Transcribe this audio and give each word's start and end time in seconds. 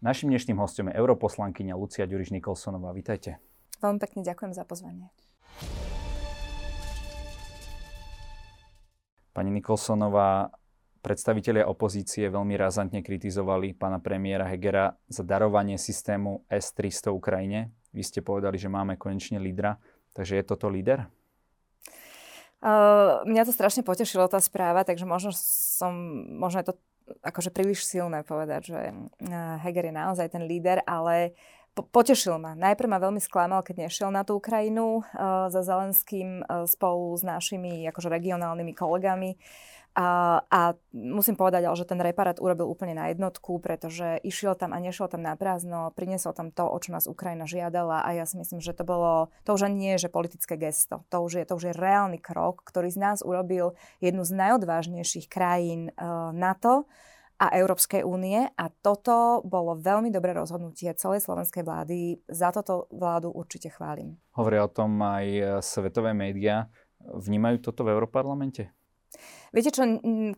Našim 0.00 0.32
dnešným 0.32 0.56
hostom 0.56 0.88
je 0.88 0.96
europoslankyňa 0.96 1.76
Lucia 1.76 2.08
Ďuriš 2.08 2.32
Nikolsonová. 2.32 2.96
Vítajte. 2.96 3.36
Veľmi 3.84 4.00
pekne 4.00 4.24
ďakujem 4.24 4.56
za 4.56 4.64
pozvanie. 4.64 5.12
Pani 9.36 9.52
Nikolsonová, 9.52 10.56
predstavitelia 11.04 11.68
opozície 11.68 12.32
veľmi 12.32 12.56
razantne 12.56 13.04
kritizovali 13.04 13.76
pána 13.76 14.00
premiéra 14.00 14.48
Hegera 14.48 14.96
za 15.04 15.20
darovanie 15.20 15.76
systému 15.76 16.48
S-300 16.48 17.12
Ukrajine. 17.12 17.68
Vy 17.92 18.00
ste 18.00 18.24
povedali, 18.24 18.56
že 18.56 18.72
máme 18.72 18.96
konečne 18.96 19.36
lídra, 19.36 19.76
takže 20.16 20.40
je 20.40 20.44
toto 20.48 20.72
líder? 20.72 21.12
Uh, 22.64 23.20
mňa 23.28 23.44
to 23.44 23.52
strašne 23.52 23.84
potešilo, 23.84 24.32
tá 24.32 24.40
správa, 24.40 24.80
takže 24.80 25.04
možno 25.04 25.36
som, 25.36 25.92
možno 26.40 26.64
je 26.64 26.72
to 26.72 26.74
akože 27.20 27.50
príliš 27.50 27.82
silné 27.86 28.22
povedať, 28.22 28.62
že 28.70 28.80
uh, 28.90 29.58
Heger 29.60 29.90
je 29.90 29.94
naozaj 29.94 30.32
ten 30.32 30.46
líder, 30.46 30.82
ale 30.86 31.34
po- 31.74 31.86
potešil 31.86 32.38
ma. 32.38 32.58
Najprv 32.58 32.88
ma 32.90 32.98
veľmi 32.98 33.20
sklamal, 33.20 33.62
keď 33.66 33.86
nešiel 33.86 34.10
na 34.10 34.22
tú 34.22 34.38
Ukrajinu 34.38 35.02
uh, 35.02 35.50
za 35.50 35.62
Zelenským 35.62 36.42
uh, 36.42 36.66
spolu 36.66 37.14
s 37.14 37.22
našimi 37.22 37.86
akože 37.90 38.08
regionálnymi 38.10 38.72
kolegami. 38.74 39.36
A, 39.90 40.38
a 40.46 40.78
musím 40.94 41.34
povedať, 41.34 41.66
ale, 41.66 41.74
že 41.74 41.82
ten 41.82 41.98
reparát 41.98 42.38
urobil 42.38 42.70
úplne 42.70 42.94
na 42.94 43.10
jednotku, 43.10 43.58
pretože 43.58 44.22
išiel 44.22 44.54
tam 44.54 44.70
a 44.70 44.78
nešiel 44.78 45.10
tam 45.10 45.26
na 45.26 45.34
prázdno, 45.34 45.90
priniesol 45.98 46.30
tam 46.30 46.54
to, 46.54 46.62
o 46.62 46.78
čo 46.78 46.94
nás 46.94 47.10
Ukrajina 47.10 47.42
žiadala 47.42 48.06
a 48.06 48.14
ja 48.14 48.22
si 48.22 48.38
myslím, 48.38 48.62
že 48.62 48.70
to 48.70 48.86
bolo, 48.86 49.34
to 49.42 49.50
už 49.50 49.66
ani 49.66 49.76
nie 49.82 49.92
je 49.98 50.06
že 50.06 50.14
politické 50.14 50.54
gesto, 50.54 51.02
to 51.10 51.18
už 51.26 51.42
je, 51.42 51.44
to 51.44 51.58
už 51.58 51.64
je 51.66 51.74
reálny 51.74 52.22
krok, 52.22 52.62
ktorý 52.62 52.86
z 52.86 53.02
nás 53.02 53.18
urobil 53.26 53.74
jednu 53.98 54.22
z 54.22 54.30
najodvážnejších 54.30 55.26
krajín 55.26 55.90
uh, 55.98 56.30
NATO 56.30 56.86
a 57.40 57.56
Európskej 57.56 58.04
únie 58.04 58.44
a 58.44 58.68
toto 58.68 59.40
bolo 59.48 59.80
veľmi 59.80 60.12
dobré 60.12 60.36
rozhodnutie 60.36 60.92
celej 60.92 61.24
slovenskej 61.24 61.64
vlády. 61.64 62.20
Za 62.28 62.52
toto 62.52 62.84
vládu 62.92 63.32
určite 63.32 63.72
chválim. 63.72 64.20
Hovoria 64.36 64.68
o 64.68 64.70
tom 64.70 65.00
aj 65.00 65.58
svetové 65.64 66.12
médiá. 66.12 66.68
Vnímajú 67.00 67.64
toto 67.64 67.88
v 67.88 67.96
Európarlamente? 67.96 68.68
Viete 69.50 69.74
čo, 69.74 69.82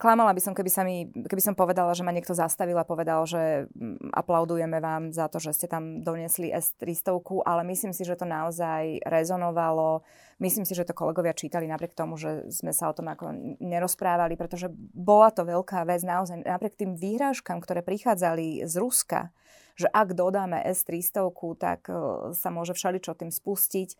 klamala 0.00 0.32
by 0.32 0.40
som, 0.40 0.56
keby, 0.56 0.70
sa 0.72 0.88
mi, 0.88 1.04
keby 1.04 1.42
som 1.44 1.52
povedala, 1.52 1.92
že 1.92 2.00
ma 2.00 2.16
niekto 2.16 2.32
zastavil 2.32 2.80
a 2.80 2.88
povedal, 2.88 3.28
že 3.28 3.68
aplaudujeme 4.08 4.80
vám 4.80 5.12
za 5.12 5.28
to, 5.28 5.36
že 5.36 5.52
ste 5.52 5.66
tam 5.68 6.00
doniesli 6.00 6.48
S-300, 6.48 7.20
ale 7.44 7.60
myslím 7.68 7.92
si, 7.92 8.08
že 8.08 8.16
to 8.16 8.24
naozaj 8.24 9.04
rezonovalo. 9.04 10.00
Myslím 10.40 10.64
si, 10.64 10.72
že 10.72 10.88
to 10.88 10.96
kolegovia 10.96 11.36
čítali 11.36 11.68
napriek 11.68 11.92
tomu, 11.92 12.16
že 12.16 12.48
sme 12.48 12.72
sa 12.72 12.88
o 12.88 12.96
tom 12.96 13.12
ako 13.12 13.60
nerozprávali, 13.60 14.40
pretože 14.40 14.72
bola 14.96 15.28
to 15.28 15.44
veľká 15.44 15.84
vec 15.84 16.00
naozaj 16.00 16.48
napriek 16.48 16.80
tým 16.80 16.96
výhrážkam, 16.96 17.60
ktoré 17.60 17.84
prichádzali 17.84 18.64
z 18.64 18.74
Ruska, 18.80 19.28
že 19.76 19.88
ak 19.88 20.12
dodáme 20.16 20.60
S-300, 20.64 21.32
tak 21.56 21.88
e, 21.88 21.94
sa 22.36 22.48
môže 22.52 22.76
všeličo 22.76 23.16
tým 23.16 23.32
spustiť 23.32 23.96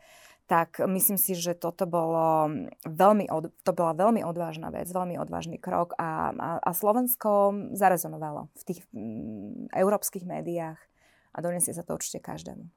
tak 0.46 0.82
myslím 0.82 1.16
si, 1.16 1.32
že 1.38 1.54
toto 1.54 1.86
bolo 1.88 2.50
veľmi, 2.84 3.30
od, 3.30 3.54
to 3.62 3.72
bola 3.72 3.94
veľmi 3.94 4.26
odvážna 4.26 4.68
vec, 4.74 4.90
veľmi 4.90 5.16
odvážny 5.16 5.56
krok 5.56 5.94
a, 5.96 6.34
a, 6.34 6.48
a 6.60 6.70
Slovensko 6.74 7.54
zarezonovalo 7.72 8.50
v 8.52 8.62
tých 8.66 8.80
m, 8.92 9.70
európskych 9.72 10.26
médiách 10.26 10.78
a 11.32 11.38
donesie 11.40 11.72
sa 11.72 11.86
to 11.86 11.96
určite 11.96 12.20
každému. 12.20 12.68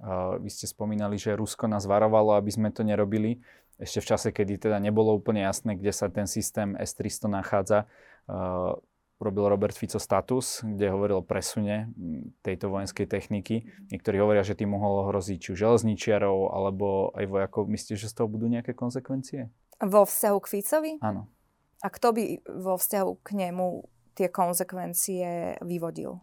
Uh, 0.00 0.40
vy 0.40 0.48
ste 0.48 0.64
spomínali, 0.64 1.20
že 1.20 1.36
Rusko 1.36 1.68
nás 1.68 1.84
varovalo, 1.84 2.32
aby 2.32 2.48
sme 2.48 2.72
to 2.72 2.80
nerobili. 2.80 3.44
Ešte 3.76 4.00
v 4.00 4.08
čase, 4.16 4.28
kedy 4.32 4.56
teda 4.56 4.80
nebolo 4.80 5.12
úplne 5.12 5.44
jasné, 5.44 5.76
kde 5.76 5.92
sa 5.92 6.08
ten 6.08 6.24
systém 6.24 6.72
S-300 6.72 7.28
nachádza. 7.28 7.84
Uh, 8.24 8.80
urobil 9.20 9.52
Robert 9.52 9.76
Fico 9.76 10.00
status, 10.00 10.64
kde 10.64 10.88
hovoril 10.88 11.20
o 11.20 11.26
presune 11.26 11.92
tejto 12.40 12.72
vojenskej 12.72 13.04
techniky. 13.04 13.68
Niektorí 13.92 14.16
hovoria, 14.16 14.40
že 14.40 14.56
tým 14.56 14.72
mohol 14.72 15.04
ohroziť 15.04 15.36
či 15.36 15.50
železničiarov 15.60 16.56
alebo 16.56 17.12
aj 17.12 17.28
vojakov. 17.28 17.68
Myslíte, 17.68 18.00
že 18.00 18.08
z 18.08 18.16
toho 18.16 18.32
budú 18.32 18.48
nejaké 18.48 18.72
konsekvencie? 18.72 19.52
Vo 19.84 20.08
vzťahu 20.08 20.38
k 20.40 20.50
Ficovi? 20.56 20.92
Áno. 21.04 21.28
A 21.84 21.88
kto 21.92 22.16
by 22.16 22.24
vo 22.60 22.80
vzťahu 22.80 23.10
k 23.20 23.28
nemu 23.36 23.84
tie 24.16 24.32
konsekvencie 24.32 25.60
vyvodil? 25.64 26.20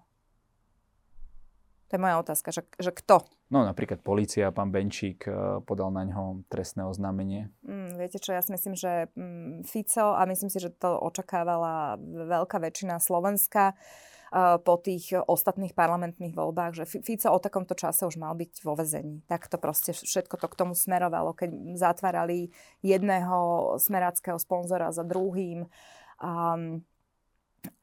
To 1.87 1.95
je 1.95 2.03
moja 2.03 2.19
otázka, 2.19 2.51
že, 2.51 2.67
že 2.77 2.91
kto? 2.91 3.23
No 3.47 3.63
napríklad 3.63 4.03
policia, 4.03 4.51
pán 4.51 4.75
Benčík 4.75 5.23
eh, 5.23 5.63
podal 5.63 5.95
na 5.95 6.03
ňo 6.03 6.43
trestné 6.51 6.83
oznámenie. 6.83 7.47
Mm, 7.63 7.95
viete 7.95 8.19
čo, 8.19 8.35
ja 8.35 8.43
si 8.43 8.51
myslím, 8.51 8.75
že 8.75 9.07
mm, 9.15 9.63
Fico 9.63 10.11
a 10.11 10.27
myslím 10.27 10.51
si, 10.51 10.59
že 10.59 10.75
to 10.75 10.99
očakávala 10.99 11.95
veľká 12.03 12.59
väčšina 12.59 12.99
Slovenska 12.99 13.71
uh, 13.71 14.59
po 14.59 14.75
tých 14.83 15.15
ostatných 15.15 15.71
parlamentných 15.71 16.35
voľbách, 16.35 16.83
že 16.83 16.89
Fico 16.99 17.31
o 17.31 17.39
takomto 17.39 17.71
čase 17.71 18.03
už 18.03 18.19
mal 18.19 18.35
byť 18.35 18.67
vo 18.67 18.75
vezení. 18.75 19.23
Tak 19.31 19.47
to 19.47 19.55
proste 19.55 19.95
všetko 19.95 20.35
to 20.35 20.47
k 20.51 20.59
tomu 20.59 20.75
smerovalo, 20.75 21.31
keď 21.31 21.79
zatvárali 21.79 22.51
jedného 22.83 23.71
smeráckého 23.79 24.35
sponzora 24.35 24.91
za 24.91 25.07
druhým. 25.07 25.71
Um, 26.19 26.83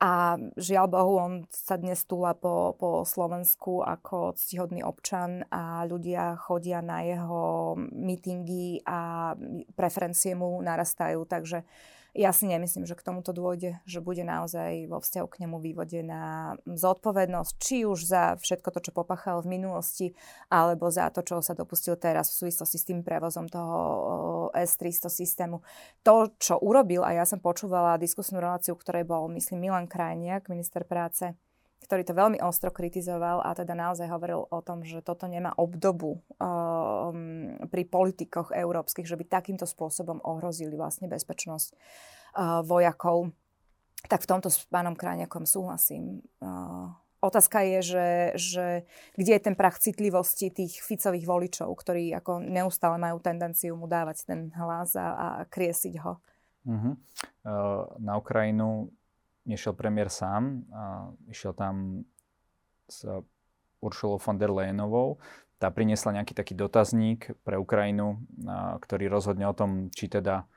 a 0.00 0.36
žiaľ 0.56 0.86
Bohu, 0.90 1.12
on 1.18 1.32
sa 1.48 1.80
dnes 1.80 2.04
túla 2.04 2.36
po, 2.36 2.76
po 2.78 3.02
Slovensku 3.02 3.80
ako 3.84 4.36
ctihodný 4.36 4.84
občan 4.84 5.44
a 5.48 5.84
ľudia 5.88 6.36
chodia 6.36 6.84
na 6.84 7.02
jeho 7.02 7.74
mítingy 7.78 8.82
a 8.84 9.32
preferencie 9.74 10.36
mu 10.36 10.60
narastajú. 10.60 11.24
Takže 11.24 11.64
ja 12.14 12.30
si 12.30 12.46
nemyslím, 12.46 12.86
že 12.86 12.94
k 12.94 13.02
tomuto 13.02 13.34
dôjde, 13.34 13.82
že 13.90 13.98
bude 13.98 14.22
naozaj 14.22 14.86
vo 14.86 15.02
vzťahu 15.02 15.26
k 15.26 15.40
nemu 15.42 15.58
vývodená 15.58 16.54
zodpovednosť, 16.62 17.52
či 17.58 17.82
už 17.82 18.06
za 18.06 18.22
všetko 18.38 18.70
to, 18.70 18.80
čo 18.86 18.92
popachal 18.94 19.42
v 19.42 19.58
minulosti, 19.58 20.14
alebo 20.46 20.88
za 20.94 21.10
to, 21.10 21.26
čo 21.26 21.42
sa 21.42 21.58
dopustil 21.58 21.98
teraz 21.98 22.30
v 22.30 22.46
súvislosti 22.46 22.78
s 22.78 22.86
tým 22.86 23.02
prevozom 23.02 23.50
toho 23.50 23.76
S-300 24.54 25.10
systému. 25.10 25.66
To, 26.06 26.30
čo 26.38 26.62
urobil, 26.62 27.02
a 27.02 27.18
ja 27.18 27.26
som 27.26 27.42
počúvala 27.42 27.98
diskusnú 27.98 28.38
reláciu, 28.38 28.78
ktorej 28.78 29.02
bol, 29.02 29.26
myslím, 29.34 29.66
Milan 29.66 29.90
Krajniak, 29.90 30.46
minister 30.46 30.86
práce, 30.86 31.34
ktorý 31.84 32.02
to 32.08 32.16
veľmi 32.16 32.40
ostro 32.40 32.72
kritizoval 32.72 33.44
a 33.44 33.52
teda 33.52 33.76
naozaj 33.76 34.08
hovoril 34.08 34.48
o 34.48 34.60
tom, 34.64 34.80
že 34.80 35.04
toto 35.04 35.28
nemá 35.28 35.52
obdobu 35.60 36.24
um, 36.40 37.60
pri 37.68 37.84
politikoch 37.84 38.56
európskych, 38.56 39.04
že 39.04 39.20
by 39.20 39.28
takýmto 39.28 39.68
spôsobom 39.68 40.24
ohrozili 40.24 40.72
vlastne 40.80 41.12
bezpečnosť 41.12 41.76
uh, 41.76 42.64
vojakov. 42.64 43.36
Tak 44.08 44.24
v 44.24 44.30
tomto 44.32 44.48
s 44.48 44.64
pánom 44.72 44.96
Kráňakom 44.96 45.44
súhlasím. 45.44 46.24
Uh, 46.40 46.88
otázka 47.20 47.60
je, 47.64 47.78
že, 47.84 48.08
že 48.36 48.66
kde 49.16 49.32
je 49.36 49.44
ten 49.44 49.56
prach 49.56 49.76
citlivosti 49.76 50.48
tých 50.48 50.80
Ficových 50.80 51.28
voličov, 51.28 51.68
ktorí 51.68 52.16
ako 52.16 52.40
neustále 52.40 52.96
majú 52.96 53.20
tendenciu 53.20 53.76
mu 53.76 53.84
dávať 53.84 54.24
ten 54.24 54.40
hlas 54.56 54.96
a, 54.96 55.08
a 55.12 55.26
kriesiť 55.48 55.94
ho. 56.00 56.16
Uh-huh. 56.64 56.96
Uh, 57.44 57.84
na 58.00 58.16
Ukrajinu 58.16 58.88
nešiel 59.44 59.76
premiér 59.76 60.08
sám, 60.08 60.64
a 60.72 61.12
išiel 61.28 61.52
tam 61.56 62.04
s 62.88 63.04
Uršulou 63.84 64.16
von 64.20 64.36
der 64.40 64.48
Leyenovou. 64.48 65.20
Tá 65.60 65.68
priniesla 65.68 66.20
nejaký 66.20 66.32
taký 66.36 66.52
dotazník 66.56 67.32
pre 67.44 67.60
Ukrajinu, 67.60 68.20
a, 68.44 68.76
ktorý 68.80 69.08
rozhodne 69.08 69.48
o 69.48 69.54
tom, 69.56 69.92
či 69.92 70.08
teda 70.08 70.48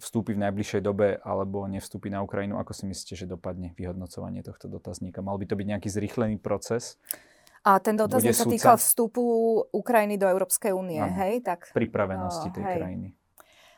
vstúpi 0.00 0.32
v 0.32 0.48
najbližšej 0.48 0.80
dobe 0.80 1.20
alebo 1.20 1.68
nevstúpi 1.68 2.08
na 2.08 2.24
Ukrajinu. 2.24 2.56
Ako 2.56 2.72
si 2.72 2.88
myslíte, 2.88 3.14
že 3.20 3.26
dopadne 3.28 3.76
vyhodnocovanie 3.76 4.40
tohto 4.40 4.66
dotazníka? 4.66 5.20
Mal 5.20 5.36
by 5.36 5.44
to 5.44 5.54
byť 5.60 5.66
nejaký 5.76 5.88
zrýchlený 5.92 6.40
proces? 6.40 6.96
A 7.60 7.76
ten 7.76 8.00
dotazník 8.00 8.32
sa 8.32 8.48
týkal 8.48 8.80
vstupu 8.80 9.20
Ukrajiny 9.68 10.16
do 10.16 10.24
Európskej 10.24 10.72
únie, 10.72 10.96
hej? 10.96 11.44
Tak, 11.44 11.76
pripravenosti 11.76 12.48
tej 12.56 12.64
hej. 12.64 12.76
krajiny. 12.80 13.08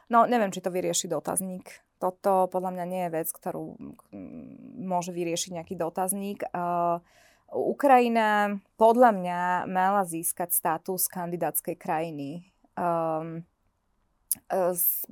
No, 0.06 0.22
neviem, 0.30 0.54
či 0.54 0.62
to 0.62 0.70
vyrieši 0.70 1.10
dotazník 1.10 1.66
toto 2.02 2.50
podľa 2.50 2.74
mňa 2.74 2.84
nie 2.90 3.02
je 3.06 3.14
vec, 3.14 3.28
ktorú 3.30 3.78
mm, 4.10 4.82
môže 4.82 5.14
vyriešiť 5.14 5.62
nejaký 5.62 5.74
dotazník. 5.78 6.42
Uh, 6.50 6.98
Ukrajina 7.52 8.58
podľa 8.80 9.10
mňa 9.14 9.40
mala 9.70 10.02
získať 10.08 10.50
status 10.50 11.06
kandidátskej 11.06 11.76
krajiny. 11.78 12.50
Um, 12.74 13.46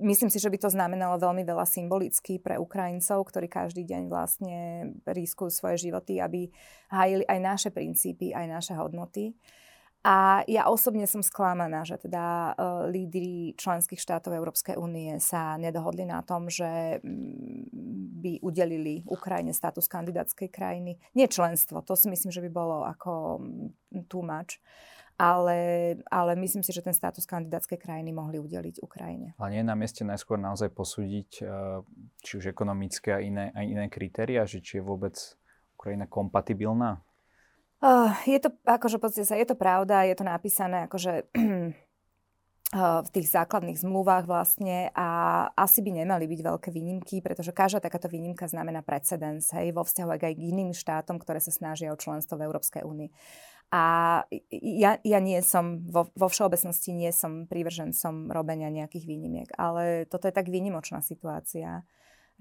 myslím 0.00 0.32
si, 0.32 0.40
že 0.40 0.48
by 0.48 0.56
to 0.56 0.72
znamenalo 0.72 1.20
veľmi 1.20 1.44
veľa 1.44 1.68
symbolicky 1.68 2.40
pre 2.40 2.56
Ukrajincov, 2.56 3.28
ktorí 3.28 3.52
každý 3.52 3.84
deň 3.84 4.02
vlastne 4.08 4.56
riskujú 5.04 5.52
svoje 5.52 5.92
životy, 5.92 6.16
aby 6.16 6.48
hájili 6.88 7.28
aj 7.28 7.38
naše 7.38 7.68
princípy, 7.68 8.32
aj 8.32 8.46
naše 8.48 8.72
hodnoty. 8.72 9.36
A 10.00 10.40
ja 10.48 10.64
osobne 10.72 11.04
som 11.04 11.20
sklamaná, 11.20 11.84
že 11.84 12.00
teda 12.00 12.56
uh, 12.56 12.88
lídry 12.88 13.52
členských 13.52 14.00
štátov 14.00 14.32
Európskej 14.32 14.80
únie 14.80 15.20
sa 15.20 15.60
nedohodli 15.60 16.08
na 16.08 16.24
tom, 16.24 16.48
že 16.48 17.04
mm, 17.04 17.68
by 18.24 18.32
udelili 18.40 19.04
Ukrajine 19.04 19.52
status 19.52 19.84
kandidátskej 19.92 20.48
krajiny. 20.48 20.96
Nie 21.12 21.28
členstvo, 21.28 21.84
to 21.84 21.92
si 22.00 22.08
myslím, 22.08 22.32
že 22.32 22.40
by 22.40 22.48
bolo 22.48 22.88
ako 22.88 23.44
mm, 23.44 24.08
too 24.08 24.24
much. 24.24 24.56
Ale, 25.20 26.00
ale 26.08 26.32
myslím 26.32 26.64
si, 26.64 26.72
že 26.72 26.80
ten 26.80 26.96
status 26.96 27.28
kandidátskej 27.28 27.76
krajiny 27.76 28.08
mohli 28.08 28.40
udeliť 28.40 28.80
Ukrajine. 28.80 29.36
Ale 29.36 29.52
nie 29.52 29.60
je 29.60 29.68
na 29.68 29.76
mieste 29.76 30.00
najskôr 30.00 30.40
naozaj 30.40 30.72
posúdiť 30.72 31.44
uh, 31.44 31.84
či 32.24 32.40
už 32.40 32.48
ekonomické 32.48 33.12
a 33.12 33.20
iné, 33.20 33.52
a 33.52 33.60
iné 33.60 33.92
kritéria, 33.92 34.48
že 34.48 34.64
či 34.64 34.80
je 34.80 34.88
vôbec 34.88 35.12
Ukrajina 35.76 36.08
kompatibilná 36.08 37.04
Uh, 37.80 38.12
je 38.28 38.36
to, 38.36 38.52
akože 38.68 39.00
podstate 39.00 39.24
sa, 39.24 39.40
je 39.40 39.48
to 39.48 39.56
pravda, 39.56 40.04
je 40.04 40.12
to 40.12 40.24
napísané 40.24 40.84
akože 40.84 41.32
v 42.70 43.08
tých 43.10 43.26
základných 43.34 43.82
zmluvách 43.82 44.30
vlastne 44.30 44.94
a 44.94 45.08
asi 45.58 45.82
by 45.82 46.04
nemali 46.04 46.30
byť 46.30 46.40
veľké 46.44 46.68
výnimky, 46.70 47.18
pretože 47.18 47.50
každá 47.50 47.82
takáto 47.82 48.06
výnimka 48.06 48.46
znamená 48.46 48.86
precedens 48.86 49.50
hej, 49.50 49.74
vo 49.74 49.82
vzťahu 49.82 50.06
aj 50.06 50.20
k 50.22 50.38
iným 50.38 50.70
štátom, 50.70 51.18
ktoré 51.18 51.42
sa 51.42 51.50
snažia 51.50 51.90
o 51.90 51.98
členstvo 51.98 52.38
v 52.38 52.46
Európskej 52.46 52.86
únii. 52.86 53.10
A 53.74 53.82
ja, 54.50 54.98
ja 55.02 55.18
nie 55.18 55.38
som, 55.42 55.82
vo, 55.82 56.10
vo 56.14 56.28
všeobecnosti 56.30 56.94
nie 56.94 57.10
som 57.10 57.50
prívržencom 57.50 58.30
robenia 58.30 58.70
nejakých 58.70 59.06
výnimiek, 59.06 59.50
ale 59.58 60.06
toto 60.06 60.30
je 60.30 60.34
tak 60.34 60.46
výnimočná 60.46 61.02
situácia, 61.02 61.82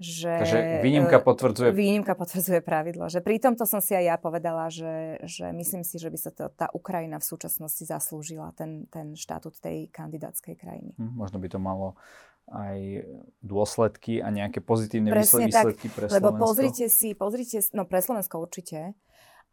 že... 0.00 0.32
Takže 0.32 0.80
výnimka 0.80 1.20
e, 1.20 1.22
potvrdzuje... 1.22 1.68
Výnimka 1.76 2.16
potvrdzuje 2.16 2.64
pravidlo. 2.64 3.12
Že 3.12 3.20
pri 3.20 3.36
tomto 3.36 3.68
som 3.68 3.84
si 3.84 3.92
aj 3.92 4.04
ja 4.08 4.16
povedala, 4.16 4.72
že, 4.72 5.20
že 5.28 5.52
myslím 5.52 5.84
si, 5.84 6.00
že 6.00 6.08
by 6.08 6.18
sa 6.18 6.32
to, 6.32 6.48
tá 6.48 6.72
Ukrajina 6.72 7.20
v 7.20 7.28
súčasnosti 7.28 7.84
zaslúžila, 7.84 8.56
ten, 8.56 8.88
ten 8.88 9.12
štatút 9.12 9.60
tej 9.60 9.92
kandidátskej 9.92 10.56
krajiny. 10.56 10.96
Hm, 10.96 11.20
možno 11.20 11.36
by 11.36 11.52
to 11.52 11.60
malo 11.60 12.00
aj 12.48 13.04
dôsledky 13.44 14.24
a 14.24 14.32
nejaké 14.32 14.64
pozitívne 14.64 15.12
Presne 15.12 15.52
výsledky 15.52 15.92
tak, 15.92 15.94
pre 15.94 16.04
Slovensko. 16.08 16.16
Lebo 16.16 16.28
pozrite 16.40 16.86
si, 16.88 17.12
pozrite, 17.12 17.60
no 17.76 17.84
pre 17.84 18.00
Slovensko 18.00 18.40
určite, 18.40 18.96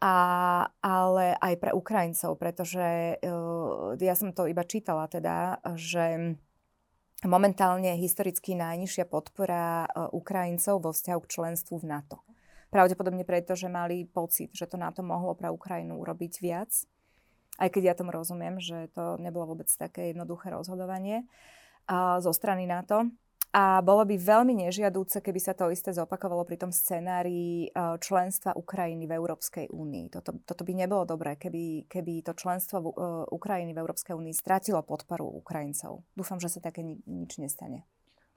a, 0.00 0.16
ale 0.80 1.34
aj 1.38 1.54
pre 1.60 1.70
Ukrajincov, 1.76 2.40
pretože 2.40 3.20
uh, 3.20 3.98
ja 4.00 4.14
som 4.16 4.32
to 4.32 4.48
iba 4.48 4.64
čítala 4.64 5.10
teda, 5.10 5.60
že 5.76 6.38
momentálne 7.26 7.98
historicky 7.98 8.54
najnižšia 8.54 9.10
podpora 9.10 9.86
e, 9.86 9.88
Ukrajincov 10.14 10.78
vo 10.78 10.90
vzťahu 10.94 11.20
k 11.24 11.32
členstvu 11.32 11.74
v 11.82 11.88
NATO. 11.90 12.22
Pravdepodobne 12.68 13.24
preto, 13.24 13.56
že 13.56 13.72
mali 13.72 14.04
pocit, 14.04 14.52
že 14.52 14.68
to 14.68 14.76
NATO 14.76 15.00
mohlo 15.00 15.32
pre 15.34 15.48
Ukrajinu 15.48 15.98
urobiť 15.98 16.32
viac. 16.44 16.70
Aj 17.58 17.66
keď 17.72 17.82
ja 17.90 17.94
tomu 17.96 18.14
rozumiem, 18.14 18.60
že 18.62 18.92
to 18.92 19.18
nebolo 19.18 19.56
vôbec 19.56 19.66
také 19.72 20.14
jednoduché 20.14 20.52
rozhodovanie 20.52 21.26
zo 22.20 22.30
strany 22.30 22.68
NATO. 22.68 23.08
A 23.48 23.80
bolo 23.80 24.04
by 24.04 24.20
veľmi 24.20 24.68
nežiadúce, 24.68 25.24
keby 25.24 25.40
sa 25.40 25.56
to 25.56 25.72
isté 25.72 25.88
zopakovalo 25.88 26.44
pri 26.44 26.60
tom 26.60 26.68
scenári 26.68 27.64
e, 27.64 27.96
členstva 27.96 28.52
Ukrajiny 28.52 29.08
v 29.08 29.16
Európskej 29.16 29.72
únii. 29.72 30.12
Toto, 30.12 30.36
toto 30.44 30.62
by 30.68 30.84
nebolo 30.84 31.08
dobré, 31.08 31.40
keby, 31.40 31.88
keby 31.88 32.20
to 32.20 32.36
členstvo 32.36 32.76
v, 32.84 32.86
uh, 32.92 33.24
Ukrajiny 33.32 33.72
v 33.72 33.80
Európskej 33.80 34.12
únii 34.12 34.36
stratilo 34.36 34.84
podporu 34.84 35.24
Ukrajincov. 35.40 36.04
Dúfam, 36.12 36.36
že 36.36 36.52
sa 36.52 36.60
také 36.60 36.84
ni- 36.84 37.00
nič 37.08 37.40
nestane. 37.40 37.88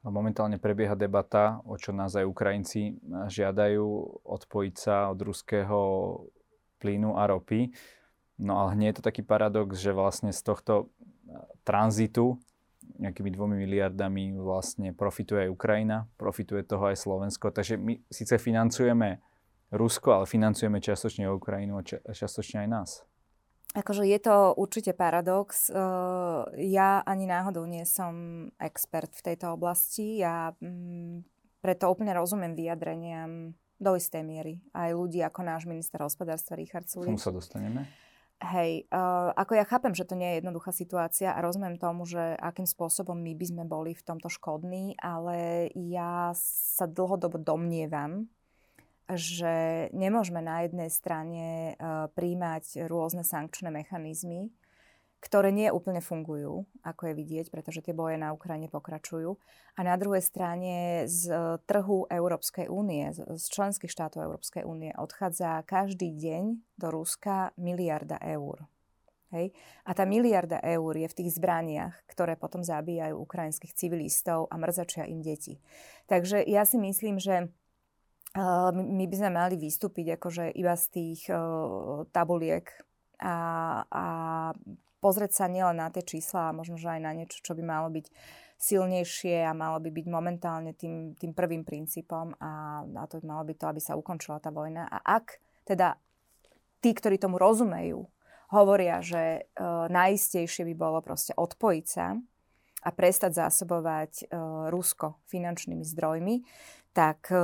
Momentálne 0.01 0.57
prebieha 0.57 0.95
debata, 0.97 1.59
o 1.67 1.75
čo 1.77 1.93
nás 1.93 2.15
aj 2.17 2.25
Ukrajinci 2.25 2.97
žiadajú 3.29 3.85
odpojiť 4.25 4.75
sa 4.79 5.13
od 5.13 5.19
ruského 5.21 5.79
plynu 6.81 7.19
a 7.19 7.29
ropy. 7.29 7.69
No 8.41 8.57
ale 8.57 8.73
hneď 8.73 8.87
je 8.89 8.97
to 8.97 9.07
taký 9.11 9.21
paradox, 9.21 9.77
že 9.77 9.93
vlastne 9.93 10.33
z 10.33 10.41
tohto 10.41 10.89
tranzitu 11.61 12.41
nejakými 13.01 13.33
dvomi 13.33 13.57
miliardami 13.57 14.37
vlastne 14.37 14.93
profituje 14.93 15.49
aj 15.49 15.49
Ukrajina, 15.49 16.05
profituje 16.21 16.61
toho 16.61 16.93
aj 16.93 17.01
Slovensko. 17.01 17.49
Takže 17.49 17.81
my 17.81 17.97
síce 18.13 18.37
financujeme 18.37 19.19
Rusko, 19.73 20.21
ale 20.21 20.25
financujeme 20.29 20.77
čiastočne 20.77 21.25
Ukrajinu 21.31 21.81
a 21.81 21.83
čiastočne 22.13 22.67
aj 22.67 22.69
nás. 22.69 22.89
Akože 23.71 24.03
je 24.03 24.19
to 24.19 24.51
určite 24.59 24.91
paradox. 24.91 25.71
Ja 26.59 26.99
ani 27.07 27.23
náhodou 27.23 27.63
nie 27.63 27.87
som 27.87 28.45
expert 28.59 29.15
v 29.15 29.31
tejto 29.31 29.55
oblasti. 29.55 30.19
Ja 30.19 30.51
mm, 30.59 31.23
preto 31.63 31.87
úplne 31.87 32.11
rozumiem 32.11 32.51
vyjadreniam 32.51 33.55
do 33.79 33.91
istej 33.95 34.27
miery. 34.27 34.59
Aj 34.75 34.91
ľudí 34.91 35.23
ako 35.23 35.47
náš 35.47 35.63
minister 35.71 36.03
hospodárstva 36.03 36.59
Richard 36.59 36.91
Sulik. 36.91 37.15
K 37.15 37.31
sa 37.31 37.31
dostaneme. 37.31 37.87
Hej, 38.41 38.89
uh, 38.89 39.29
ako 39.37 39.53
ja 39.53 39.69
chápem, 39.69 39.93
že 39.93 40.01
to 40.01 40.17
nie 40.17 40.33
je 40.33 40.37
jednoduchá 40.41 40.73
situácia 40.73 41.29
a 41.29 41.45
rozumiem 41.45 41.77
tomu, 41.77 42.09
že 42.09 42.33
akým 42.41 42.65
spôsobom 42.65 43.13
my 43.13 43.37
by 43.37 43.45
sme 43.45 43.63
boli 43.69 43.93
v 43.93 44.01
tomto 44.01 44.33
škodní, 44.33 44.97
ale 44.97 45.69
ja 45.77 46.33
sa 46.33 46.89
dlhodobo 46.89 47.37
domnievam, 47.37 48.25
že 49.13 49.85
nemôžeme 49.93 50.41
na 50.41 50.65
jednej 50.65 50.89
strane 50.89 51.77
uh, 51.77 52.09
príjmať 52.17 52.89
rôzne 52.89 53.21
sankčné 53.21 53.69
mechanizmy, 53.69 54.49
ktoré 55.21 55.53
nie 55.53 55.69
úplne 55.69 56.01
fungujú, 56.01 56.65
ako 56.81 57.13
je 57.13 57.13
vidieť, 57.13 57.45
pretože 57.53 57.85
tie 57.85 57.93
boje 57.93 58.17
na 58.17 58.33
Ukrajine 58.33 58.73
pokračujú. 58.73 59.37
A 59.77 59.85
na 59.85 59.93
druhej 59.93 60.25
strane 60.25 61.05
z 61.05 61.29
e, 61.29 61.61
trhu 61.69 62.09
Európskej 62.09 62.65
únie, 62.65 63.13
z 63.13 63.45
členských 63.53 63.93
štátov 63.93 64.25
Európskej 64.25 64.65
únie 64.65 64.89
odchádza 64.97 65.61
každý 65.69 66.09
deň 66.17 66.43
do 66.73 66.87
Ruska 66.89 67.53
miliarda 67.61 68.17
eur. 68.17 68.65
Hej? 69.29 69.53
A 69.85 69.93
tá 69.93 70.09
miliarda 70.09 70.57
eur 70.65 70.97
je 70.97 71.07
v 71.07 71.17
tých 71.21 71.37
zbraniach, 71.37 71.95
ktoré 72.09 72.33
potom 72.33 72.65
zabíjajú 72.65 73.15
ukrajinských 73.21 73.77
civilistov 73.77 74.49
a 74.49 74.57
mrzačia 74.57 75.05
im 75.05 75.21
deti. 75.21 75.61
Takže 76.09 76.43
ja 76.49 76.67
si 76.67 76.81
myslím, 76.81 77.21
že 77.21 77.47
uh, 77.47 78.69
my 78.73 79.05
by 79.07 79.15
sme 79.15 79.31
mali 79.31 79.55
vystúpiť 79.55 80.19
akože 80.19 80.51
iba 80.51 80.75
z 80.75 80.85
tých 80.91 81.21
uh, 81.31 82.03
tabuliek 82.11 82.67
a, 83.23 83.37
a 83.87 84.05
pozrieť 85.01 85.43
sa 85.43 85.45
nielen 85.49 85.81
na 85.81 85.89
tie 85.89 86.05
čísla, 86.05 86.53
a 86.53 86.55
možno, 86.55 86.77
že 86.77 86.87
aj 86.87 87.01
na 87.01 87.11
niečo, 87.17 87.41
čo 87.41 87.57
by 87.57 87.63
malo 87.65 87.89
byť 87.89 88.07
silnejšie 88.61 89.41
a 89.41 89.57
malo 89.57 89.81
by 89.81 89.89
byť 89.89 90.05
momentálne 90.05 90.77
tým, 90.77 91.17
tým 91.17 91.33
prvým 91.33 91.65
princípom 91.65 92.37
a, 92.37 92.85
a 92.85 93.03
to 93.09 93.17
by 93.17 93.25
malo 93.25 93.43
byť 93.49 93.57
to, 93.57 93.65
aby 93.65 93.81
sa 93.81 93.97
ukončila 93.97 94.37
tá 94.37 94.53
vojna. 94.53 94.85
A 94.85 95.01
ak 95.17 95.41
teda 95.65 95.97
tí, 96.77 96.93
ktorí 96.93 97.17
tomu 97.17 97.41
rozumejú, 97.41 98.05
hovoria, 98.53 99.01
že 99.01 99.21
e, 99.21 99.41
najistejšie 99.89 100.61
by 100.69 100.75
bolo 100.77 101.01
proste 101.01 101.33
odpojiť 101.33 101.85
sa 101.89 102.13
a 102.85 102.89
prestať 102.93 103.41
zásobovať 103.41 104.11
e, 104.13 104.37
Rusko 104.69 105.25
finančnými 105.25 105.81
zdrojmi, 105.81 106.45
tak 106.93 107.33
e, 107.33 107.41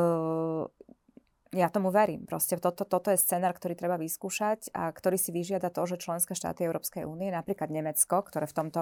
ja 1.56 1.72
tomu 1.72 1.92
verím. 1.94 2.28
Proste 2.28 2.60
toto, 2.60 2.84
toto 2.84 3.08
je 3.08 3.20
scenár, 3.20 3.56
ktorý 3.56 3.80
treba 3.80 3.96
vyskúšať 3.96 4.72
a 4.76 4.92
ktorý 4.92 5.16
si 5.16 5.32
vyžiada 5.32 5.72
to, 5.72 5.88
že 5.88 6.02
členské 6.02 6.36
štáty 6.36 6.68
Európskej 6.68 7.08
únie, 7.08 7.32
napríklad 7.32 7.72
Nemecko, 7.72 8.24
ktoré 8.26 8.48
v 8.48 8.56
tomto, 8.56 8.82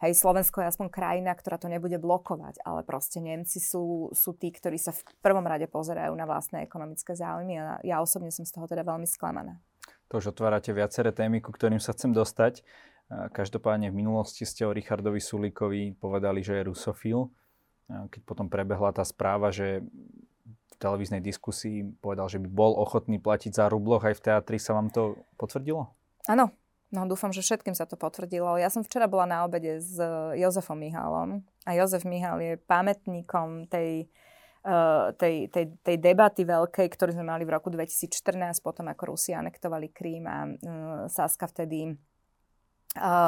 hej, 0.00 0.16
Slovensko 0.16 0.64
je 0.64 0.70
aspoň 0.72 0.88
krajina, 0.88 1.36
ktorá 1.36 1.60
to 1.60 1.68
nebude 1.68 2.00
blokovať, 2.00 2.64
ale 2.64 2.86
proste 2.88 3.20
Nemci 3.20 3.60
sú, 3.60 4.08
sú 4.16 4.32
tí, 4.36 4.48
ktorí 4.48 4.80
sa 4.80 4.96
v 4.96 5.04
prvom 5.20 5.44
rade 5.44 5.68
pozerajú 5.68 6.16
na 6.16 6.24
vlastné 6.24 6.64
ekonomické 6.64 7.12
záujmy 7.12 7.54
a 7.60 7.80
ja 7.84 8.00
osobne 8.00 8.32
som 8.32 8.48
z 8.48 8.52
toho 8.56 8.64
teda 8.64 8.86
veľmi 8.86 9.04
sklamaná. 9.04 9.60
To 10.08 10.22
už 10.22 10.32
otvárate 10.32 10.70
viaceré 10.70 11.10
témy, 11.10 11.42
ku 11.42 11.50
ktorým 11.50 11.82
sa 11.82 11.90
chcem 11.90 12.14
dostať. 12.14 12.62
Každopádne 13.06 13.90
v 13.94 13.98
minulosti 14.02 14.42
ste 14.42 14.66
o 14.66 14.74
Richardovi 14.74 15.22
Sulíkovi 15.22 15.94
povedali, 15.94 16.42
že 16.42 16.58
je 16.58 16.68
rusofil. 16.70 17.30
Keď 17.86 18.20
potom 18.26 18.50
prebehla 18.50 18.90
tá 18.90 19.06
správa, 19.06 19.54
že 19.54 19.82
televíznej 20.78 21.24
diskusii 21.24 21.84
povedal, 21.98 22.28
že 22.28 22.40
by 22.40 22.48
bol 22.48 22.76
ochotný 22.76 23.16
platiť 23.20 23.52
za 23.56 23.66
rubloch. 23.72 24.04
Aj 24.04 24.14
v 24.14 24.24
teatri 24.24 24.60
sa 24.60 24.76
vám 24.76 24.92
to 24.92 25.16
potvrdilo? 25.40 25.90
Áno, 26.26 26.52
No 26.86 27.02
dúfam, 27.02 27.34
že 27.34 27.42
všetkým 27.42 27.74
sa 27.74 27.82
to 27.82 27.98
potvrdilo. 27.98 28.62
Ja 28.62 28.70
som 28.70 28.86
včera 28.86 29.10
bola 29.10 29.26
na 29.26 29.42
obede 29.42 29.82
s 29.82 29.98
Jozefom 30.38 30.78
Mihalom 30.78 31.42
a 31.66 31.74
Jozef 31.74 32.06
Mihal 32.06 32.38
je 32.38 32.54
pamätníkom 32.62 33.66
tej, 33.66 34.06
uh, 34.62 35.10
tej, 35.18 35.50
tej, 35.50 35.74
tej 35.82 35.96
debaty 35.98 36.46
veľkej, 36.46 36.86
ktorú 36.86 37.10
sme 37.10 37.26
mali 37.26 37.42
v 37.42 37.58
roku 37.58 37.74
2014, 37.74 38.62
potom 38.62 38.86
ako 38.86 39.02
Rusi 39.12 39.34
anektovali 39.34 39.90
Krím 39.90 40.30
a 40.30 40.46
uh, 40.46 40.54
Saska 41.10 41.50
vtedy 41.50 41.90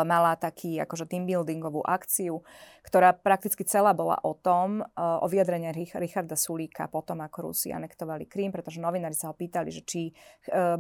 mala 0.04 0.34
taký 0.40 0.80
akože 0.82 1.08
team 1.08 1.28
buildingovú 1.28 1.84
akciu, 1.84 2.42
ktorá 2.88 3.12
prakticky 3.12 3.68
celá 3.68 3.92
bola 3.92 4.16
o 4.25 4.32
tom, 4.32 4.80
o 4.96 5.26
vyjadrenia 5.28 5.76
Richarda 5.76 6.40
Sulíka 6.40 6.88
potom, 6.88 7.20
ako 7.20 7.52
Rusi 7.52 7.68
anektovali 7.68 8.25
Krím, 8.25 8.48
pretože 8.48 8.80
novinári 8.80 9.12
sa 9.12 9.28
ho 9.28 9.37
pýtali, 9.37 9.68
že 9.68 9.84
či 9.84 10.08
e, 10.08 10.12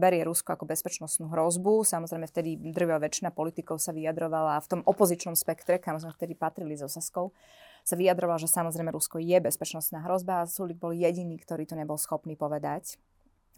berie 0.00 0.24
Rusko 0.24 0.56
ako 0.56 0.64
bezpečnostnú 0.64 1.28
hrozbu. 1.28 1.84
Samozrejme, 1.84 2.24
vtedy 2.24 2.56
drvia 2.72 2.96
väčšina 2.96 3.28
politikov 3.28 3.76
sa 3.76 3.92
vyjadrovala 3.92 4.56
v 4.64 4.66
tom 4.72 4.80
opozičnom 4.88 5.36
spektre, 5.36 5.76
kam 5.76 6.00
sme 6.00 6.08
vtedy 6.16 6.32
patrili 6.32 6.80
so 6.80 6.88
Saskou, 6.88 7.36
sa 7.84 7.92
vyjadrovala, 7.92 8.40
že 8.40 8.48
samozrejme 8.48 8.88
Rusko 8.88 9.20
je 9.20 9.36
bezpečnostná 9.44 10.00
hrozba 10.08 10.44
a 10.44 10.48
Sulík 10.48 10.80
bol 10.80 10.96
jediný, 10.96 11.36
ktorý 11.36 11.68
to 11.68 11.76
nebol 11.76 12.00
schopný 12.00 12.40
povedať. 12.40 12.96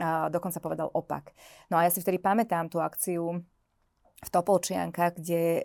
A 0.01 0.33
dokonca 0.33 0.59
povedal 0.65 0.89
opak. 0.91 1.37
No 1.69 1.77
a 1.77 1.85
ja 1.85 1.91
si 1.93 2.01
vtedy 2.01 2.19
pamätám 2.19 2.73
tú 2.73 2.81
akciu, 2.81 3.45
v 4.21 4.29
Topolčiankách, 4.29 5.17
kde 5.17 5.41
e, 5.41 5.61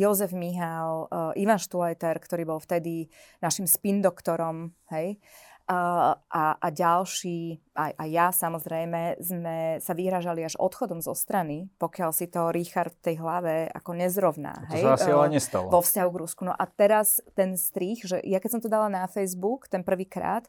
Jozef 0.00 0.32
Mihal, 0.32 1.04
e, 1.04 1.44
Ivan 1.44 1.60
Štulajter, 1.60 2.16
ktorý 2.16 2.48
bol 2.48 2.60
vtedy 2.60 3.12
našim 3.44 3.68
spin 3.68 4.00
doktorom, 4.00 4.72
hej, 4.88 5.20
a, 5.64 6.12
a, 6.28 6.60
a 6.60 6.68
ďalší, 6.68 7.56
aj, 7.72 7.96
aj 7.96 8.08
ja 8.12 8.28
samozrejme, 8.28 9.16
sme 9.16 9.80
sa 9.80 9.96
vyhražali 9.96 10.44
až 10.44 10.60
odchodom 10.60 11.00
zo 11.00 11.16
strany, 11.16 11.72
pokiaľ 11.80 12.10
si 12.12 12.28
to 12.28 12.52
Richard 12.52 12.92
v 13.00 13.04
tej 13.12 13.16
hlave 13.16 13.72
ako 13.72 13.96
nezrovná. 13.96 14.68
To 14.68 14.76
hej, 14.76 14.84
sa 14.84 14.92
asi 15.00 15.08
ale 15.08 15.40
nestalo. 15.40 15.72
Vo 15.72 15.80
vzťahu 15.80 16.10
k 16.12 16.20
Rusku. 16.20 16.40
No 16.44 16.52
a 16.52 16.64
teraz 16.68 17.24
ten 17.32 17.56
strich, 17.56 18.04
že 18.04 18.20
ja 18.28 18.44
keď 18.44 18.50
som 18.52 18.60
to 18.60 18.68
dala 18.68 18.92
na 18.92 19.08
Facebook, 19.08 19.64
ten 19.72 19.80
prvýkrát, 19.80 20.44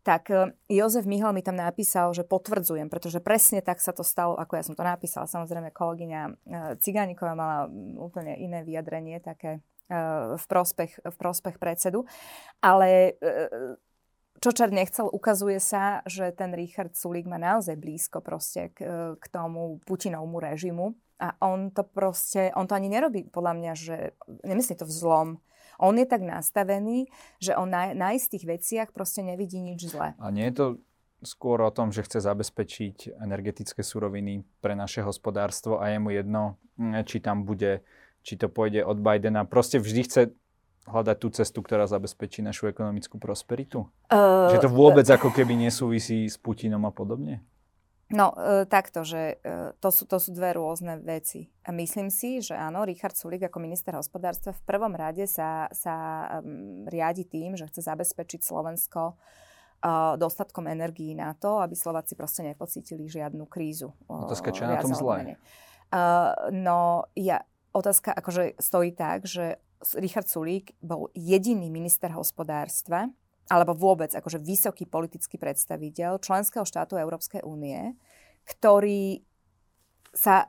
tak 0.00 0.32
e, 0.32 0.56
Jozef 0.72 1.04
Mihal 1.04 1.36
mi 1.36 1.44
tam 1.44 1.56
napísal, 1.60 2.12
že 2.16 2.24
potvrdzujem, 2.24 2.88
pretože 2.88 3.20
presne 3.20 3.60
tak 3.60 3.84
sa 3.84 3.92
to 3.92 4.00
stalo, 4.00 4.36
ako 4.36 4.52
ja 4.56 4.64
som 4.64 4.74
to 4.76 4.84
napísala. 4.84 5.28
Samozrejme, 5.28 5.72
kolegyňa 5.72 6.20
e, 6.24 6.32
Cigániková 6.80 7.36
mala 7.36 7.68
úplne 8.00 8.36
iné 8.40 8.64
vyjadrenie, 8.64 9.20
také 9.20 9.60
e, 9.88 10.00
v 10.36 10.44
prospech, 10.48 11.04
v 11.04 11.16
prospech 11.16 11.56
predsedu. 11.60 12.08
Ale 12.64 13.16
čo 14.40 14.56
Čer 14.56 14.72
nechcel, 14.72 15.04
ukazuje 15.04 15.60
sa, 15.60 16.00
že 16.08 16.32
ten 16.32 16.56
Richard 16.56 16.96
Sulik 16.96 17.28
má 17.28 17.36
naozaj 17.36 17.76
blízko 17.76 18.24
proste 18.24 18.72
k, 18.72 18.80
k 19.20 19.24
tomu 19.28 19.84
Putinovmu 19.84 20.40
režimu. 20.40 20.96
A 21.20 21.36
on 21.44 21.68
to 21.68 21.84
proste, 21.84 22.48
on 22.56 22.64
to 22.64 22.72
ani 22.72 22.88
nerobí 22.88 23.28
podľa 23.28 23.52
mňa, 23.52 23.72
že 23.76 23.96
nemyslí 24.40 24.80
to 24.80 24.88
vzlom, 24.88 25.36
on 25.80 25.96
je 25.96 26.06
tak 26.06 26.20
nastavený, 26.20 27.08
že 27.40 27.56
on 27.56 27.72
na, 27.72 27.96
na 27.96 28.12
istých 28.12 28.44
veciach 28.44 28.92
proste 28.92 29.24
nevidí 29.24 29.58
nič 29.58 29.88
zlé. 29.88 30.12
A 30.20 30.28
nie 30.28 30.44
je 30.52 30.54
to 30.54 30.66
skôr 31.24 31.60
o 31.60 31.72
tom, 31.72 31.92
že 31.92 32.04
chce 32.04 32.24
zabezpečiť 32.24 33.20
energetické 33.20 33.84
suroviny 33.84 34.44
pre 34.64 34.72
naše 34.72 35.04
hospodárstvo 35.04 35.80
a 35.80 35.92
je 35.92 35.98
mu 36.00 36.10
jedno, 36.12 36.56
mm, 36.80 37.04
či 37.04 37.20
tam 37.20 37.44
bude, 37.44 37.84
či 38.24 38.40
to 38.40 38.48
pôjde 38.48 38.84
od 38.84 39.00
Bidena. 39.00 39.44
Proste 39.44 39.80
vždy 39.80 40.00
chce 40.08 40.22
hľadať 40.88 41.16
tú 41.20 41.28
cestu, 41.32 41.60
ktorá 41.60 41.84
zabezpečí 41.84 42.40
našu 42.40 42.72
ekonomickú 42.72 43.20
prosperitu? 43.20 43.84
Uh, 44.08 44.48
že 44.48 44.64
to 44.64 44.72
vôbec 44.72 45.04
ako 45.04 45.28
keby 45.28 45.56
nesúvisí 45.56 46.24
s 46.24 46.40
Putinom 46.40 46.88
a 46.88 46.92
podobne? 46.92 47.44
No, 48.10 48.34
e, 48.34 48.66
takto, 48.66 49.06
že 49.06 49.38
e, 49.38 49.70
to, 49.78 49.94
sú, 49.94 50.02
to 50.02 50.18
sú 50.18 50.34
dve 50.34 50.58
rôzne 50.58 50.98
veci. 50.98 51.46
A 51.62 51.70
myslím 51.70 52.10
si, 52.10 52.42
že 52.42 52.58
áno, 52.58 52.82
Richard 52.82 53.14
Sulik 53.14 53.46
ako 53.46 53.62
minister 53.62 53.94
hospodárstva 53.94 54.50
v 54.50 54.62
prvom 54.66 54.90
rade 54.98 55.30
sa, 55.30 55.70
sa 55.70 56.26
um, 56.42 56.82
riadi 56.90 57.22
tým, 57.22 57.54
že 57.54 57.70
chce 57.70 57.86
zabezpečiť 57.86 58.42
Slovensko 58.42 59.14
uh, 59.14 60.18
dostatkom 60.18 60.66
energií 60.66 61.14
na 61.14 61.38
to, 61.38 61.62
aby 61.62 61.78
Slováci 61.78 62.18
proste 62.18 62.42
nepocítili 62.42 63.06
žiadnu 63.06 63.46
krízu. 63.46 63.94
Otázka, 64.10 64.50
čo 64.50 64.66
je 64.66 64.68
na 64.74 64.82
tom 64.82 64.90
zlé? 64.90 65.38
Uh, 65.94 66.50
no, 66.50 67.06
ja, 67.14 67.46
otázka 67.70 68.10
akože 68.10 68.58
stojí 68.58 68.90
tak, 68.90 69.22
že 69.22 69.62
Richard 69.96 70.26
Sulík 70.26 70.74
bol 70.82 71.14
jediný 71.14 71.70
minister 71.70 72.10
hospodárstva, 72.10 73.06
alebo 73.50 73.74
vôbec 73.74 74.14
akože 74.14 74.38
vysoký 74.38 74.86
politický 74.86 75.36
predstaviteľ 75.36 76.22
členského 76.22 76.62
štátu 76.62 76.94
Európskej 76.94 77.42
únie, 77.42 77.98
ktorý 78.46 79.26
sa 80.14 80.48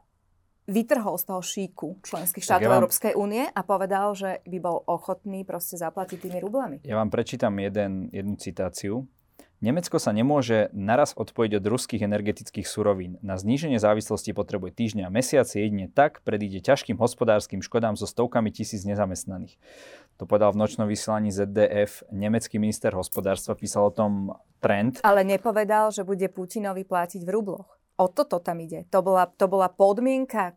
vytrhol 0.70 1.18
z 1.18 1.26
toho 1.26 1.42
šíku 1.42 1.88
členských 2.06 2.46
štátov 2.46 2.64
ja 2.64 2.72
vám... 2.72 2.80
Európskej 2.86 3.14
únie 3.18 3.50
a 3.50 3.62
povedal, 3.66 4.14
že 4.14 4.46
by 4.46 4.58
bol 4.62 4.86
ochotný 4.86 5.42
proste 5.42 5.76
zaplatiť 5.82 6.30
tými 6.30 6.40
rublami. 6.40 6.78
Ja 6.86 7.02
vám 7.02 7.10
prečítam 7.10 7.58
jeden, 7.58 8.14
jednu 8.14 8.38
citáciu. 8.38 9.10
Nemecko 9.62 10.02
sa 10.02 10.10
nemôže 10.10 10.74
naraz 10.74 11.14
odpojiť 11.14 11.62
od 11.62 11.66
ruských 11.70 12.02
energetických 12.02 12.66
surovín. 12.66 13.22
Na 13.22 13.38
zníženie 13.38 13.78
závislosti 13.78 14.34
potrebuje 14.34 14.74
týždňa 14.74 15.06
a 15.06 15.14
mesiace 15.14 15.62
jedine 15.62 15.86
tak 15.86 16.26
predíde 16.26 16.66
ťažkým 16.66 16.98
hospodárskym 16.98 17.62
škodám 17.62 17.94
so 17.94 18.10
stovkami 18.10 18.50
tisíc 18.50 18.82
nezamestnaných. 18.90 19.62
To 20.22 20.30
povedal 20.30 20.54
v 20.54 20.62
nočnom 20.62 20.86
vysielaní 20.86 21.34
ZDF 21.34 22.06
nemecký 22.14 22.62
minister 22.62 22.94
hospodárstva, 22.94 23.58
písal 23.58 23.90
o 23.90 23.94
tom 23.96 24.30
trend. 24.62 25.02
Ale 25.02 25.26
nepovedal, 25.26 25.90
že 25.90 26.06
bude 26.06 26.30
Putinovi 26.30 26.86
platiť 26.86 27.26
v 27.26 27.34
rubloch. 27.34 27.66
O 27.98 28.06
toto 28.06 28.38
tam 28.38 28.62
ide. 28.62 28.86
To 28.94 29.02
bola, 29.02 29.26
to 29.26 29.50
bola 29.50 29.74
podmienka. 29.74 30.54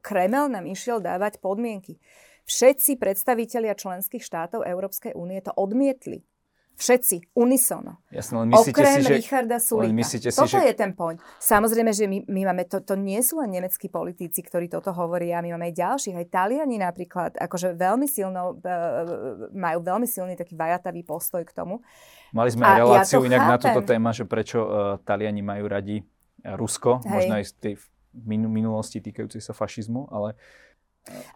Kremel 0.00 0.48
nám 0.48 0.64
išiel 0.64 1.04
dávať 1.04 1.36
podmienky. 1.44 2.00
Všetci 2.48 2.96
predstavitelia 2.96 3.76
členských 3.76 4.24
štátov 4.24 4.64
Európskej 4.64 5.12
únie 5.12 5.36
to 5.44 5.52
odmietli. 5.52 6.24
Všetci, 6.74 7.38
unisono. 7.38 8.02
Jasne, 8.10 8.42
len 8.42 8.48
myslíte 8.50 8.74
Okrem 8.74 8.94
si, 8.98 9.02
že... 9.06 9.14
Richarda 9.22 9.58
Sulika. 9.62 9.94
Myslíte 9.94 10.28
si, 10.34 10.38
toto 10.38 10.58
že... 10.58 10.66
je 10.66 10.74
ten 10.74 10.90
point. 10.90 11.22
Samozrejme, 11.38 11.94
že 11.94 12.10
my, 12.10 12.26
my 12.26 12.40
máme, 12.50 12.66
to, 12.66 12.82
to 12.82 12.98
nie 12.98 13.22
sú 13.22 13.38
len 13.38 13.54
nemeckí 13.54 13.86
politici, 13.86 14.42
ktorí 14.42 14.66
toto 14.66 14.90
hovoria, 14.90 15.38
my 15.38 15.54
máme 15.54 15.70
aj 15.70 15.74
ďalších, 15.78 16.18
aj 16.18 16.26
Taliani 16.34 16.82
napríklad, 16.82 17.38
akože 17.38 17.78
veľmi 17.78 18.10
silno, 18.10 18.58
uh, 18.58 19.54
majú 19.54 19.78
veľmi 19.86 20.06
silný 20.10 20.34
taký 20.34 20.58
vajatavý 20.58 21.06
postoj 21.06 21.46
k 21.46 21.54
tomu. 21.54 21.78
Mali 22.34 22.50
sme 22.50 22.66
aj 22.66 22.78
reláciu 22.82 23.22
ja 23.22 23.30
inak 23.30 23.40
chápem. 23.46 23.50
na 23.54 23.58
túto 23.62 23.82
téma, 23.86 24.10
že 24.10 24.26
prečo 24.26 24.58
uh, 24.66 24.68
Taliani 25.06 25.46
majú 25.46 25.70
radi 25.70 26.02
Rusko, 26.42 27.06
Hej. 27.06 27.08
možno 27.08 27.34
aj 27.38 27.44
z 27.48 27.52
tej 27.56 27.74
minulosti 28.26 28.98
týkajúcej 29.02 29.42
sa 29.42 29.54
fašizmu, 29.54 30.10
ale 30.10 30.38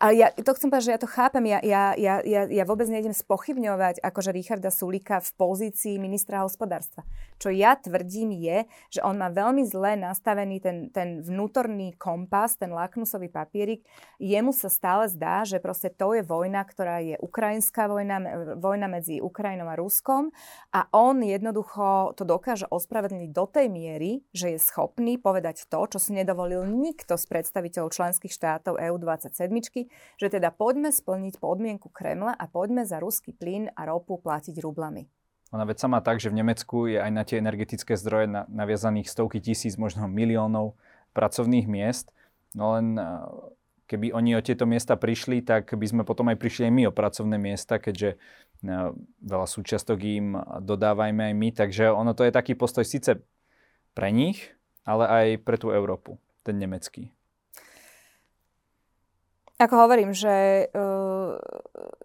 ale 0.01 0.13
ja 0.17 0.29
to 0.33 0.57
chcem 0.57 0.73
povedať, 0.73 0.87
že 0.89 0.95
ja 0.97 1.03
to 1.03 1.11
chápem. 1.11 1.45
Ja, 1.45 1.61
ja, 1.61 1.93
ja, 1.93 2.15
ja, 2.49 2.65
vôbec 2.65 2.89
nejdem 2.89 3.13
spochybňovať 3.13 4.01
akože 4.01 4.33
Richarda 4.33 4.73
Sulika 4.73 5.21
v 5.21 5.31
pozícii 5.37 6.01
ministra 6.01 6.41
hospodárstva. 6.41 7.05
Čo 7.37 7.53
ja 7.53 7.77
tvrdím 7.77 8.33
je, 8.33 8.65
že 8.89 9.05
on 9.05 9.21
má 9.21 9.29
veľmi 9.29 9.69
zle 9.69 10.01
nastavený 10.01 10.65
ten, 10.65 10.89
ten 10.89 11.21
vnútorný 11.21 11.93
kompas, 12.01 12.57
ten 12.57 12.73
laknusový 12.73 13.29
papierik. 13.29 13.85
Jemu 14.17 14.57
sa 14.57 14.73
stále 14.73 15.05
zdá, 15.13 15.45
že 15.45 15.61
proste 15.61 15.93
to 15.93 16.17
je 16.17 16.25
vojna, 16.25 16.65
ktorá 16.65 17.05
je 17.05 17.21
ukrajinská 17.21 17.93
vojna, 17.93 18.19
vojna 18.57 18.89
medzi 18.89 19.21
Ukrajinou 19.21 19.69
a 19.69 19.77
Ruskom 19.77 20.33
a 20.73 20.89
on 20.97 21.21
jednoducho 21.21 22.17
to 22.17 22.25
dokáže 22.25 22.65
ospravedlniť 22.73 23.31
do 23.37 23.45
tej 23.45 23.69
miery, 23.69 24.25
že 24.33 24.57
je 24.57 24.59
schopný 24.59 25.21
povedať 25.21 25.69
to, 25.69 25.85
čo 25.85 25.99
si 26.01 26.17
nedovolil 26.17 26.65
nikto 26.65 27.21
z 27.21 27.25
predstaviteľov 27.29 27.93
členských 27.93 28.33
štátov 28.33 28.81
EU27 28.81 29.58
že 30.17 30.29
teda 30.31 30.55
poďme 30.55 30.95
splniť 30.95 31.43
podmienku 31.43 31.91
Kremla 31.91 32.35
a 32.35 32.45
poďme 32.47 32.87
za 32.87 33.03
ruský 33.03 33.35
plyn 33.35 33.73
a 33.75 33.89
ropu 33.89 34.21
platiť 34.21 34.55
rublami. 34.63 35.11
Ona 35.49 35.65
vec 35.65 35.81
sa 35.81 35.89
má 35.89 36.05
tak, 36.05 36.21
že 36.21 36.29
v 36.29 36.45
Nemecku 36.45 36.93
je 36.93 37.01
aj 37.01 37.13
na 37.13 37.25
tie 37.25 37.41
energetické 37.41 37.97
zdroje 37.97 38.29
naviazaných 38.53 39.09
stovky 39.09 39.41
tisíc, 39.41 39.81
možno 39.81 40.05
miliónov 40.05 40.77
pracovných 41.17 41.65
miest. 41.65 42.13
No 42.53 42.77
len 42.77 43.01
keby 43.89 44.13
oni 44.13 44.37
o 44.37 44.45
tieto 44.45 44.69
miesta 44.69 45.01
prišli, 45.01 45.41
tak 45.41 45.73
by 45.73 45.87
sme 45.89 46.03
potom 46.05 46.29
aj 46.29 46.37
prišli 46.37 46.69
aj 46.69 46.73
my 46.77 46.83
o 46.89 46.93
pracovné 46.93 47.41
miesta, 47.41 47.81
keďže 47.81 48.21
veľa 49.25 49.47
súčiastok 49.49 49.99
im 50.05 50.37
dodávajme 50.61 51.33
aj 51.33 51.35
my. 51.35 51.49
Takže 51.57 51.89
ono 51.97 52.13
to 52.13 52.29
je 52.29 52.37
taký 52.37 52.53
postoj 52.53 52.85
síce 52.85 53.17
pre 53.97 54.13
nich, 54.13 54.53
ale 54.85 55.05
aj 55.09 55.27
pre 55.49 55.57
tú 55.57 55.73
Európu, 55.73 56.21
ten 56.45 56.61
nemecký. 56.61 57.09
Ako 59.59 59.75
hovorím, 59.75 60.15
že 60.15 60.71
uh, 60.71 61.35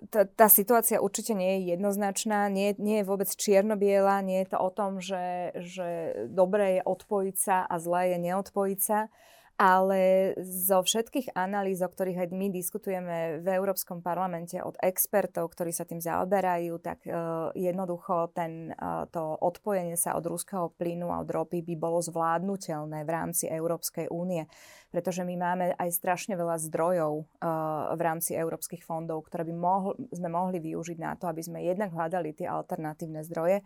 tá, 0.09 0.25
tá 0.25 0.49
situácia 0.49 0.97
určite 0.97 1.37
nie 1.37 1.61
je 1.61 1.77
jednoznačná, 1.77 2.49
nie, 2.49 2.73
nie 2.81 3.01
je 3.01 3.05
vôbec 3.05 3.29
čierno-biela, 3.29 4.25
nie 4.25 4.41
je 4.41 4.53
to 4.53 4.57
o 4.57 4.73
tom, 4.73 4.97
že, 4.97 5.53
že 5.61 6.17
dobré 6.33 6.81
je 6.81 6.81
odpojiť 6.81 7.35
sa 7.37 7.61
a 7.69 7.77
zlé 7.77 8.17
je 8.17 8.17
neodpojiť 8.25 8.79
sa 8.81 9.05
ale 9.53 10.33
zo 10.41 10.81
všetkých 10.81 11.37
analýz, 11.37 11.85
o 11.85 11.89
ktorých 11.89 12.25
aj 12.25 12.29
my 12.33 12.47
diskutujeme 12.49 13.17
v 13.45 13.47
Európskom 13.53 14.01
parlamente 14.01 14.57
od 14.57 14.73
expertov, 14.81 15.53
ktorí 15.53 15.69
sa 15.69 15.85
tým 15.85 16.01
zaoberajú, 16.01 16.81
tak 16.81 17.05
uh, 17.05 17.53
jednoducho 17.53 18.33
ten, 18.33 18.73
uh, 18.73 19.05
to 19.13 19.21
odpojenie 19.21 19.93
sa 19.93 20.17
od 20.17 20.25
ruského 20.25 20.73
plynu 20.73 21.13
a 21.13 21.21
od 21.21 21.29
ropy 21.29 21.61
by 21.61 21.75
bolo 21.77 22.01
zvládnutelné 22.01 23.05
v 23.05 23.13
rámci 23.13 23.45
Európskej 23.45 24.09
únie, 24.09 24.49
pretože 24.89 25.21
my 25.21 25.35
máme 25.37 25.65
aj 25.77 25.89
strašne 25.93 26.33
veľa 26.33 26.57
zdrojov 26.57 27.13
uh, 27.21 27.93
v 27.93 28.01
rámci 28.01 28.33
európskych 28.33 28.81
fondov, 28.81 29.29
ktoré 29.29 29.45
by 29.45 29.53
mohli, 29.53 29.95
sme 30.09 30.33
mohli 30.33 30.57
využiť 30.57 30.97
na 30.97 31.13
to, 31.13 31.29
aby 31.29 31.45
sme 31.45 31.61
jednak 31.61 31.93
hľadali 31.93 32.33
tie 32.33 32.49
alternatívne 32.49 33.21
zdroje 33.21 33.61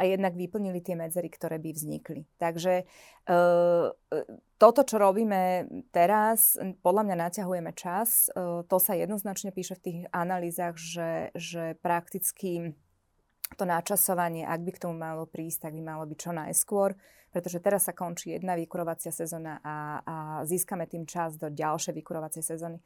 a 0.00 0.08
jednak 0.08 0.32
vyplnili 0.32 0.80
tie 0.80 0.96
medzery, 0.96 1.28
ktoré 1.28 1.60
by 1.60 1.76
vznikli. 1.76 2.24
Takže 2.40 2.72
e, 2.80 2.84
toto, 4.56 4.80
čo 4.80 4.96
robíme 4.96 5.68
teraz, 5.92 6.56
podľa 6.80 7.04
mňa 7.04 7.16
naťahujeme 7.28 7.76
čas. 7.76 8.32
E, 8.32 8.64
to 8.64 8.76
sa 8.80 8.96
jednoznačne 8.96 9.52
píše 9.52 9.76
v 9.76 9.84
tých 9.84 9.98
analýzach, 10.08 10.80
že, 10.80 11.28
že 11.36 11.76
prakticky 11.84 12.72
to 13.60 13.68
načasovanie, 13.68 14.48
ak 14.48 14.64
by 14.64 14.70
k 14.72 14.82
tomu 14.88 14.96
malo 14.96 15.28
prísť, 15.28 15.68
tak 15.68 15.72
by 15.76 15.82
malo 15.84 16.08
byť 16.08 16.16
čo 16.16 16.32
najskôr, 16.32 16.96
pretože 17.28 17.60
teraz 17.60 17.84
sa 17.84 17.92
končí 17.92 18.32
jedna 18.32 18.56
vykurovacia 18.56 19.12
sezóna 19.12 19.60
a, 19.60 20.00
a 20.00 20.14
získame 20.48 20.88
tým 20.88 21.04
čas 21.04 21.36
do 21.36 21.52
ďalšej 21.52 21.92
vykurovacej 21.92 22.40
sezóny. 22.40 22.80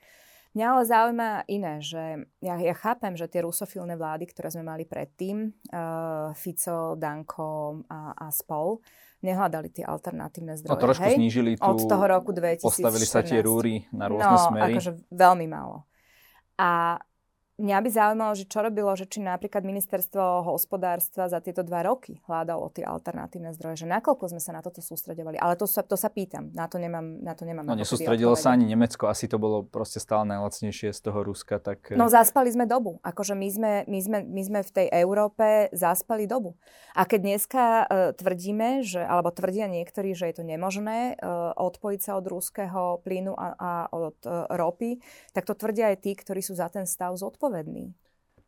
Mňa 0.55 0.67
ale 0.71 0.83
zaujíma 0.87 1.31
iné, 1.51 1.83
že 1.83 2.31
ja, 2.39 2.55
ja 2.55 2.75
chápem, 2.79 3.19
že 3.19 3.27
tie 3.27 3.43
rusofilné 3.43 3.99
vlády, 3.99 4.31
ktoré 4.31 4.55
sme 4.55 4.63
mali 4.63 4.87
predtým, 4.87 5.51
uh, 5.51 6.31
Fico, 6.39 6.95
Danko 6.95 7.83
a, 7.91 8.15
a 8.15 8.27
spol, 8.31 8.79
nehľadali 9.27 9.75
tie 9.75 9.83
alternatívne 9.83 10.55
zdroje. 10.55 10.71
No 10.71 10.79
trošku 10.79 11.11
hej? 11.11 11.19
znížili 11.19 11.59
tú... 11.59 11.67
Od 11.67 11.83
toho 11.83 12.05
roku 12.07 12.31
2014. 12.31 12.71
Postavili 12.71 13.07
sa 13.09 13.27
tie 13.27 13.43
rúry 13.43 13.83
na 13.91 14.07
rôzne 14.07 14.31
no, 14.31 14.47
smery. 14.47 14.73
akože 14.79 14.91
veľmi 15.11 15.47
málo. 15.51 15.91
A 16.55 17.03
mňa 17.55 17.79
by 17.87 17.91
zaujímalo, 17.91 18.33
že 18.35 18.51
čo 18.51 18.67
robilo, 18.67 18.91
že 18.99 19.07
či 19.07 19.23
napríklad 19.23 19.63
ministerstvo 19.63 20.43
hospodárstva 20.43 21.31
za 21.31 21.39
tieto 21.39 21.63
dva 21.63 21.87
roky 21.87 22.19
hľadalo 22.27 22.67
tie 22.75 22.83
alternatívne 22.83 23.55
zdroje, 23.55 23.87
že 23.87 23.91
nakoľko 23.91 24.35
sme 24.35 24.43
sa 24.43 24.51
na 24.51 24.61
toto 24.61 24.83
sústredovali. 24.83 25.39
Ale 25.39 25.55
to 25.55 25.71
sa, 25.71 25.87
to 25.87 25.95
sa 25.95 26.11
pýtam, 26.11 26.51
na 26.51 26.67
to 26.67 26.83
nemám 26.83 27.23
na 27.23 27.39
to 27.39 27.47
nemám 27.47 27.63
No 27.63 27.79
nesústredilo 27.79 28.35
sa 28.35 28.59
ani 28.59 28.67
Nemecko, 28.67 29.07
asi 29.07 29.31
to 29.31 29.39
bolo 29.39 29.63
proste 29.63 30.03
stále 30.03 30.27
najlacnejšie 30.35 30.91
z 30.91 31.01
toho 31.01 31.23
Ruska. 31.23 31.63
Tak... 31.63 31.95
No 31.95 32.11
zaspali 32.11 32.51
sme 32.51 32.67
dobu. 32.67 32.99
Akože 33.07 33.39
my 33.39 33.49
sme, 33.49 33.73
my, 33.87 33.99
sme, 34.03 34.19
my 34.27 34.43
sme 34.43 34.61
v 34.67 34.71
tej 34.75 34.87
Európe 34.91 35.71
zaspali 35.71 36.27
dobu. 36.27 36.59
A 36.99 37.07
keď 37.07 37.21
dneska 37.23 37.65
uh, 37.87 37.87
tvrdíme, 38.19 38.83
že, 38.83 38.99
alebo 38.99 39.31
tvrdia 39.31 39.71
niektorí, 39.71 40.11
že 40.19 40.35
je 40.35 40.43
to 40.43 40.45
nemožné 40.47 41.19
uh, 41.23 41.55
odpojiť 41.55 42.01
sa 42.03 42.19
od 42.19 42.27
ruského 42.27 42.99
plynu 43.07 43.35
a, 43.39 43.47
a 43.55 43.71
od 43.95 44.19
uh, 44.27 44.51
ropy, 44.51 44.99
tak 45.31 45.47
to 45.47 45.55
tvrdia 45.55 45.95
aj 45.95 46.03
tí, 46.03 46.19
ktorí 46.19 46.43
sú 46.43 46.59
za 46.59 46.67
ten 46.67 46.87
stav 46.87 47.15
zodpovední 47.15 47.44
zodpovedný. 47.45 47.93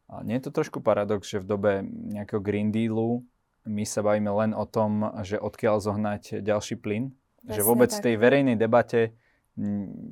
A 0.07 0.23
nie 0.23 0.39
je 0.39 0.49
to 0.49 0.55
trošku 0.55 0.81
paradox, 0.81 1.29
že 1.29 1.43
v 1.43 1.51
dobe 1.51 1.73
nejakého 1.85 2.41
Green 2.41 2.71
Dealu 2.71 3.27
my 3.67 3.83
sa 3.83 4.01
bavíme 4.07 4.31
len 4.31 4.55
o 4.55 4.63
tom, 4.63 5.03
že 5.27 5.37
odkiaľ 5.43 5.83
zohnať 5.83 6.41
ďalší 6.41 6.79
plyn? 6.79 7.11
Presne 7.43 7.55
že 7.59 7.61
vôbec 7.67 7.91
tak. 7.91 7.99
v 7.99 8.05
tej 8.07 8.15
verejnej 8.15 8.57
debate 8.57 9.19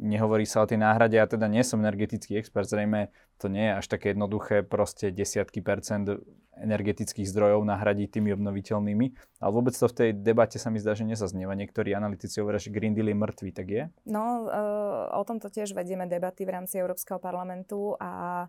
nehovorí 0.02 0.48
sa 0.48 0.64
o 0.64 0.68
tej 0.68 0.82
náhrade. 0.82 1.14
Ja 1.14 1.30
teda 1.30 1.46
nie 1.46 1.62
som 1.62 1.78
energetický 1.78 2.34
expert, 2.40 2.66
zrejme 2.66 3.14
to 3.38 3.46
nie 3.46 3.70
je 3.70 3.72
až 3.78 3.86
také 3.86 4.16
jednoduché 4.16 4.66
proste 4.66 5.14
desiatky 5.14 5.62
percent 5.62 6.10
energetických 6.54 7.26
zdrojov 7.28 7.66
nahradiť 7.66 8.18
tými 8.18 8.30
obnoviteľnými. 8.34 9.06
Ale 9.42 9.50
vôbec 9.50 9.74
to 9.74 9.90
v 9.90 9.94
tej 9.94 10.10
debate 10.14 10.58
sa 10.58 10.70
mi 10.70 10.78
zdá, 10.78 10.94
že 10.94 11.06
nezaznieva. 11.06 11.54
Niektorí 11.54 11.94
analytici 11.94 12.38
hovoria, 12.38 12.62
že 12.62 12.70
Green 12.70 12.94
Deal 12.94 13.10
je 13.10 13.18
mŕtvý, 13.18 13.50
tak 13.50 13.66
je? 13.70 13.82
No, 14.06 14.46
uh, 14.46 15.18
o 15.18 15.22
tomto 15.26 15.50
tiež 15.50 15.74
vedieme 15.74 16.06
debaty 16.06 16.46
v 16.46 16.54
rámci 16.54 16.78
Európskeho 16.78 17.18
parlamentu 17.18 17.98
a 17.98 18.46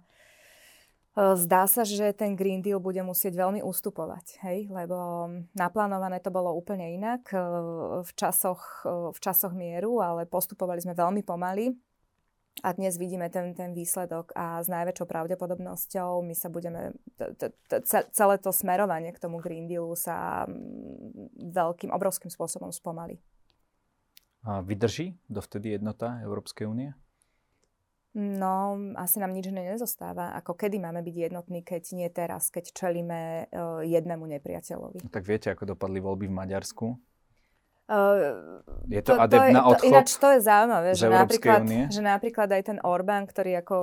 zdá 1.16 1.64
sa, 1.64 1.88
že 1.88 2.12
ten 2.12 2.36
Green 2.36 2.60
Deal 2.60 2.84
bude 2.84 3.00
musieť 3.00 3.40
veľmi 3.40 3.64
ustupovať, 3.64 4.44
hej? 4.44 4.68
lebo 4.68 5.28
naplánované 5.56 6.20
to 6.20 6.28
bolo 6.28 6.52
úplne 6.52 6.92
inak 6.92 7.32
eh, 7.32 7.40
v 8.04 8.12
časoch, 8.20 8.84
eh, 8.84 9.16
v 9.16 9.20
časoch 9.24 9.56
mieru, 9.56 10.04
ale 10.04 10.28
postupovali 10.28 10.84
sme 10.84 10.92
veľmi 10.92 11.24
pomaly. 11.24 11.72
A 12.64 12.72
dnes 12.72 12.96
vidíme 12.96 13.28
ten, 13.28 13.52
ten 13.52 13.76
výsledok 13.76 14.32
a 14.32 14.64
s 14.64 14.72
najväčšou 14.72 15.08
pravdepodobnosťou 15.12 16.24
my 16.24 16.32
sa 16.32 16.48
budeme, 16.48 16.96
celé 18.16 18.36
to 18.40 18.56
smerovanie 18.56 19.12
k 19.12 19.20
tomu 19.20 19.44
Green 19.44 19.68
Dealu 19.68 19.92
sa 20.00 20.48
mm, 20.48 21.52
veľkým, 21.52 21.92
obrovským 21.92 22.32
spôsobom 22.32 22.72
spomalí. 22.72 23.20
A 24.48 24.64
vydrží 24.64 25.20
dovtedy 25.28 25.76
jednota 25.76 26.24
Európskej 26.24 26.64
únie? 26.64 26.96
No, 28.16 28.80
asi 28.96 29.20
nám 29.20 29.36
nič 29.36 29.52
nezostáva. 29.52 30.32
Ako 30.40 30.56
kedy 30.56 30.80
máme 30.80 31.04
byť 31.04 31.16
jednotní, 31.28 31.68
keď 31.68 31.84
nie 32.00 32.08
teraz, 32.08 32.48
keď 32.48 32.72
čelíme 32.72 33.52
uh, 33.52 33.84
jednému 33.84 34.24
nepriateľovi. 34.40 35.04
No, 35.04 35.12
tak 35.12 35.28
viete, 35.28 35.52
ako 35.52 35.76
dopadli 35.76 36.00
voľby 36.00 36.32
v 36.32 36.38
Maďarsku? 36.40 36.96
Uh, 37.86 38.66
je 38.90 38.98
to, 39.06 39.14
to 39.14 39.22
adept 39.22 39.46
to 39.46 39.54
na 39.54 39.62
odchod? 39.62 39.86
To, 39.86 39.90
ináč 39.94 40.10
to 40.18 40.28
je 40.34 40.40
zaujímavé, 40.42 40.90
že 40.98 41.06
napríklad, 41.06 41.62
že 41.94 42.02
napríklad 42.02 42.50
aj 42.50 42.64
ten 42.74 42.80
Orbán, 42.82 43.30
ktorý 43.30 43.62
ako 43.62 43.76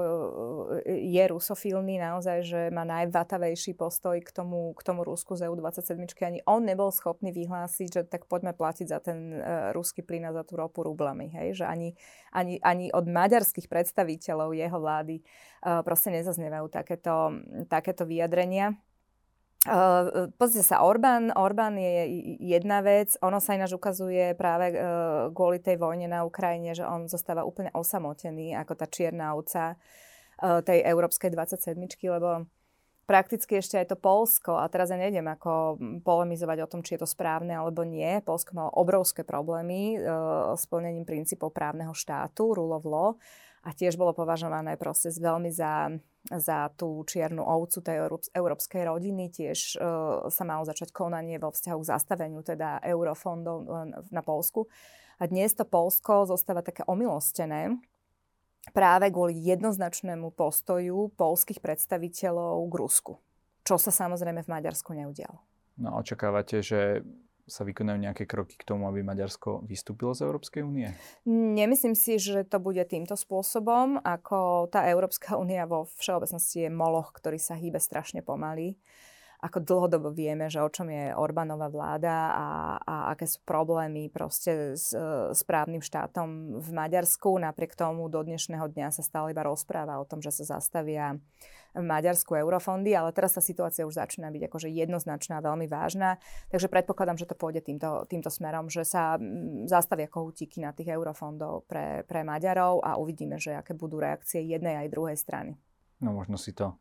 e, 0.83 1.07
je 1.07 1.25
rusofilný 1.31 2.03
naozaj, 2.03 2.39
že 2.43 2.61
má 2.75 2.83
najvatavejší 2.83 3.79
postoj 3.79 4.19
k 4.19 4.31
tomu, 4.35 4.75
k 4.75 4.83
tomu 4.83 5.07
Rusku 5.07 5.39
z 5.39 5.47
EU27, 5.47 6.03
ani 6.27 6.43
on 6.51 6.67
nebol 6.67 6.91
schopný 6.91 7.31
vyhlásiť, 7.31 7.89
že 7.95 8.03
tak 8.11 8.27
poďme 8.27 8.59
platiť 8.59 8.91
za 8.91 8.99
ten 8.99 9.39
uh, 9.39 9.71
ruský 9.71 10.03
plyn 10.03 10.27
a 10.27 10.35
za 10.35 10.43
tú 10.43 10.59
ropu 10.59 10.83
rublami. 10.83 11.31
Hej? 11.39 11.63
Že 11.63 11.65
ani, 11.71 11.89
ani, 12.35 12.59
ani 12.59 12.91
od 12.91 13.07
maďarských 13.07 13.71
predstaviteľov 13.71 14.51
jeho 14.51 14.79
vlády 14.83 15.23
uh, 15.23 15.87
proste 15.87 16.11
nezaznievajú 16.11 16.67
takéto, 16.75 17.39
takéto 17.71 18.03
vyjadrenia. 18.03 18.75
Uh, 19.63 20.27
pozrite 20.43 20.67
sa, 20.67 20.83
Orbán, 20.83 21.31
Orbán 21.39 21.79
je 21.79 22.27
jedna 22.43 22.83
vec, 22.83 23.15
ono 23.23 23.39
sa 23.39 23.55
ináč 23.55 23.71
ukazuje 23.71 24.35
práve 24.35 24.75
uh, 24.75 25.31
kvôli 25.31 25.63
tej 25.63 25.79
vojne 25.79 26.11
na 26.11 26.27
Ukrajine, 26.27 26.75
že 26.75 26.83
on 26.83 27.07
zostáva 27.07 27.47
úplne 27.47 27.71
osamotený 27.71 28.59
ako 28.59 28.75
tá 28.75 28.91
čierna 28.91 29.39
ovca 29.39 29.79
uh, 29.79 30.59
tej 30.67 30.83
európskej 30.83 31.31
27 31.31 31.79
lebo 32.11 32.51
prakticky 33.07 33.63
ešte 33.63 33.79
aj 33.79 33.95
to 33.95 33.97
Polsko, 34.03 34.59
a 34.59 34.67
teraz 34.67 34.91
ja 34.91 34.99
nejdem 34.99 35.31
ako 35.31 35.79
polemizovať 36.03 36.59
o 36.67 36.71
tom, 36.71 36.83
či 36.83 36.99
je 36.99 37.07
to 37.07 37.09
správne 37.15 37.55
alebo 37.55 37.87
nie, 37.87 38.19
Polsko 38.27 38.59
malo 38.59 38.75
obrovské 38.75 39.23
problémy 39.23 39.95
uh, 39.95 40.59
s 40.59 40.67
plnením 40.67 41.07
princípov 41.07 41.55
právneho 41.55 41.95
štátu, 41.95 42.51
rule 42.51 42.75
of 42.75 42.83
law, 42.83 43.15
a 43.63 43.71
tiež 43.71 43.95
bolo 43.95 44.11
považované 44.11 44.75
proste 44.75 45.15
veľmi 45.15 45.51
za, 45.55 45.95
za 46.27 46.67
tú 46.75 47.07
čiernu 47.07 47.47
ovcu 47.47 47.79
tej 47.79 48.11
európskej 48.35 48.83
rodiny. 48.91 49.31
Tiež 49.31 49.79
uh, 49.79 50.27
sa 50.27 50.43
malo 50.43 50.67
začať 50.67 50.91
konanie 50.91 51.39
vo 51.39 51.55
vzťahu 51.55 51.79
k 51.79 51.91
zastaveniu 51.95 52.43
teda 52.43 52.83
eurofondov 52.83 53.63
na 54.11 54.23
Polsku. 54.27 54.67
A 55.23 55.31
dnes 55.31 55.55
to 55.55 55.63
Polsko 55.63 56.27
zostáva 56.27 56.67
také 56.67 56.83
omilostené 56.91 57.79
práve 58.75 59.11
kvôli 59.15 59.39
jednoznačnému 59.39 60.35
postoju 60.35 61.15
polských 61.15 61.63
predstaviteľov 61.63 62.67
k 62.67 62.75
Rusku. 62.75 63.13
Čo 63.63 63.79
sa 63.79 63.95
samozrejme 63.95 64.43
v 64.43 64.51
Maďarsku 64.51 64.91
neudialo. 64.91 65.39
No 65.79 66.03
očakávate, 66.03 66.63
že 66.63 67.07
sa 67.47 67.67
vykonajú 67.67 67.99
nejaké 67.99 68.25
kroky 68.25 68.55
k 68.55 68.67
tomu, 68.67 68.87
aby 68.87 69.03
Maďarsko 69.03 69.67
vystúpilo 69.67 70.15
z 70.15 70.25
Európskej 70.27 70.63
únie? 70.63 70.89
Nemyslím 71.27 71.99
si, 71.99 72.17
že 72.17 72.47
to 72.47 72.63
bude 72.63 72.83
týmto 72.87 73.19
spôsobom, 73.19 73.99
ako 74.03 74.71
tá 74.71 74.87
Európska 74.87 75.35
únia 75.35 75.67
vo 75.67 75.91
všeobecnosti 75.99 76.67
je 76.67 76.71
moloch, 76.71 77.11
ktorý 77.11 77.37
sa 77.37 77.59
hýbe 77.59 77.83
strašne 77.83 78.23
pomaly 78.23 78.79
ako 79.43 79.59
dlhodobo 79.59 80.15
vieme, 80.15 80.47
že 80.47 80.63
o 80.63 80.71
čom 80.71 80.87
je 80.87 81.11
Orbánova 81.19 81.67
vláda 81.67 82.31
a, 82.31 82.49
a 82.79 82.95
aké 83.11 83.27
sú 83.27 83.43
problémy 83.43 84.07
proste 84.07 84.79
s, 84.79 84.95
s 85.35 85.41
právnym 85.43 85.83
štátom 85.83 86.63
v 86.63 86.69
Maďarsku. 86.71 87.43
Napriek 87.43 87.75
tomu 87.75 88.07
do 88.07 88.23
dnešného 88.23 88.71
dňa 88.71 88.95
sa 88.95 89.03
stále 89.03 89.35
iba 89.35 89.43
rozpráva 89.43 89.99
o 89.99 90.07
tom, 90.07 90.23
že 90.23 90.31
sa 90.31 90.57
zastavia 90.57 91.19
v 91.19 91.23
Maďarsku 91.73 92.37
eurofondy, 92.37 92.93
ale 92.93 93.17
teraz 93.17 93.37
tá 93.37 93.43
situácia 93.43 93.89
už 93.89 93.97
začína 93.97 94.29
byť 94.29 94.43
akože 94.49 94.69
jednoznačná, 94.69 95.41
veľmi 95.41 95.65
vážna. 95.69 96.21
Takže 96.53 96.69
predpokladám, 96.69 97.17
že 97.17 97.29
to 97.29 97.37
pôjde 97.37 97.65
týmto, 97.65 98.05
týmto 98.09 98.29
smerom, 98.29 98.69
že 98.69 98.85
sa 98.85 99.17
zastavia 99.65 100.09
kohútiky 100.09 100.61
na 100.61 100.77
tých 100.77 100.93
eurofondov 100.93 101.65
pre, 101.65 102.05
pre 102.05 102.21
Maďarov 102.23 102.85
a 102.85 103.01
uvidíme, 103.01 103.41
že 103.41 103.57
aké 103.57 103.73
budú 103.73 103.99
reakcie 104.01 104.45
jednej 104.45 104.85
aj 104.85 104.93
druhej 104.93 105.17
strany. 105.17 105.57
No 106.05 106.13
možno 106.13 106.37
si 106.37 106.53
to 106.53 106.77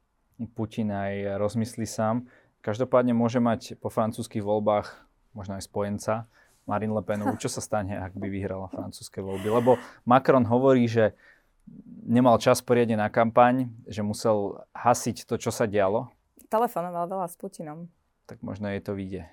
Putin 0.57 0.91
aj 0.91 1.37
rozmyslí 1.37 1.85
sám. 1.85 2.25
Každopádne 2.65 3.13
môže 3.13 3.39
mať 3.39 3.77
po 3.77 3.89
francúzských 3.89 4.41
voľbách 4.41 5.11
možno 5.31 5.55
aj 5.57 5.63
spojenca 5.65 6.27
Marine 6.69 6.93
Le 6.93 7.03
Penovú. 7.03 7.33
Čo 7.39 7.49
sa 7.49 7.61
stane, 7.63 7.97
ak 7.97 8.13
by 8.13 8.27
vyhrala 8.29 8.69
francúzske 8.69 9.19
voľby? 9.23 9.49
Lebo 9.49 9.71
Macron 10.05 10.45
hovorí, 10.45 10.85
že 10.85 11.17
nemal 12.05 12.37
čas 12.41 12.59
poriadne 12.59 12.97
na 12.97 13.07
kampaň, 13.07 13.69
že 13.87 14.03
musel 14.03 14.61
hasiť 14.75 15.23
to, 15.25 15.37
čo 15.37 15.51
sa 15.53 15.69
dialo. 15.69 16.11
Telefonoval 16.51 17.07
veľa 17.07 17.27
s 17.31 17.35
Putinom. 17.39 17.87
Tak 18.27 18.43
možno 18.43 18.67
jej 18.67 18.83
to 18.83 18.91
vyjde. 18.91 19.23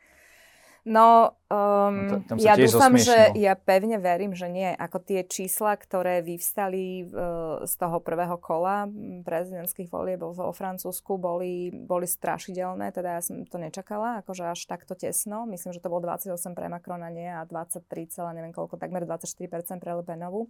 No, 0.88 1.37
um, 1.53 2.09
no 2.09 2.16
to, 2.24 2.40
ja 2.40 2.57
dúfam, 2.57 2.96
že 2.96 3.37
ja 3.37 3.53
pevne 3.53 4.01
verím, 4.01 4.33
že 4.33 4.48
nie. 4.48 4.72
Ako 4.72 5.05
tie 5.05 5.20
čísla, 5.20 5.77
ktoré 5.77 6.24
vyvstali 6.24 7.05
uh, 7.05 7.61
z 7.68 7.74
toho 7.77 8.01
prvého 8.01 8.40
kola 8.40 8.88
prezidentských 9.27 9.92
volieb 9.92 10.24
vo, 10.24 10.48
Francúzsku, 10.48 11.20
boli, 11.20 11.68
boli 11.74 12.09
strašidelné. 12.09 12.88
Teda 12.94 13.18
ja 13.18 13.22
som 13.22 13.44
to 13.44 13.61
nečakala, 13.61 14.24
akože 14.24 14.48
až 14.48 14.64
takto 14.64 14.96
tesno. 14.96 15.44
Myslím, 15.44 15.77
že 15.77 15.85
to 15.85 15.92
bolo 15.92 16.09
28 16.09 16.57
pre 16.57 16.72
Macrona, 16.72 17.12
nie 17.12 17.29
a 17.29 17.44
23, 17.44 17.85
neviem 18.33 18.57
koľko, 18.57 18.81
takmer 18.81 19.05
24% 19.05 19.85
pre 19.85 19.92
Le 19.92 20.05
Penovu. 20.07 20.48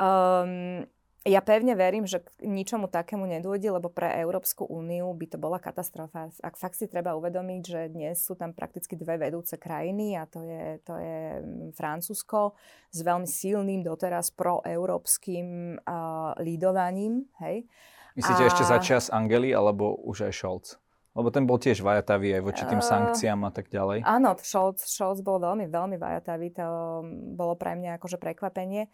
Um, 0.00 0.88
ja 1.20 1.44
pevne 1.44 1.76
verím, 1.76 2.08
že 2.08 2.24
k 2.24 2.48
ničomu 2.48 2.88
takému 2.88 3.28
nedôjde, 3.28 3.68
lebo 3.68 3.92
pre 3.92 4.08
Európsku 4.24 4.64
úniu 4.64 5.12
by 5.12 5.26
to 5.28 5.36
bola 5.36 5.60
katastrofa. 5.60 6.32
Ak 6.40 6.56
fakt 6.56 6.80
si 6.80 6.88
treba 6.88 7.12
uvedomiť, 7.12 7.60
že 7.60 7.80
dnes 7.92 8.24
sú 8.24 8.40
tam 8.40 8.56
prakticky 8.56 8.96
dve 8.96 9.20
vedúce 9.20 9.60
krajiny 9.60 10.16
a 10.16 10.24
to 10.24 10.40
je, 10.40 10.80
to 10.80 10.96
je 10.96 11.44
mm, 11.44 11.76
Francúzsko 11.76 12.56
s 12.88 12.98
veľmi 13.04 13.28
silným 13.28 13.84
doteraz 13.84 14.32
proeurópskym 14.32 15.76
uh, 15.84 16.32
lídovaním. 16.40 17.28
Hej? 17.44 17.68
Myslíte 18.16 18.42
a... 18.44 18.48
ešte 18.48 18.64
za 18.64 18.80
čas 18.80 19.12
Angely 19.12 19.52
alebo 19.52 20.00
už 20.00 20.24
aj 20.24 20.32
Scholz? 20.32 20.80
Lebo 21.10 21.26
ten 21.34 21.42
bol 21.42 21.58
tiež 21.58 21.82
vajatavý 21.82 22.38
aj 22.38 22.42
voči 22.46 22.62
tým 22.70 22.78
sankciám 22.78 23.42
a 23.42 23.50
tak 23.50 23.66
ďalej. 23.66 24.06
Áno, 24.06 24.38
Scholz, 24.38 24.86
Scholz 24.86 25.26
bol 25.26 25.42
veľmi, 25.42 25.66
veľmi 25.66 25.98
vajatavý. 25.98 26.54
To 26.54 27.02
bolo 27.34 27.58
pre 27.58 27.74
mňa 27.74 27.98
akože 27.98 28.14
prekvapenie. 28.14 28.86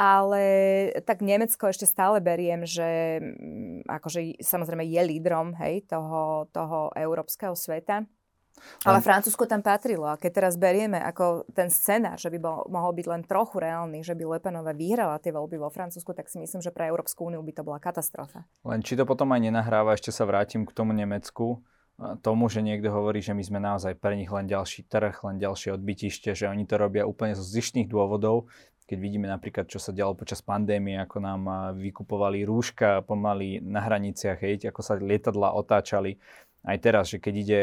Ale 0.00 0.44
tak 1.04 1.20
Nemecko 1.20 1.68
ešte 1.68 1.86
stále 1.86 2.18
beriem, 2.18 2.64
že 2.66 3.20
mm, 3.20 3.86
akože 3.86 4.40
samozrejme 4.40 4.82
je 4.88 5.02
lídrom 5.04 5.54
hej, 5.60 5.84
toho, 5.86 6.48
toho 6.50 6.90
európskeho 6.96 7.52
sveta. 7.54 8.08
Ale 8.84 9.00
Francúzsko 9.00 9.48
tam 9.48 9.64
patrilo 9.64 10.06
a 10.06 10.20
keď 10.20 10.30
teraz 10.44 10.54
berieme 10.60 11.00
ako 11.00 11.48
ten 11.50 11.72
scenár, 11.72 12.20
že 12.20 12.28
by 12.30 12.38
bol, 12.38 12.68
mohol 12.68 12.92
byť 12.94 13.06
len 13.08 13.22
trochu 13.24 13.58
reálny, 13.58 14.04
že 14.04 14.14
by 14.14 14.38
Lepenova 14.38 14.76
vyhrala 14.76 15.18
tie 15.18 15.32
voľby 15.34 15.56
vo 15.56 15.72
Francúzsku, 15.72 16.12
tak 16.14 16.28
si 16.28 16.38
myslím, 16.38 16.60
že 16.60 16.70
pre 16.70 16.86
Európsku 16.92 17.26
úniu 17.26 17.40
by 17.42 17.52
to 17.56 17.62
bola 17.64 17.82
katastrofa. 17.82 18.44
Len 18.62 18.84
či 18.84 18.94
to 18.94 19.08
potom 19.08 19.32
aj 19.34 19.40
nenahráva, 19.40 19.96
ešte 19.96 20.12
sa 20.14 20.28
vrátim 20.28 20.68
k 20.68 20.74
tomu 20.76 20.92
Nemecku, 20.94 21.64
tomu, 22.24 22.50
že 22.50 22.64
niekto 22.64 22.90
hovorí, 22.90 23.22
že 23.22 23.36
my 23.36 23.44
sme 23.44 23.60
naozaj 23.62 23.94
pre 24.00 24.18
nich 24.18 24.30
len 24.32 24.48
ďalší 24.48 24.88
trh, 24.90 25.22
len 25.22 25.36
ďalšie 25.38 25.76
odbytište, 25.76 26.34
že 26.34 26.50
oni 26.50 26.66
to 26.66 26.80
robia 26.80 27.06
úplne 27.06 27.36
zo 27.36 27.44
zištných 27.44 27.86
dôvodov, 27.86 28.50
keď 28.86 28.98
vidíme 28.98 29.26
napríklad, 29.30 29.70
čo 29.70 29.78
sa 29.78 29.94
dialo 29.94 30.18
počas 30.18 30.42
pandémie, 30.42 30.98
ako 30.98 31.16
nám 31.22 31.42
vykupovali 31.78 32.42
rúška 32.42 33.06
pomaly 33.06 33.62
na 33.62 33.80
hraniciach, 33.80 34.42
hej, 34.42 34.68
ako 34.68 34.80
sa 34.82 34.98
lietadla 34.98 35.54
otáčali. 35.54 36.18
Aj 36.62 36.78
teraz, 36.78 37.10
že 37.10 37.18
keď 37.22 37.34
ide 37.34 37.62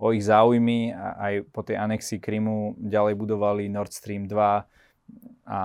o 0.00 0.16
ich 0.16 0.24
záujmy 0.24 0.96
a 0.96 1.06
aj 1.20 1.34
po 1.52 1.60
tej 1.60 1.76
anexii 1.76 2.18
Krymu 2.18 2.80
ďalej 2.80 3.14
budovali 3.20 3.68
Nord 3.68 3.92
Stream 3.92 4.24
2 4.24 5.50
a 5.50 5.58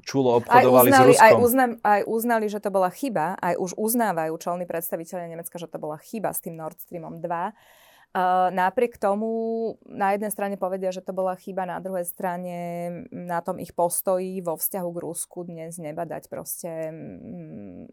čulo 0.00 0.40
obchodovali 0.40 0.88
aj 0.88 0.94
uznali, 0.94 1.04
s 1.04 1.08
Ruskom. 1.12 1.26
Aj, 1.26 1.32
uzna, 1.36 1.64
aj 1.84 2.00
uznali, 2.08 2.46
že 2.48 2.58
to 2.64 2.70
bola 2.72 2.88
chyba, 2.88 3.36
aj 3.36 3.54
už 3.60 3.76
uznávajú 3.76 4.32
čelní 4.40 4.64
predstaviteľe 4.64 5.36
Nemecka, 5.36 5.60
že 5.60 5.68
to 5.68 5.76
bola 5.76 6.00
chyba 6.00 6.32
s 6.32 6.40
tým 6.40 6.56
Nord 6.56 6.80
Streamom 6.80 7.20
2 7.20 7.28
Uh, 7.28 7.81
napriek 8.52 9.00
tomu 9.00 9.28
na 9.88 10.12
jednej 10.12 10.28
strane 10.28 10.60
povedia, 10.60 10.92
že 10.92 11.00
to 11.00 11.16
bola 11.16 11.32
chyba, 11.32 11.64
na 11.64 11.80
druhej 11.80 12.04
strane 12.04 12.56
na 13.08 13.40
tom 13.40 13.56
ich 13.56 13.72
postoji 13.72 14.44
vo 14.44 14.60
vzťahu 14.60 14.88
k 14.92 15.02
Rusku 15.02 15.48
dnes 15.48 15.80
nebadať 15.80 16.28
proste, 16.28 16.92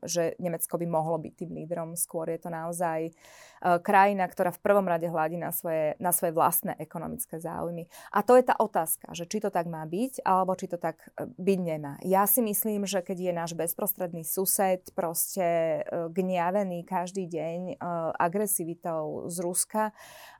že 0.04 0.36
Nemecko 0.36 0.76
by 0.76 0.88
mohlo 0.92 1.16
byť 1.24 1.34
tým 1.40 1.52
lídrom. 1.56 1.96
Skôr 1.96 2.28
je 2.36 2.40
to 2.44 2.52
naozaj 2.52 3.16
uh, 3.16 3.80
krajina, 3.80 4.28
ktorá 4.28 4.52
v 4.52 4.60
prvom 4.60 4.84
rade 4.84 5.08
hľadí 5.08 5.40
na 5.40 5.56
svoje, 5.56 5.96
na 6.04 6.12
svoje 6.12 6.36
vlastné 6.36 6.76
ekonomické 6.84 7.40
záujmy. 7.40 7.88
A 8.12 8.20
to 8.20 8.36
je 8.36 8.44
tá 8.44 8.60
otázka, 8.60 9.16
že 9.16 9.24
či 9.24 9.40
to 9.40 9.48
tak 9.48 9.72
má 9.72 9.88
byť, 9.88 10.28
alebo 10.28 10.52
či 10.60 10.68
to 10.68 10.76
tak 10.76 11.00
e, 11.16 11.32
byť 11.32 11.60
nemá. 11.64 11.96
Ja 12.04 12.28
si 12.28 12.44
myslím, 12.44 12.84
že 12.84 13.00
keď 13.00 13.18
je 13.18 13.34
náš 13.34 13.52
bezprostredný 13.56 14.28
sused 14.28 14.84
proste 14.92 15.80
uh, 15.88 16.12
gniavený 16.12 16.84
každý 16.84 17.24
deň 17.24 17.80
agresivitou 18.20 19.32
z 19.32 19.38
Ruska, 19.40 19.96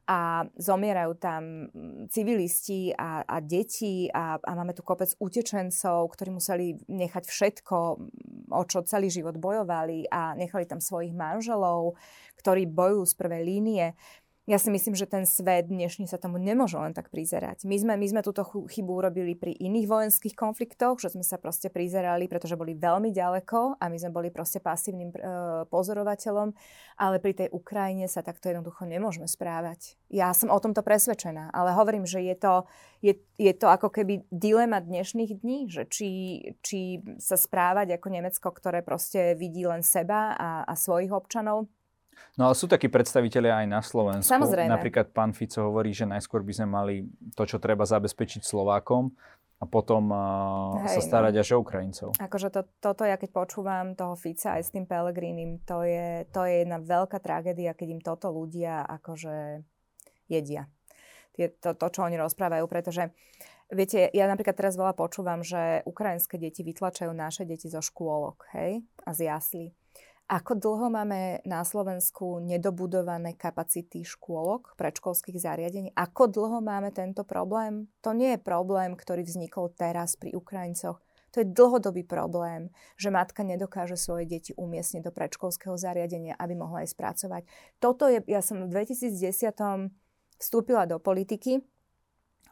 a 0.10 0.42
zomierajú 0.58 1.22
tam 1.22 1.70
mm, 1.70 2.10
civilisti 2.10 2.90
a, 2.98 3.22
a 3.22 3.38
deti 3.46 4.10
a, 4.10 4.42
a 4.42 4.52
máme 4.58 4.74
tu 4.74 4.82
kopec 4.82 5.14
utečencov, 5.22 6.10
ktorí 6.10 6.34
museli 6.34 6.74
nechať 6.90 7.30
všetko, 7.30 7.78
mm, 7.78 8.50
o 8.50 8.64
čo 8.66 8.82
celý 8.90 9.14
život 9.14 9.38
bojovali 9.38 10.10
a 10.10 10.34
nechali 10.34 10.66
tam 10.66 10.82
svojich 10.82 11.14
manželov, 11.14 11.94
ktorí 12.42 12.66
bojujú 12.66 13.06
z 13.06 13.14
prvej 13.14 13.44
línie 13.46 13.86
ja 14.50 14.58
si 14.58 14.74
myslím, 14.74 14.98
že 14.98 15.06
ten 15.06 15.30
svet 15.30 15.70
dnešný 15.70 16.10
sa 16.10 16.18
tomu 16.18 16.42
nemôže 16.42 16.74
len 16.74 16.90
tak 16.90 17.14
prizerať. 17.14 17.70
My 17.70 17.78
sme, 17.78 17.94
my 17.94 18.08
sme 18.10 18.22
túto 18.26 18.42
chybu 18.42 18.90
urobili 18.90 19.38
pri 19.38 19.54
iných 19.54 19.86
vojenských 19.86 20.34
konfliktoch, 20.34 20.98
že 20.98 21.14
sme 21.14 21.22
sa 21.22 21.38
proste 21.38 21.70
prizerali, 21.70 22.26
pretože 22.26 22.58
boli 22.58 22.74
veľmi 22.74 23.14
ďaleko 23.14 23.78
a 23.78 23.84
my 23.86 23.98
sme 24.02 24.10
boli 24.10 24.34
proste 24.34 24.58
pasívnym 24.58 25.14
e, 25.14 25.18
pozorovateľom, 25.70 26.58
ale 26.98 27.22
pri 27.22 27.46
tej 27.46 27.54
Ukrajine 27.54 28.10
sa 28.10 28.26
takto 28.26 28.50
jednoducho 28.50 28.90
nemôžeme 28.90 29.30
správať. 29.30 29.94
Ja 30.10 30.34
som 30.34 30.50
o 30.50 30.58
tomto 30.58 30.82
presvedčená, 30.82 31.54
ale 31.54 31.78
hovorím, 31.78 32.10
že 32.10 32.26
je 32.26 32.34
to, 32.34 32.66
je, 33.06 33.14
je 33.38 33.54
to 33.54 33.70
ako 33.70 33.94
keby 33.94 34.26
dilema 34.34 34.82
dnešných 34.82 35.46
dní, 35.46 35.70
že 35.70 35.86
či, 35.86 36.10
či 36.66 37.06
sa 37.22 37.38
správať 37.38 38.02
ako 38.02 38.08
Nemecko, 38.10 38.50
ktoré 38.50 38.82
proste 38.82 39.38
vidí 39.38 39.70
len 39.70 39.86
seba 39.86 40.34
a, 40.34 40.50
a 40.66 40.74
svojich 40.74 41.14
občanov, 41.14 41.70
No 42.40 42.48
ale 42.48 42.56
sú 42.56 42.72
takí 42.72 42.88
predstavitelia 42.88 43.60
aj 43.64 43.68
na 43.68 43.82
Slovensku. 43.84 44.32
Samozrejme. 44.32 44.72
Napríklad 44.72 45.12
pán 45.12 45.36
Fico 45.36 45.68
hovorí, 45.68 45.92
že 45.92 46.08
najskôr 46.08 46.40
by 46.40 46.54
sme 46.56 46.68
mali 46.72 46.96
to, 47.36 47.44
čo 47.44 47.60
treba 47.60 47.84
zabezpečiť 47.84 48.48
Slovákom 48.48 49.12
a 49.60 49.68
potom 49.68 50.08
uh, 50.08 50.88
Hej, 50.88 51.00
sa 51.00 51.02
starať 51.04 51.34
no. 51.36 51.40
až 51.44 51.48
o 51.52 51.58
Ukrajincov. 51.60 52.10
Akože 52.16 52.48
to, 52.48 52.64
toto 52.80 53.04
ja 53.04 53.20
keď 53.20 53.30
počúvam 53.36 53.92
toho 53.92 54.16
Fica 54.16 54.56
aj 54.56 54.64
s 54.64 54.72
tým 54.72 54.88
Pelegrínim, 54.88 55.60
to 55.68 55.84
je, 55.84 56.24
to 56.32 56.48
je 56.48 56.64
jedna 56.64 56.80
veľká 56.80 57.20
tragédia, 57.20 57.76
keď 57.76 57.88
im 57.92 58.02
toto 58.02 58.32
ľudia 58.32 58.88
akože 58.88 59.68
jedia. 60.32 60.72
Je 61.36 61.52
to, 61.52 61.76
to, 61.76 61.88
čo 61.92 62.08
oni 62.08 62.16
rozprávajú, 62.16 62.64
pretože 62.72 63.12
viete, 63.68 64.08
ja 64.16 64.32
napríklad 64.32 64.56
teraz 64.56 64.80
veľa 64.80 64.96
počúvam, 64.96 65.44
že 65.44 65.84
ukrajinské 65.84 66.40
deti 66.40 66.64
vytlačajú 66.64 67.12
naše 67.12 67.44
deti 67.44 67.68
zo 67.68 67.84
škôlok, 67.84 68.48
hej, 68.56 68.84
a 69.04 69.10
z 69.12 69.28
jaslí. 69.28 69.66
Ako 70.30 70.62
dlho 70.62 70.94
máme 70.94 71.42
na 71.42 71.66
Slovensku 71.66 72.38
nedobudované 72.38 73.34
kapacity 73.34 74.06
škôlok, 74.06 74.78
predškolských 74.78 75.42
zariadení? 75.42 75.90
Ako 75.98 76.30
dlho 76.30 76.62
máme 76.62 76.94
tento 76.94 77.26
problém? 77.26 77.90
To 78.06 78.14
nie 78.14 78.38
je 78.38 78.46
problém, 78.46 78.94
ktorý 78.94 79.26
vznikol 79.26 79.74
teraz 79.74 80.14
pri 80.14 80.38
Ukrajincoch. 80.38 81.02
To 81.34 81.42
je 81.42 81.50
dlhodobý 81.50 82.06
problém, 82.06 82.70
že 82.94 83.10
matka 83.10 83.42
nedokáže 83.42 83.98
svoje 83.98 84.30
deti 84.30 84.54
umiestniť 84.54 85.02
do 85.02 85.10
predškolského 85.10 85.74
zariadenia, 85.74 86.38
aby 86.38 86.54
mohla 86.54 86.86
aj 86.86 86.94
spracovať. 86.94 87.42
Toto 87.82 88.06
je, 88.06 88.22
ja 88.30 88.46
som 88.46 88.70
v 88.70 88.86
2010 88.86 89.34
vstúpila 90.38 90.86
do 90.86 91.02
politiky, 91.02 91.58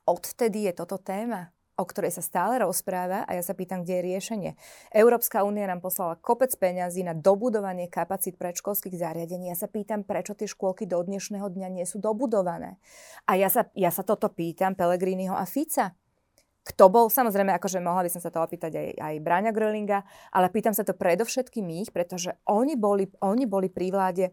odvtedy 0.10 0.66
je 0.66 0.74
toto 0.74 0.98
téma 0.98 1.54
o 1.78 1.86
ktorej 1.86 2.18
sa 2.18 2.26
stále 2.26 2.58
rozpráva 2.58 3.22
a 3.30 3.38
ja 3.38 3.44
sa 3.46 3.54
pýtam, 3.54 3.86
kde 3.86 4.02
je 4.02 4.08
riešenie. 4.10 4.52
Európska 4.90 5.46
únia 5.46 5.70
nám 5.70 5.86
poslala 5.86 6.18
kopec 6.18 6.50
peňazí 6.58 7.06
na 7.06 7.14
dobudovanie 7.14 7.86
kapacít 7.86 8.42
predškolských 8.42 8.98
zariadení. 8.98 9.54
Ja 9.54 9.58
sa 9.58 9.70
pýtam, 9.70 10.02
prečo 10.02 10.34
tie 10.34 10.50
škôlky 10.50 10.90
do 10.90 10.98
dnešného 10.98 11.46
dňa 11.46 11.70
nie 11.70 11.86
sú 11.86 12.02
dobudované. 12.02 12.82
A 13.30 13.38
ja 13.38 13.54
sa, 13.54 13.70
ja 13.78 13.94
sa 13.94 14.02
toto 14.02 14.34
pýtam 14.34 14.74
Pelegriniho 14.74 15.38
a 15.38 15.46
Fica 15.46 15.94
kto 16.68 16.92
bol, 16.92 17.08
samozrejme, 17.08 17.56
akože 17.56 17.80
mohla 17.80 18.04
by 18.04 18.12
som 18.12 18.20
sa 18.20 18.28
to 18.28 18.44
opýtať 18.44 18.76
aj, 18.76 18.88
aj 19.00 19.16
Bráňa 19.24 19.52
Grölinga, 19.56 20.04
ale 20.36 20.52
pýtam 20.52 20.76
sa 20.76 20.84
to 20.84 20.92
predovšetkým 20.92 21.64
ich, 21.80 21.96
pretože 21.96 22.36
oni 22.44 22.76
boli, 22.76 23.08
oni 23.24 23.48
boli 23.48 23.72
pri 23.72 23.88
vláde 23.88 24.26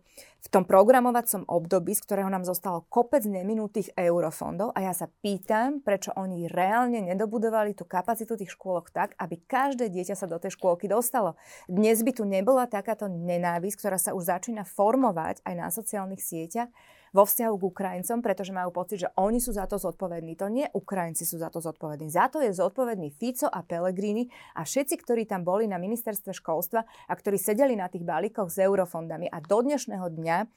v 0.45 0.49
tom 0.51 0.67
programovacom 0.67 1.47
období, 1.47 1.95
z 1.95 2.05
ktorého 2.05 2.29
nám 2.29 2.43
zostalo 2.43 2.85
kopec 2.91 3.23
neminutých 3.25 3.95
eurofondov 3.97 4.75
a 4.75 4.85
ja 4.85 4.93
sa 4.93 5.07
pýtam, 5.09 5.81
prečo 5.81 6.11
oni 6.19 6.51
reálne 6.51 7.01
nedobudovali 7.01 7.73
tú 7.73 7.87
kapacitu 7.87 8.35
tých 8.35 8.53
škôlok 8.53 8.91
tak, 8.91 9.15
aby 9.17 9.41
každé 9.47 9.89
dieťa 9.89 10.19
sa 10.19 10.27
do 10.29 10.37
tej 10.37 10.59
škôlky 10.59 10.91
dostalo. 10.91 11.39
Dnes 11.71 12.03
by 12.03 12.13
tu 12.13 12.27
nebola 12.29 12.67
takáto 12.67 13.07
nenávisť, 13.09 13.79
ktorá 13.79 13.97
sa 13.97 14.13
už 14.13 14.29
začína 14.29 14.67
formovať 14.67 15.41
aj 15.47 15.55
na 15.55 15.71
sociálnych 15.71 16.21
sieťach, 16.21 16.69
vo 17.15 17.23
vzťahu 17.23 17.55
k 17.55 17.69
Ukrajincom, 17.71 18.19
pretože 18.19 18.51
majú 18.51 18.75
pocit, 18.75 19.07
že 19.07 19.09
oni 19.15 19.39
sú 19.39 19.55
za 19.55 19.71
to 19.71 19.79
zodpovední. 19.79 20.35
To 20.43 20.51
nie 20.51 20.67
Ukrajinci 20.75 21.23
sú 21.23 21.39
za 21.39 21.47
to 21.47 21.63
zodpovední. 21.63 22.11
Za 22.11 22.27
to 22.27 22.43
je 22.43 22.51
zodpovedný 22.51 23.15
Fico 23.15 23.47
a 23.47 23.63
Pellegrini 23.63 24.27
a 24.59 24.67
všetci, 24.67 24.99
ktorí 24.99 25.23
tam 25.31 25.47
boli 25.47 25.71
na 25.71 25.79
ministerstve 25.79 26.35
školstva 26.35 26.83
a 26.83 27.13
ktorí 27.15 27.39
sedeli 27.39 27.79
na 27.79 27.87
tých 27.87 28.03
balíkoch 28.03 28.51
s 28.51 28.59
eurofondami 28.59 29.31
a 29.31 29.39
do 29.39 29.63
dnešného 29.63 30.11
dňa 30.11 30.51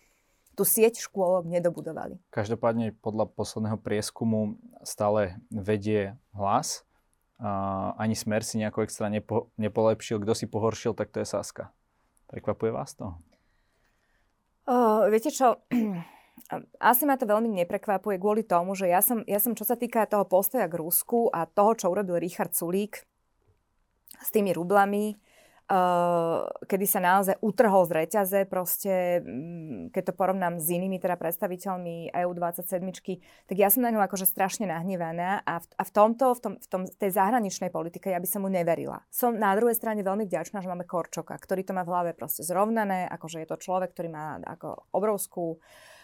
tú 0.58 0.66
sieť 0.66 0.98
škôlok 0.98 1.46
nedobudovali. 1.46 2.18
Každopádne 2.34 2.98
podľa 2.98 3.30
posledného 3.30 3.78
prieskumu 3.78 4.58
stále 4.82 5.38
vedie 5.54 6.18
hlas. 6.34 6.82
Uh, 7.38 7.94
ani 8.02 8.18
smer 8.18 8.42
si 8.42 8.58
nejako 8.58 8.82
extra 8.82 9.14
nepo, 9.14 9.54
nepolepšil. 9.62 10.18
Kto 10.26 10.34
si 10.34 10.50
pohoršil, 10.50 10.98
tak 10.98 11.14
to 11.14 11.22
je 11.22 11.30
Saska. 11.30 11.70
Prekvapuje 12.26 12.74
vás 12.74 12.98
to? 12.98 13.14
Uh, 14.66 15.06
viete 15.14 15.30
čo, 15.30 15.62
asi 16.80 17.04
ma 17.04 17.20
to 17.20 17.28
veľmi 17.28 17.52
neprekvapuje 17.66 18.16
kvôli 18.22 18.44
tomu, 18.46 18.72
že 18.78 18.88
ja 18.88 19.04
som, 19.04 19.26
ja 19.28 19.42
som 19.42 19.58
čo 19.58 19.68
sa 19.68 19.76
týka 19.76 20.08
toho 20.08 20.24
postoja 20.24 20.70
k 20.70 20.80
Rusku 20.80 21.28
a 21.34 21.44
toho, 21.50 21.76
čo 21.76 21.92
urobil 21.92 22.22
Richard 22.22 22.56
Sulík 22.56 23.04
s 24.18 24.30
tými 24.32 24.56
rublami, 24.56 25.18
Uh, 25.68 26.48
kedy 26.64 26.88
sa 26.88 27.04
naozaj 27.04 27.44
utrhol 27.44 27.84
z 27.84 27.92
reťaze, 27.92 28.40
proste, 28.48 29.20
um, 29.20 29.92
keď 29.92 30.04
to 30.08 30.14
porovnám 30.16 30.64
s 30.64 30.72
inými 30.72 30.96
teda 30.96 31.20
predstaviteľmi 31.20 32.16
EU27, 32.16 32.88
tak 33.44 33.56
ja 33.60 33.68
som 33.68 33.84
na 33.84 33.92
ňu 33.92 34.00
akože 34.00 34.24
strašne 34.24 34.64
nahnevaná 34.72 35.44
a 35.44 35.60
v, 35.60 35.68
a 35.76 35.84
v 35.84 35.92
tomto, 35.92 36.32
v, 36.32 36.40
tom, 36.40 36.54
v 36.56 36.68
tom, 36.72 36.82
tej 36.88 37.20
zahraničnej 37.20 37.68
politike 37.68 38.16
ja 38.16 38.24
by 38.24 38.28
som 38.32 38.48
mu 38.48 38.50
neverila. 38.56 39.04
Som 39.12 39.36
na 39.36 39.52
druhej 39.60 39.76
strane 39.76 40.08
veľmi 40.08 40.24
vďačná, 40.32 40.64
že 40.64 40.72
máme 40.72 40.88
Korčoka, 40.88 41.36
ktorý 41.36 41.68
to 41.68 41.76
má 41.76 41.84
v 41.84 41.92
hlave 41.92 42.12
proste 42.16 42.48
zrovnané, 42.48 43.04
akože 43.12 43.44
je 43.44 43.52
to 43.52 43.60
človek, 43.60 43.92
ktorý 43.92 44.08
má 44.08 44.40
ako 44.40 44.88
obrovskú 44.96 45.60
uh, 45.60 45.97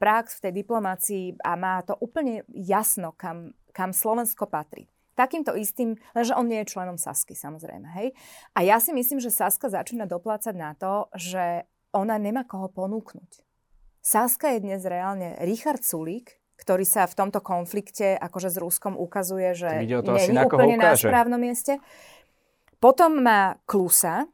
prax 0.00 0.40
v 0.40 0.42
tej 0.48 0.52
diplomácii 0.64 1.24
a 1.44 1.52
má 1.54 1.84
to 1.84 1.92
úplne 2.00 2.48
jasno, 2.48 3.12
kam, 3.12 3.52
kam 3.76 3.92
Slovensko 3.92 4.48
patrí. 4.48 4.88
Takýmto 5.18 5.52
istým, 5.52 6.00
lenže 6.16 6.32
on 6.32 6.48
nie 6.48 6.64
je 6.64 6.72
členom 6.72 6.96
Sasky, 6.96 7.36
samozrejme. 7.36 7.92
Hej? 7.92 8.16
A 8.56 8.64
ja 8.64 8.80
si 8.80 8.96
myslím, 8.96 9.20
že 9.20 9.28
Saska 9.28 9.68
začína 9.68 10.08
doplácať 10.08 10.54
na 10.56 10.72
to, 10.72 11.12
že 11.12 11.68
ona 11.92 12.16
nemá 12.16 12.48
koho 12.48 12.72
ponúknuť. 12.72 13.44
Saska 14.00 14.56
je 14.56 14.64
dnes 14.64 14.80
reálne 14.80 15.36
Richard 15.44 15.84
Sulík, 15.84 16.40
ktorý 16.56 16.88
sa 16.88 17.04
v 17.04 17.16
tomto 17.20 17.44
konflikte 17.44 18.16
akože 18.16 18.48
s 18.48 18.56
Ruskom 18.56 18.96
ukazuje, 18.96 19.52
že 19.52 19.84
nie 19.84 19.92
je 19.92 20.44
úplne 20.48 20.76
na 20.80 20.96
správnom 20.96 21.40
mieste. 21.40 21.76
Potom 22.80 23.20
má 23.20 23.60
Klusa, 23.68 24.24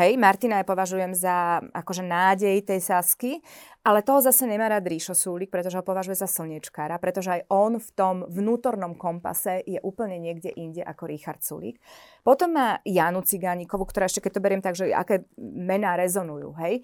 Hej, 0.00 0.16
Martina 0.16 0.56
ja 0.56 0.64
považujem 0.64 1.12
za 1.12 1.60
akože 1.76 2.00
nádej 2.00 2.64
tej 2.64 2.80
Sasky, 2.80 3.36
ale 3.84 4.00
toho 4.00 4.24
zase 4.24 4.48
nemá 4.48 4.72
rád 4.72 4.88
Ríšo 4.88 5.12
Súlik, 5.12 5.52
pretože 5.52 5.76
ho 5.76 5.84
považuje 5.84 6.16
za 6.16 6.24
slniečkára, 6.24 6.96
pretože 6.96 7.28
aj 7.28 7.44
on 7.52 7.76
v 7.76 7.90
tom 7.92 8.24
vnútornom 8.24 8.96
kompase 8.96 9.60
je 9.68 9.76
úplne 9.84 10.16
niekde 10.16 10.56
inde 10.56 10.80
ako 10.80 11.04
Richard 11.04 11.44
Sulík. 11.44 11.76
Potom 12.24 12.56
má 12.56 12.80
Janu 12.88 13.20
Cigánikovú, 13.20 13.84
ktorá 13.84 14.08
ešte 14.08 14.24
keď 14.24 14.32
to 14.32 14.40
beriem 14.40 14.64
tak, 14.64 14.72
že 14.72 14.88
aké 14.88 15.28
mená 15.36 16.00
rezonujú, 16.00 16.56
hej. 16.64 16.80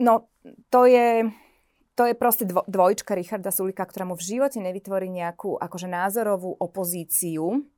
No, 0.00 0.32
to 0.72 0.88
je, 0.88 1.28
to 1.92 2.08
je 2.08 2.16
proste 2.16 2.48
dvo, 2.48 2.64
dvojčka 2.64 3.12
Richarda 3.12 3.52
Sulika, 3.52 3.84
ktorá 3.84 4.08
mu 4.08 4.16
v 4.16 4.24
živote 4.32 4.64
nevytvorí 4.64 5.12
nejakú 5.12 5.60
akože 5.60 5.92
názorovú 5.92 6.56
opozíciu, 6.56 7.68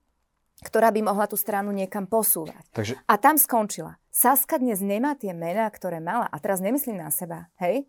ktorá 0.61 0.93
by 0.93 1.01
mohla 1.05 1.27
tú 1.27 1.37
stranu 1.41 1.73
niekam 1.73 2.05
posúvať. 2.05 2.65
Takže... 2.77 2.95
A 3.09 3.15
tam 3.17 3.41
skončila. 3.41 3.97
Saska 4.13 4.61
dnes 4.61 4.85
nemá 4.85 5.17
tie 5.17 5.33
mená, 5.33 5.65
ktoré 5.73 6.03
mala. 6.03 6.29
A 6.29 6.37
teraz 6.37 6.61
nemyslím 6.61 7.01
na 7.01 7.09
seba, 7.09 7.49
hej? 7.57 7.89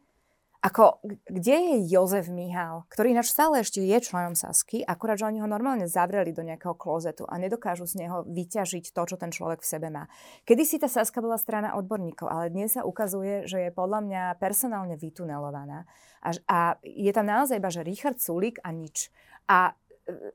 Ako, 0.62 1.02
kde 1.26 1.58
je 1.58 1.76
Jozef 1.90 2.30
Mihal, 2.30 2.86
ktorý 2.94 3.18
ináč 3.18 3.34
stále 3.34 3.66
ešte 3.66 3.82
je 3.82 3.98
členom 3.98 4.38
Sasky, 4.38 4.86
akurát, 4.86 5.18
že 5.18 5.26
oni 5.26 5.42
ho 5.42 5.50
normálne 5.50 5.90
zavreli 5.90 6.38
do 6.38 6.46
nejakého 6.46 6.78
klozetu 6.78 7.26
a 7.26 7.42
nedokážu 7.42 7.90
z 7.90 8.06
neho 8.06 8.22
vyťažiť 8.30 8.94
to, 8.94 9.02
čo 9.10 9.18
ten 9.18 9.34
človek 9.34 9.66
v 9.66 9.72
sebe 9.74 9.90
má. 9.90 10.06
Kedy 10.46 10.62
si 10.62 10.78
tá 10.78 10.86
Saska 10.86 11.18
bola 11.18 11.42
strana 11.42 11.74
odborníkov, 11.74 12.30
ale 12.30 12.54
dnes 12.54 12.78
sa 12.78 12.86
ukazuje, 12.86 13.50
že 13.50 13.58
je 13.58 13.72
podľa 13.74 14.06
mňa 14.06 14.24
personálne 14.38 14.94
vytunelovaná. 15.02 15.90
A, 16.22 16.30
a 16.46 16.60
je 16.86 17.10
tam 17.10 17.26
naozaj 17.26 17.58
iba, 17.58 17.74
že 17.74 17.82
Richard 17.82 18.22
Sulik 18.22 18.62
a 18.62 18.70
nič. 18.70 19.10
A 19.50 19.74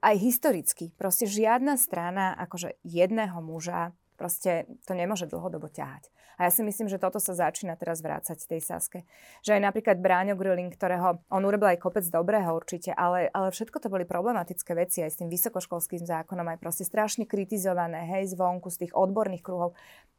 aj 0.00 0.16
historicky. 0.18 0.94
Proste 0.94 1.26
žiadna 1.26 1.76
strana 1.76 2.34
akože 2.38 2.78
jedného 2.82 3.38
muža 3.42 3.92
proste 4.16 4.64
to 4.88 4.96
nemôže 4.96 5.28
dlhodobo 5.28 5.68
ťahať. 5.68 6.08
A 6.36 6.48
ja 6.48 6.50
si 6.52 6.60
myslím, 6.60 6.88
že 6.88 7.00
toto 7.00 7.16
sa 7.16 7.32
začína 7.32 7.80
teraz 7.80 8.04
vrácať 8.04 8.36
tej 8.44 8.60
Saske. 8.60 9.08
Že 9.40 9.56
aj 9.56 9.62
napríklad 9.72 9.96
Bráňo 10.00 10.36
Grilling, 10.36 10.68
ktorého 10.68 11.24
on 11.32 11.42
urobil 11.44 11.72
aj 11.72 11.80
kopec 11.80 12.04
dobrého 12.08 12.52
určite, 12.52 12.92
ale, 12.92 13.32
ale 13.32 13.48
všetko 13.52 13.80
to 13.80 13.88
boli 13.88 14.04
problematické 14.04 14.76
veci 14.76 15.00
aj 15.00 15.16
s 15.16 15.20
tým 15.20 15.32
vysokoškolským 15.32 16.04
zákonom, 16.04 16.44
aj 16.52 16.60
proste 16.60 16.84
strašne 16.84 17.24
kritizované, 17.24 18.04
hej, 18.04 18.36
zvonku, 18.36 18.68
z 18.68 18.84
tých 18.88 18.92
odborných 18.92 19.44
kruhov. 19.44 19.72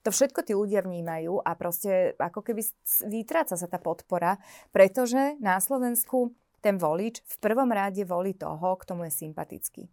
To 0.05 0.09
všetko 0.09 0.41
tí 0.41 0.57
ľudia 0.57 0.81
vnímajú 0.81 1.37
a 1.45 1.53
proste 1.53 2.17
ako 2.17 2.41
keby 2.41 2.65
vytráca 3.05 3.53
sa 3.53 3.67
tá 3.69 3.77
podpora, 3.77 4.41
pretože 4.73 5.37
na 5.37 5.61
Slovensku 5.61 6.33
ten 6.67 6.75
volič 6.75 7.23
v 7.23 7.35
prvom 7.39 7.71
rade 7.71 8.03
volí 8.03 8.35
toho, 8.35 8.75
kto 8.75 8.99
mu 8.99 9.07
je 9.07 9.13
sympatický. 9.15 9.87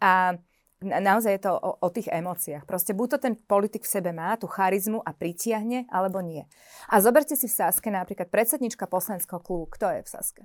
A 0.00 0.32
naozaj 0.80 1.36
je 1.36 1.42
to 1.44 1.52
o, 1.52 1.76
o 1.76 1.88
tých 1.92 2.08
emóciách. 2.08 2.64
Proste 2.64 2.96
buď 2.96 3.06
to 3.12 3.18
ten 3.28 3.34
politik 3.36 3.84
v 3.84 3.92
sebe 4.00 4.16
má, 4.16 4.40
tú 4.40 4.48
charizmu 4.48 5.04
a 5.04 5.12
pritiahne, 5.12 5.84
alebo 5.92 6.24
nie. 6.24 6.48
A 6.88 7.04
zoberte 7.04 7.36
si 7.36 7.44
v 7.44 7.52
Saske 7.52 7.92
napríklad 7.92 8.32
predsednička 8.32 8.88
poslaneckého 8.88 9.44
klubu. 9.44 9.68
Kto 9.76 9.92
je 9.92 10.00
v 10.00 10.08
Saske? 10.08 10.42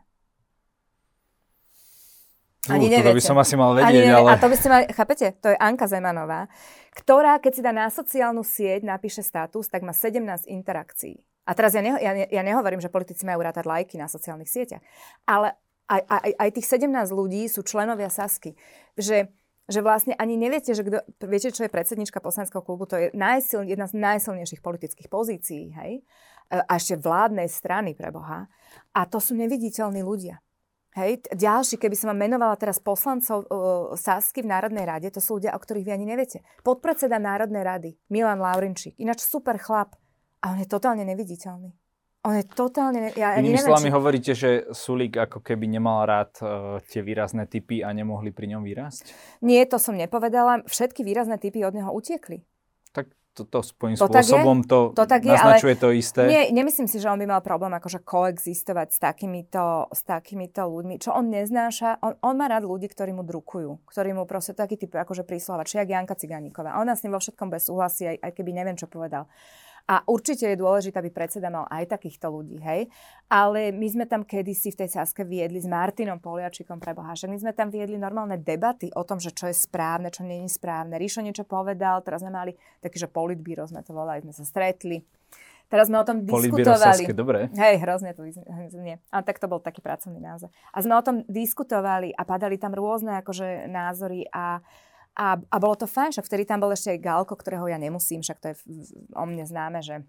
Ani 2.65 2.89
uh, 2.91 2.99
to 3.05 3.13
by 3.15 3.23
som 3.23 3.37
asi 3.37 3.55
mal 3.55 3.77
vedieť, 3.77 4.09
ale... 4.09 4.35
A 4.35 4.41
to 4.41 4.49
by 4.49 4.57
ste 4.57 4.67
mali, 4.73 4.85
chápete? 4.89 5.37
To 5.39 5.53
je 5.53 5.57
Anka 5.61 5.85
Zemanová, 5.85 6.49
ktorá, 6.97 7.37
keď 7.37 7.51
si 7.53 7.61
dá 7.61 7.69
na 7.69 7.87
sociálnu 7.93 8.41
sieť, 8.41 8.81
napíše 8.81 9.21
status, 9.21 9.69
tak 9.69 9.85
má 9.85 9.93
17 9.93 10.49
interakcií. 10.49 11.21
A 11.45 11.51
teraz 11.53 11.77
ja, 11.77 11.81
neho, 11.85 11.97
ja, 12.01 12.25
ja 12.25 12.41
nehovorím, 12.41 12.81
že 12.81 12.89
politici 12.89 13.21
majú 13.23 13.45
rátať 13.45 13.69
lajky 13.69 14.01
na 14.01 14.09
sociálnych 14.09 14.49
sieťach, 14.49 14.81
ale 15.29 15.53
aj, 15.85 16.01
aj, 16.09 16.31
aj 16.41 16.49
tých 16.57 16.67
17 16.81 17.13
ľudí 17.13 17.45
sú 17.45 17.61
členovia 17.61 18.09
Sasky. 18.09 18.57
Že, 18.97 19.29
že 19.69 19.79
vlastne 19.85 20.17
ani 20.17 20.37
neviete, 20.37 20.73
že 20.73 20.81
kdo, 20.81 21.05
viete, 21.21 21.53
čo 21.53 21.65
je 21.65 21.71
predsednička 21.73 22.17
poslaneckého 22.17 22.65
klubu, 22.65 22.89
to 22.89 22.97
je 22.97 23.07
najsil, 23.13 23.61
jedna 23.61 23.85
z 23.85 23.93
najsilnejších 23.97 24.65
politických 24.65 25.09
pozícií, 25.09 25.73
hej? 25.77 26.01
E, 26.49 26.57
a 26.57 26.73
ešte 26.77 26.97
vládnej 26.97 27.49
strany 27.49 27.93
pre 27.93 28.09
Boha. 28.09 28.49
A 28.97 29.05
to 29.05 29.21
sú 29.21 29.37
neviditeľní 29.37 30.01
ľudia. 30.01 30.41
Hej, 30.95 31.27
ďalší, 31.27 31.75
keby 31.75 31.91
som 31.91 32.07
vám 32.15 32.23
menovala 32.23 32.55
teraz 32.55 32.79
poslancov 32.79 33.43
uh, 33.43 33.91
Sasky 33.99 34.39
v 34.39 34.47
Národnej 34.47 34.87
rade, 34.87 35.11
to 35.11 35.19
sú 35.19 35.35
ľudia, 35.35 35.51
o 35.51 35.59
ktorých 35.59 35.83
vy 35.83 35.91
ani 35.91 36.07
neviete. 36.07 36.39
Podpredseda 36.63 37.19
Národnej 37.19 37.67
rady, 37.67 37.89
Milan 38.07 38.39
Laurinčík, 38.39 38.95
ináč 38.95 39.27
super 39.27 39.59
chlap, 39.59 39.99
a 40.45 40.53
on 40.53 40.61
je 40.61 40.69
totálne 40.69 41.01
neviditeľný. 41.01 41.73
On 42.25 42.33
je 42.33 42.45
totálne... 42.45 43.13
Ja, 43.13 43.37
Inými 43.37 43.61
slovami 43.61 43.89
či... 43.89 43.93
hovoríte, 43.93 44.31
že 44.33 44.49
Sulík 44.73 45.13
ako 45.13 45.45
keby 45.45 45.69
nemal 45.69 46.05
rád 46.09 46.33
uh, 46.41 46.81
tie 46.89 47.05
výrazné 47.05 47.45
typy 47.45 47.85
a 47.85 47.93
nemohli 47.93 48.33
pri 48.33 48.49
ňom 48.53 48.65
vyrásť? 48.65 49.13
Nie, 49.45 49.65
to 49.69 49.77
som 49.77 49.93
nepovedala. 49.93 50.65
Všetky 50.65 51.05
výrazné 51.05 51.37
typy 51.37 51.61
od 51.61 51.77
neho 51.77 51.93
utiekli. 51.93 52.41
Tak 52.97 53.13
toto 53.35 53.61
svojím 53.61 53.99
to 53.99 54.07
spôsobom 54.07 54.63
to, 54.63 54.95
to 54.95 55.05
tak 55.05 55.21
je, 55.21 55.37
naznačuje 55.37 55.75
ale 55.75 55.81
to 55.83 55.89
isté. 55.91 56.21
Nie, 56.25 56.43
nemyslím 56.55 56.87
si, 56.87 56.97
že 57.03 57.11
on 57.11 57.19
by 57.19 57.27
mal 57.27 57.43
problém 57.43 57.75
akože 57.77 58.01
koexistovať 58.01 58.95
s 58.95 58.97
takýmito, 58.97 59.91
s 59.91 60.01
takýmito 60.07 60.65
ľuďmi. 60.65 60.95
Čo 60.97 61.13
on 61.13 61.29
neznáša, 61.29 61.99
on, 61.99 62.15
on 62.23 62.33
má 62.39 62.47
rád 62.47 62.63
ľudí, 62.65 62.87
ktorí 62.87 63.11
mu 63.11 63.27
drukujú, 63.27 63.85
ktorí 63.85 64.15
mu 64.15 64.23
proste 64.25 64.55
taký 64.55 64.79
typ 64.79 64.95
akože 64.95 65.27
príslova, 65.27 65.67
či 65.67 65.77
jak 65.77 65.91
Janka 65.91 66.15
Ciganíková. 66.15 66.79
Ona 66.79 66.95
s 66.95 67.03
ním 67.03 67.13
vo 67.13 67.21
všetkom 67.21 67.51
bez 67.51 67.67
súhlasí, 67.67 68.07
aj, 68.07 68.17
aj 68.23 68.31
keby 68.33 68.55
neviem, 68.55 68.79
čo 68.79 68.87
povedal. 68.87 69.27
A 69.85 70.01
určite 70.09 70.49
je 70.49 70.57
dôležité, 70.57 70.97
aby 70.97 71.13
predseda 71.13 71.53
mal 71.53 71.69
aj 71.69 71.93
takýchto 71.93 72.25
ľudí, 72.33 72.57
hej. 72.57 72.89
Ale 73.29 73.69
my 73.69 73.85
sme 73.85 74.05
tam 74.09 74.25
kedysi 74.25 74.73
v 74.73 74.81
tej 74.81 74.89
Saske 74.97 75.21
viedli 75.21 75.61
s 75.61 75.69
Martinom 75.69 76.17
Poliačikom 76.17 76.81
pre 76.81 76.97
Boha, 76.97 77.13
my 77.13 77.37
sme 77.37 77.53
tam 77.53 77.69
viedli 77.69 77.93
normálne 77.93 78.41
debaty 78.41 78.89
o 78.97 79.05
tom, 79.05 79.21
že 79.21 79.29
čo 79.29 79.45
je 79.45 79.53
správne, 79.53 80.09
čo 80.09 80.25
nie 80.25 80.41
je 80.41 80.57
správne. 80.57 80.97
Ríšo 80.97 81.21
niečo 81.21 81.45
povedal, 81.45 82.01
teraz 82.01 82.25
sme 82.25 82.33
mali 82.33 82.57
taký, 82.81 82.97
že 82.97 83.05
politbíro 83.05 83.61
sme 83.69 83.85
to 83.85 83.93
volali, 83.93 84.25
sme 84.25 84.33
sa 84.33 84.41
stretli. 84.41 85.05
Teraz 85.65 85.89
sme 85.89 85.97
o 85.97 86.05
tom 86.05 86.21
diskutovali. 86.21 87.05
Saske, 87.05 87.13
dobre. 87.17 87.49
Hej, 87.57 87.81
hrozne 87.81 88.13
to 88.13 88.25
nie. 88.81 89.01
Ale 89.09 89.23
tak 89.25 89.41
to 89.41 89.49
bol 89.49 89.57
taký 89.57 89.81
pracovný 89.81 90.21
názor. 90.21 90.53
A 90.69 90.77
sme 90.85 90.93
o 90.93 91.01
tom 91.01 91.25
diskutovali 91.25 92.13
a 92.13 92.21
padali 92.21 92.61
tam 92.61 92.77
rôzne 92.77 93.17
akože 93.25 93.65
názory 93.65 94.29
a 94.29 94.61
a, 95.15 95.39
a 95.39 95.57
bolo 95.63 95.79
to 95.79 95.87
fajn, 95.87 96.11
však 96.11 96.27
vtedy 96.27 96.43
tam 96.43 96.59
bol 96.59 96.75
ešte 96.75 96.91
aj 96.91 97.03
Galko, 97.03 97.39
ktorého 97.39 97.71
ja 97.71 97.79
nemusím, 97.79 98.19
však 98.19 98.39
to 98.43 98.45
je 98.51 98.55
o 99.15 99.23
mne 99.23 99.47
známe, 99.47 99.79
že 99.79 100.03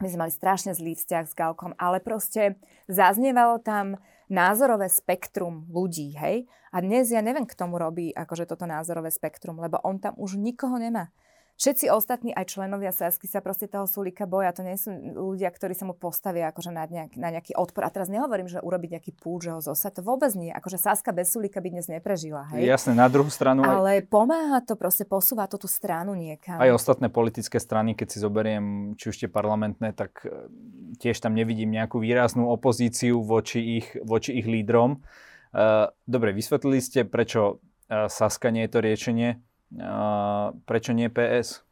my 0.00 0.08
sme 0.08 0.20
mali 0.26 0.32
strašne 0.32 0.72
zlý 0.72 0.96
vzťah 0.96 1.24
s 1.28 1.36
Galkom, 1.36 1.76
ale 1.76 2.00
proste 2.00 2.56
zaznievalo 2.88 3.60
tam 3.60 4.00
názorové 4.32 4.88
spektrum 4.88 5.68
ľudí, 5.68 6.16
hej? 6.16 6.48
A 6.72 6.80
dnes 6.80 7.12
ja 7.12 7.20
neviem, 7.20 7.44
k 7.44 7.58
tomu 7.58 7.76
robí 7.76 8.14
akože 8.16 8.48
toto 8.48 8.64
názorové 8.64 9.12
spektrum, 9.12 9.60
lebo 9.60 9.76
on 9.84 10.00
tam 10.00 10.16
už 10.16 10.40
nikoho 10.40 10.80
nemá. 10.80 11.12
Všetci 11.60 11.92
ostatní, 11.92 12.32
aj 12.32 12.56
členovia 12.56 12.88
Sasky, 12.88 13.28
sa 13.28 13.44
proste 13.44 13.68
toho 13.68 13.84
Sulika 13.84 14.24
boja. 14.24 14.48
To 14.56 14.64
nie 14.64 14.80
sú 14.80 14.96
ľudia, 14.96 15.52
ktorí 15.52 15.76
sa 15.76 15.84
mu 15.84 15.92
postavia 15.92 16.48
akože 16.48 16.72
na, 16.72 16.88
nejak, 16.88 17.20
na 17.20 17.28
nejaký 17.36 17.52
odpor. 17.52 17.84
A 17.84 17.92
teraz 17.92 18.08
nehovorím, 18.08 18.48
že 18.48 18.64
urobiť 18.64 18.96
nejaký 18.96 19.12
púč, 19.12 19.44
že 19.44 19.52
ho 19.52 19.60
zosa. 19.60 19.92
To 19.92 20.00
vôbec 20.00 20.32
nie. 20.40 20.48
Akože 20.48 20.80
Saska 20.80 21.12
bez 21.12 21.36
Sulika 21.36 21.60
by 21.60 21.68
dnes 21.68 21.92
neprežila. 21.92 22.48
Hej? 22.56 22.64
Jasne, 22.64 22.96
na 22.96 23.12
druhú 23.12 23.28
stranu... 23.28 23.60
Ale 23.60 24.00
aj... 24.00 24.08
pomáha 24.08 24.64
to, 24.64 24.72
proste 24.72 25.04
posúva 25.04 25.44
to 25.52 25.60
tú 25.60 25.68
stranu 25.68 26.16
niekam. 26.16 26.56
Aj 26.56 26.72
ostatné 26.72 27.12
politické 27.12 27.60
strany, 27.60 27.92
keď 27.92 28.08
si 28.08 28.24
zoberiem, 28.24 28.96
či 28.96 29.12
už 29.12 29.16
tie 29.20 29.28
parlamentné, 29.28 29.92
tak 29.92 30.24
e, 30.24 30.48
tiež 30.96 31.20
tam 31.20 31.36
nevidím 31.36 31.76
nejakú 31.76 32.00
výraznú 32.00 32.48
opozíciu 32.48 33.20
voči 33.20 33.84
ich, 33.84 34.00
voči 34.00 34.32
ich 34.32 34.48
lídrom. 34.48 35.04
E, 35.52 35.92
dobre, 36.08 36.32
vysvetlili 36.32 36.80
ste, 36.80 37.04
prečo 37.04 37.60
e, 37.92 38.08
Saska 38.08 38.48
nie 38.48 38.64
je 38.64 38.72
to 38.72 38.80
riešenie 38.80 39.49
Uh, 39.70 40.50
prečo 40.66 40.90
nie 40.90 41.06
PS? 41.06 41.62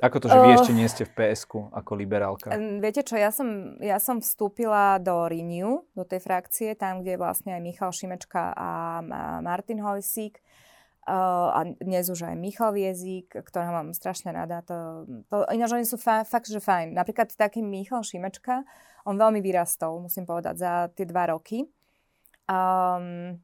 Ako 0.00 0.16
to, 0.16 0.32
že 0.32 0.38
vy 0.40 0.50
uh, 0.50 0.56
ešte 0.56 0.72
nie 0.72 0.88
ste 0.88 1.04
v 1.04 1.12
ps 1.12 1.44
ako 1.46 1.92
liberálka? 1.92 2.48
Viete 2.80 3.04
čo, 3.04 3.20
ja 3.20 3.28
som, 3.28 3.76
ja 3.84 4.00
som 4.00 4.24
vstúpila 4.24 4.96
do 4.96 5.28
Renew, 5.28 5.84
do 5.92 6.04
tej 6.08 6.24
frakcie, 6.24 6.72
tam, 6.72 7.04
kde 7.04 7.14
je 7.14 7.20
vlastne 7.20 7.52
aj 7.52 7.60
Michal 7.60 7.92
Šimečka 7.92 8.56
a 8.56 8.70
Martin 9.44 9.84
Hojsík. 9.84 10.40
Uh, 11.04 11.48
a 11.52 11.60
dnes 11.80 12.06
už 12.12 12.28
aj 12.28 12.36
Michal 12.36 12.76
Viezik, 12.76 13.32
ktorého 13.32 13.72
mám 13.72 13.92
strašne 13.96 14.30
rada. 14.30 14.62
To, 14.68 15.08
to, 15.32 15.48
ináč 15.52 15.72
oni 15.72 15.88
sú 15.88 15.96
fa- 15.96 16.28
fakt, 16.28 16.48
že 16.48 16.60
fajn. 16.60 16.92
Napríklad 16.96 17.32
taký 17.34 17.64
Michal 17.64 18.04
Šimečka, 18.04 18.64
on 19.08 19.16
veľmi 19.16 19.40
vyrastol, 19.40 20.00
musím 20.00 20.28
povedať, 20.28 20.54
za 20.60 20.72
tie 20.92 21.08
dva 21.08 21.32
roky. 21.32 21.66
Um, 22.46 23.40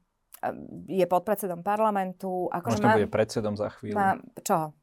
je 0.87 1.05
podpredsedom 1.05 1.65
parlamentu. 1.65 2.49
Akože 2.53 2.81
Možno 2.81 2.87
má, 2.87 2.95
bude 2.97 3.09
predsedom 3.09 3.53
za 3.57 3.69
chvíľu. 3.73 3.97
Má, 3.97 4.09
čoho? 4.45 4.73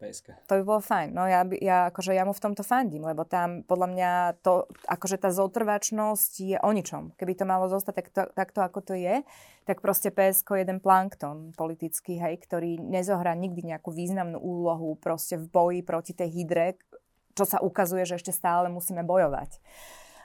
PSK. 0.00 0.48
To 0.48 0.56
by 0.56 0.62
bolo 0.64 0.80
fajn. 0.80 1.08
No 1.12 1.28
ja, 1.28 1.44
ja, 1.60 1.92
akože 1.92 2.16
ja 2.16 2.24
mu 2.24 2.32
v 2.32 2.40
tomto 2.40 2.64
fandím, 2.64 3.04
lebo 3.04 3.28
tam 3.28 3.60
podľa 3.68 3.88
mňa 3.92 4.10
to, 4.40 4.64
akože 4.88 5.20
tá 5.20 5.28
zotrvačnosť 5.28 6.32
je 6.40 6.56
o 6.56 6.70
ničom. 6.72 7.12
Keby 7.20 7.36
to 7.36 7.44
malo 7.44 7.68
zostať 7.68 7.94
takto, 8.00 8.22
takto 8.32 8.64
ako 8.64 8.80
to 8.80 8.94
je, 8.96 9.20
tak 9.68 9.84
proste 9.84 10.08
PSK 10.08 10.56
je 10.56 10.60
jeden 10.64 10.80
plankton 10.80 11.52
politický, 11.52 12.16
hej, 12.16 12.40
ktorý 12.40 12.80
nezohrá 12.80 13.36
nikdy 13.36 13.76
nejakú 13.76 13.92
významnú 13.92 14.40
úlohu 14.40 14.96
proste 14.96 15.36
v 15.36 15.46
boji 15.52 15.80
proti 15.84 16.16
tej 16.16 16.32
hydre, 16.32 16.80
čo 17.36 17.44
sa 17.44 17.60
ukazuje, 17.60 18.08
že 18.08 18.16
ešte 18.16 18.32
stále 18.32 18.72
musíme 18.72 19.04
bojovať. 19.04 19.60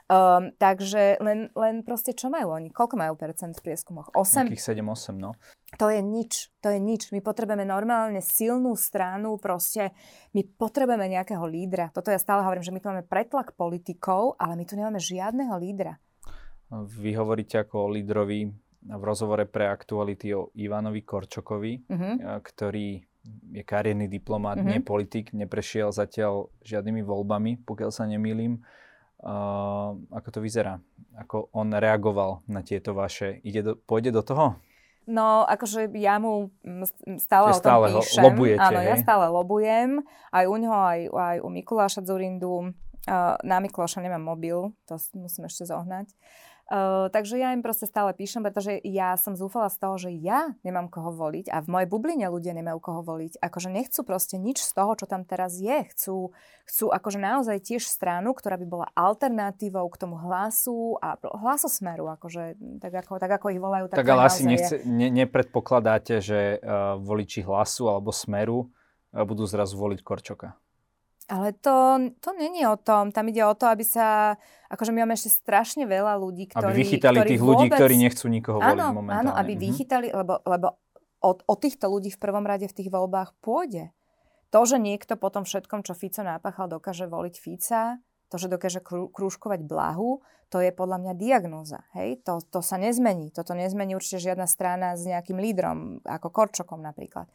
Um, 0.06 0.54
takže 0.54 1.18
len, 1.18 1.50
len 1.58 1.82
proste 1.82 2.14
čo 2.14 2.30
majú 2.30 2.54
oni? 2.54 2.70
Koľko 2.70 2.94
majú 2.94 3.18
percent 3.18 3.58
v 3.58 3.62
prieskumoch? 3.66 4.14
8? 4.14 4.46
Nejakých 4.46 4.78
7-8, 4.78 5.18
no. 5.18 5.34
To 5.82 5.90
je 5.90 5.98
nič, 5.98 6.54
to 6.62 6.70
je 6.70 6.78
nič. 6.78 7.10
My 7.10 7.18
potrebujeme 7.18 7.66
normálne 7.66 8.22
silnú 8.22 8.78
stranu, 8.78 9.34
proste 9.42 9.90
my 10.30 10.46
potrebujeme 10.46 11.10
nejakého 11.10 11.42
lídra. 11.42 11.90
Toto 11.90 12.14
ja 12.14 12.22
stále 12.22 12.46
hovorím, 12.46 12.62
že 12.62 12.70
my 12.70 12.78
tu 12.78 12.86
máme 12.86 13.02
pretlak 13.02 13.58
politikov, 13.58 14.38
ale 14.38 14.54
my 14.54 14.62
tu 14.62 14.78
nemáme 14.78 15.02
žiadneho 15.02 15.58
lídra. 15.58 15.98
Vy 16.70 17.18
hovoríte 17.18 17.58
ako 17.66 17.90
o 17.90 17.92
lídrovi 17.94 18.46
v 18.86 19.02
rozhovore 19.02 19.42
pre 19.50 19.66
aktuality 19.66 20.30
o 20.38 20.54
Ivanovi 20.54 21.02
Korčokovi, 21.02 21.90
uh-huh. 21.90 22.38
ktorý 22.42 23.02
je 23.50 23.62
kariérny 23.66 24.06
diplomat, 24.06 24.62
uh-huh. 24.62 24.70
nie 24.70 24.78
politik, 24.78 25.34
neprešiel 25.34 25.90
zatiaľ 25.90 26.46
žiadnymi 26.62 27.02
voľbami, 27.02 27.66
pokiaľ 27.66 27.90
sa 27.90 28.06
nemýlim. 28.06 28.62
Uh, 29.16 29.96
ako 30.12 30.28
to 30.28 30.38
vyzerá? 30.44 30.76
Ako 31.16 31.48
on 31.56 31.72
reagoval 31.72 32.44
na 32.48 32.60
tieto 32.60 32.92
vaše... 32.92 33.40
Ide 33.40 33.60
do, 33.64 33.72
pôjde 33.76 34.12
do 34.12 34.20
toho? 34.20 34.60
No, 35.06 35.46
akože 35.46 35.88
ja 35.96 36.18
mu 36.18 36.50
stále 37.22 37.54
Čiže 37.54 37.58
o 37.58 37.62
tom 37.62 37.70
stále 37.70 37.86
píšem. 37.94 38.22
Lobujete, 38.26 38.66
Áno, 38.66 38.80
hej? 38.82 38.88
ja 38.90 38.96
stále 38.98 39.24
lobujem. 39.30 39.90
Aj 40.34 40.44
u 40.50 40.54
neho, 40.58 40.74
aj, 40.74 41.00
aj 41.08 41.36
u 41.40 41.48
Mikuláša 41.48 42.02
Zurindu. 42.02 42.74
Uh, 43.06 43.38
na 43.46 43.62
Mikuláša 43.62 44.02
nemám 44.02 44.34
mobil, 44.34 44.74
to 44.84 44.98
musím 45.14 45.46
ešte 45.46 45.62
zohnať. 45.70 46.10
Uh, 46.10 46.46
takže 47.14 47.38
ja 47.38 47.54
im 47.54 47.62
proste 47.62 47.86
stále 47.86 48.10
píšem, 48.10 48.42
pretože 48.42 48.74
ja 48.82 49.14
som 49.14 49.38
zúfala 49.38 49.70
z 49.70 49.78
toho, 49.78 49.94
že 50.02 50.10
ja 50.10 50.50
nemám 50.66 50.90
koho 50.90 51.14
voliť 51.14 51.46
a 51.54 51.62
v 51.62 51.70
mojej 51.70 51.88
bubline 51.88 52.26
ľudia 52.26 52.58
nemajú 52.58 52.78
koho 52.82 53.06
voliť. 53.06 53.38
Akože 53.38 53.70
nechcú 53.70 54.02
proste 54.02 54.34
nič 54.34 54.66
z 54.66 54.74
toho, 54.74 54.98
čo 54.98 55.06
tam 55.06 55.22
teraz 55.22 55.62
je. 55.62 55.86
Chcú, 55.94 56.34
chcú 56.66 56.86
akože 56.90 57.22
naozaj 57.22 57.62
tiež 57.62 57.86
stranu, 57.86 58.34
ktorá 58.34 58.58
by 58.58 58.66
bola 58.66 58.86
alternatívou 58.98 59.86
k 59.94 60.00
tomu 60.02 60.18
hlasu 60.18 60.98
a 60.98 61.14
hlasosmeru, 61.22 62.10
akože 62.18 62.58
tak 62.82 63.06
ako, 63.06 63.22
tak 63.22 63.30
ako 63.38 63.54
ich 63.54 63.62
volajú. 63.62 63.86
Tak, 63.86 64.02
tak 64.02 64.10
ale 64.10 64.26
asi 64.26 64.42
nechce, 64.42 64.82
ne, 64.82 65.06
nepredpokladáte, 65.14 66.18
že 66.18 66.58
uh, 66.58 66.98
voliči 66.98 67.46
hlasu 67.46 67.86
alebo 67.86 68.10
smeru 68.10 68.66
uh, 68.66 69.22
budú 69.22 69.46
zrazu 69.46 69.78
voliť 69.78 70.02
Korčoka. 70.02 70.58
Ale 71.26 71.58
to, 71.58 71.98
to 72.22 72.30
není 72.38 72.62
o 72.70 72.78
tom. 72.78 73.10
Tam 73.10 73.26
ide 73.26 73.42
o 73.42 73.54
to, 73.58 73.66
aby 73.66 73.82
sa... 73.82 74.38
Akože 74.70 74.94
my 74.94 75.02
máme 75.02 75.18
ešte 75.18 75.34
strašne 75.34 75.82
veľa 75.82 76.14
ľudí, 76.22 76.46
ktorí... 76.54 76.70
Aby 76.70 76.86
vychytali 76.86 77.18
ktorí 77.18 77.30
tých 77.34 77.42
vôbec... 77.42 77.50
ľudí, 77.50 77.68
ktorí 77.74 77.94
nechcú 77.98 78.26
nikoho 78.30 78.58
áno, 78.62 78.70
voliť 78.70 78.94
momentálne. 78.94 79.22
Áno, 79.26 79.30
aby 79.34 79.52
mm-hmm. 79.58 79.66
vychytali, 79.66 80.06
lebo, 80.14 80.34
lebo 80.46 80.66
o, 81.18 81.30
o 81.34 81.54
týchto 81.58 81.90
ľudí 81.90 82.14
v 82.14 82.22
prvom 82.22 82.46
rade 82.46 82.70
v 82.70 82.76
tých 82.78 82.90
voľbách 82.94 83.34
pôjde. 83.42 83.90
To, 84.54 84.62
že 84.62 84.78
niekto 84.78 85.18
po 85.18 85.34
tom 85.34 85.42
všetkom, 85.42 85.82
čo 85.82 85.98
Fico 85.98 86.22
napáchal, 86.22 86.70
dokáže 86.70 87.10
voliť 87.10 87.34
Fica, 87.34 87.98
to, 88.30 88.38
že 88.38 88.46
dokáže 88.46 88.78
krúžkovať 88.86 89.66
blahu, 89.66 90.22
to 90.46 90.62
je 90.62 90.70
podľa 90.70 91.02
mňa 91.02 91.12
diagnóza. 91.18 91.82
Hej? 91.98 92.22
To, 92.22 92.38
to 92.38 92.62
sa 92.62 92.78
nezmení. 92.78 93.34
Toto 93.34 93.50
nezmení 93.58 93.98
určite 93.98 94.30
žiadna 94.30 94.46
strana 94.46 94.94
s 94.94 95.02
nejakým 95.02 95.42
lídrom, 95.42 95.98
ako 96.06 96.30
Korčokom 96.30 96.78
napríklad 96.78 97.26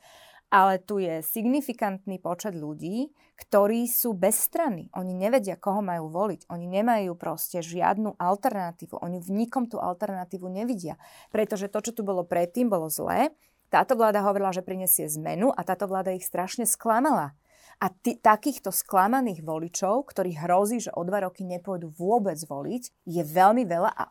ale 0.51 0.83
tu 0.83 0.99
je 0.99 1.23
signifikantný 1.23 2.19
počet 2.19 2.51
ľudí, 2.51 3.07
ktorí 3.39 3.87
sú 3.87 4.11
bez 4.13 4.35
strany. 4.37 4.91
Oni 4.93 5.15
nevedia, 5.15 5.55
koho 5.55 5.79
majú 5.79 6.11
voliť. 6.11 6.51
Oni 6.51 6.67
nemajú 6.67 7.15
proste 7.15 7.63
žiadnu 7.63 8.19
alternatívu. 8.19 8.99
Oni 8.99 9.23
v 9.23 9.31
nikom 9.31 9.65
tú 9.71 9.79
alternatívu 9.79 10.51
nevidia. 10.51 10.99
Pretože 11.31 11.71
to, 11.71 11.79
čo 11.79 11.95
tu 11.95 12.03
bolo 12.03 12.27
predtým, 12.27 12.67
bolo 12.67 12.91
zlé. 12.91 13.31
Táto 13.71 13.95
vláda 13.95 14.19
hovorila, 14.27 14.51
že 14.51 14.61
prinesie 14.61 15.07
zmenu 15.07 15.55
a 15.55 15.63
táto 15.63 15.87
vláda 15.87 16.11
ich 16.11 16.27
strašne 16.27 16.67
sklamala. 16.67 17.31
A 17.79 17.87
t- 17.89 18.19
takýchto 18.19 18.69
sklamaných 18.69 19.41
voličov, 19.41 20.05
ktorí 20.11 20.35
hrozí, 20.37 20.83
že 20.83 20.93
o 20.93 21.01
dva 21.07 21.25
roky 21.25 21.47
nepôjdu 21.47 21.89
vôbec 21.95 22.37
voliť, 22.37 22.83
je 23.07 23.23
veľmi 23.23 23.63
veľa 23.65 23.89
a 23.95 24.03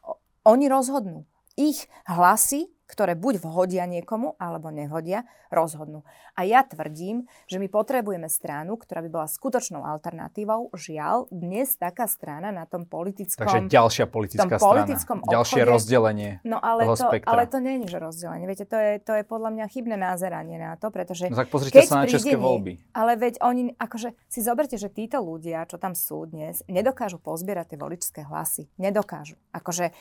oni 0.48 0.66
rozhodnú. 0.66 1.28
Ich 1.60 1.86
hlasy 2.08 2.72
ktoré 2.90 3.14
buď 3.14 3.46
vhodia 3.46 3.86
niekomu, 3.86 4.34
alebo 4.42 4.74
nehodia, 4.74 5.22
rozhodnú. 5.54 6.02
A 6.34 6.42
ja 6.42 6.66
tvrdím, 6.66 7.30
že 7.46 7.62
my 7.62 7.70
potrebujeme 7.70 8.26
stranu, 8.26 8.74
ktorá 8.74 9.06
by 9.06 9.10
bola 9.10 9.26
skutočnou 9.30 9.86
alternatívou. 9.86 10.74
Žiaľ, 10.74 11.30
dnes 11.30 11.78
taká 11.78 12.10
strana 12.10 12.50
na 12.50 12.66
tom 12.66 12.82
politickom... 12.82 13.46
Takže 13.46 13.70
ďalšia 13.70 14.06
politická 14.10 14.58
strana. 14.58 14.82
Politickom 14.82 15.22
obchode, 15.22 15.34
ďalšie 15.38 15.62
rozdelenie 15.62 16.40
No 16.44 16.56
ale 16.58 16.88
to, 16.88 16.96
spektra. 16.96 17.28
ale 17.28 17.42
to 17.46 17.58
nie 17.60 17.84
je, 17.84 17.92
že 17.92 17.98
rozdelenie. 18.00 18.46
Viete, 18.48 18.64
to 18.64 18.76
je, 18.78 18.92
to 19.02 19.12
je 19.20 19.22
podľa 19.22 19.50
mňa 19.52 19.66
chybné 19.68 19.96
názeranie 20.00 20.56
na 20.56 20.74
to, 20.80 20.88
pretože... 20.88 21.28
No 21.28 21.36
tak 21.36 21.52
pozrite 21.52 21.84
sa 21.84 22.02
na 22.02 22.06
české 22.08 22.34
voľby. 22.34 22.80
Ale 22.96 23.20
veď 23.20 23.44
oni, 23.44 23.76
akože 23.76 24.16
si 24.26 24.40
zoberte, 24.40 24.80
že 24.80 24.88
títo 24.88 25.20
ľudia, 25.20 25.68
čo 25.68 25.76
tam 25.76 25.92
sú 25.92 26.24
dnes, 26.24 26.64
nedokážu 26.66 27.20
pozbierať 27.20 27.76
tie 27.76 27.78
voličské 27.78 28.20
hlasy. 28.24 28.66
Nedokážu. 28.80 29.36
Akože 29.52 29.92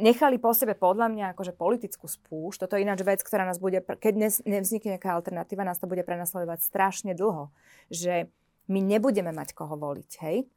nechali 0.00 0.40
po 0.40 0.56
sebe 0.56 0.72
podľa 0.74 1.12
mňa 1.12 1.24
akože 1.36 1.52
politickú 1.52 2.08
spúšť. 2.24 2.64
Toto 2.64 2.80
je 2.80 2.88
ináč 2.88 3.04
vec, 3.04 3.20
ktorá 3.20 3.44
nás 3.44 3.60
bude, 3.60 3.84
keď 3.84 4.12
dnes 4.16 4.34
nevznikne 4.48 4.96
nejaká 4.96 5.12
alternatíva, 5.12 5.68
nás 5.68 5.76
to 5.76 5.84
bude 5.84 6.00
prenasledovať 6.08 6.64
strašne 6.64 7.12
dlho. 7.12 7.52
Že 7.92 8.32
my 8.72 8.80
nebudeme 8.80 9.28
mať 9.28 9.52
koho 9.52 9.76
voliť, 9.76 10.10
hej? 10.24 10.48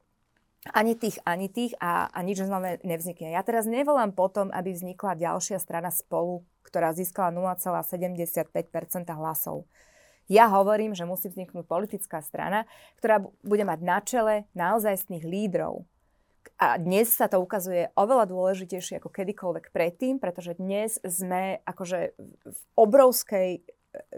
Ani 0.72 0.96
tých, 1.00 1.20
ani 1.24 1.48
tých 1.48 1.76
a, 1.80 2.08
a 2.12 2.20
nič 2.24 2.44
znova 2.44 2.80
nevznikne. 2.84 3.32
Ja 3.32 3.44
teraz 3.44 3.68
nevolám 3.70 4.12
potom, 4.12 4.52
aby 4.52 4.74
vznikla 4.74 5.20
ďalšia 5.20 5.60
strana 5.60 5.92
spolu, 5.92 6.44
ktorá 6.64 6.92
získala 6.92 7.32
0,75% 7.32 8.52
hlasov. 9.12 9.68
Ja 10.28 10.52
hovorím, 10.52 10.92
že 10.92 11.08
musí 11.08 11.32
vzniknúť 11.32 11.64
politická 11.64 12.20
strana, 12.20 12.68
ktorá 13.00 13.24
bude 13.48 13.64
mať 13.64 13.80
na 13.80 13.98
čele 14.04 14.36
naozajstných 14.60 15.24
lídrov, 15.24 15.88
a 16.56 16.80
dnes 16.80 17.12
sa 17.12 17.28
to 17.28 17.44
ukazuje 17.44 17.92
oveľa 18.00 18.32
dôležitejšie 18.32 19.04
ako 19.04 19.12
kedykoľvek 19.12 19.76
predtým, 19.76 20.18
pretože 20.18 20.56
dnes 20.56 20.96
sme 21.04 21.60
akože 21.68 22.16
v 22.48 22.60
obrovskej 22.80 23.50
e, 23.58 23.62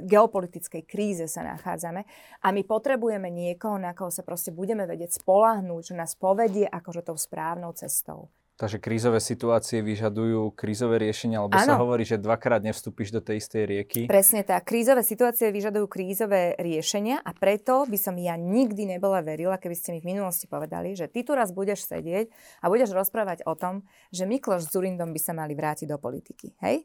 geopolitickej 0.05 0.85
kríze 0.85 1.25
sa 1.25 1.41
nachádzame 1.41 2.05
a 2.45 2.47
my 2.53 2.61
potrebujeme 2.61 3.33
niekoho, 3.33 3.81
na 3.81 3.97
koho 3.97 4.13
sa 4.13 4.21
proste 4.21 4.53
budeme 4.53 4.85
vedieť 4.85 5.19
spolahnúť, 5.19 5.93
že 5.93 5.99
nás 5.99 6.13
povedie 6.13 6.69
akože 6.69 7.01
tou 7.09 7.17
správnou 7.17 7.73
cestou. 7.73 8.29
Takže 8.59 8.75
krízové 8.75 9.23
situácie 9.23 9.79
vyžadujú 9.79 10.51
krízové 10.51 10.99
riešenia, 10.99 11.39
lebo 11.39 11.55
ano. 11.55 11.63
sa 11.63 11.79
hovorí, 11.79 12.03
že 12.03 12.19
dvakrát 12.19 12.59
nevstúpiš 12.59 13.15
do 13.15 13.23
tej 13.23 13.39
istej 13.39 13.63
rieky. 13.63 14.01
Presne 14.11 14.43
tak. 14.43 14.67
Krízové 14.67 14.99
situácie 14.99 15.47
vyžadujú 15.47 15.87
krízové 15.87 16.59
riešenia 16.59 17.23
a 17.23 17.31
preto 17.31 17.87
by 17.87 17.95
som 17.95 18.19
ja 18.19 18.35
nikdy 18.35 18.99
nebola 18.99 19.23
verila, 19.23 19.55
keby 19.55 19.79
ste 19.79 19.95
mi 19.95 20.03
v 20.03 20.11
minulosti 20.11 20.51
povedali, 20.51 20.91
že 20.91 21.07
ty 21.07 21.23
tu 21.23 21.39
raz 21.39 21.55
budeš 21.55 21.87
sedieť 21.87 22.27
a 22.59 22.67
budeš 22.67 22.91
rozprávať 22.91 23.47
o 23.47 23.55
tom, 23.55 23.87
že 24.11 24.27
Mikloš 24.27 24.67
s 24.67 24.75
Zurindom 24.75 25.15
by 25.15 25.21
sa 25.23 25.31
mali 25.31 25.55
vrátiť 25.55 25.87
do 25.87 25.95
politiky. 25.95 26.51
Hej? 26.59 26.83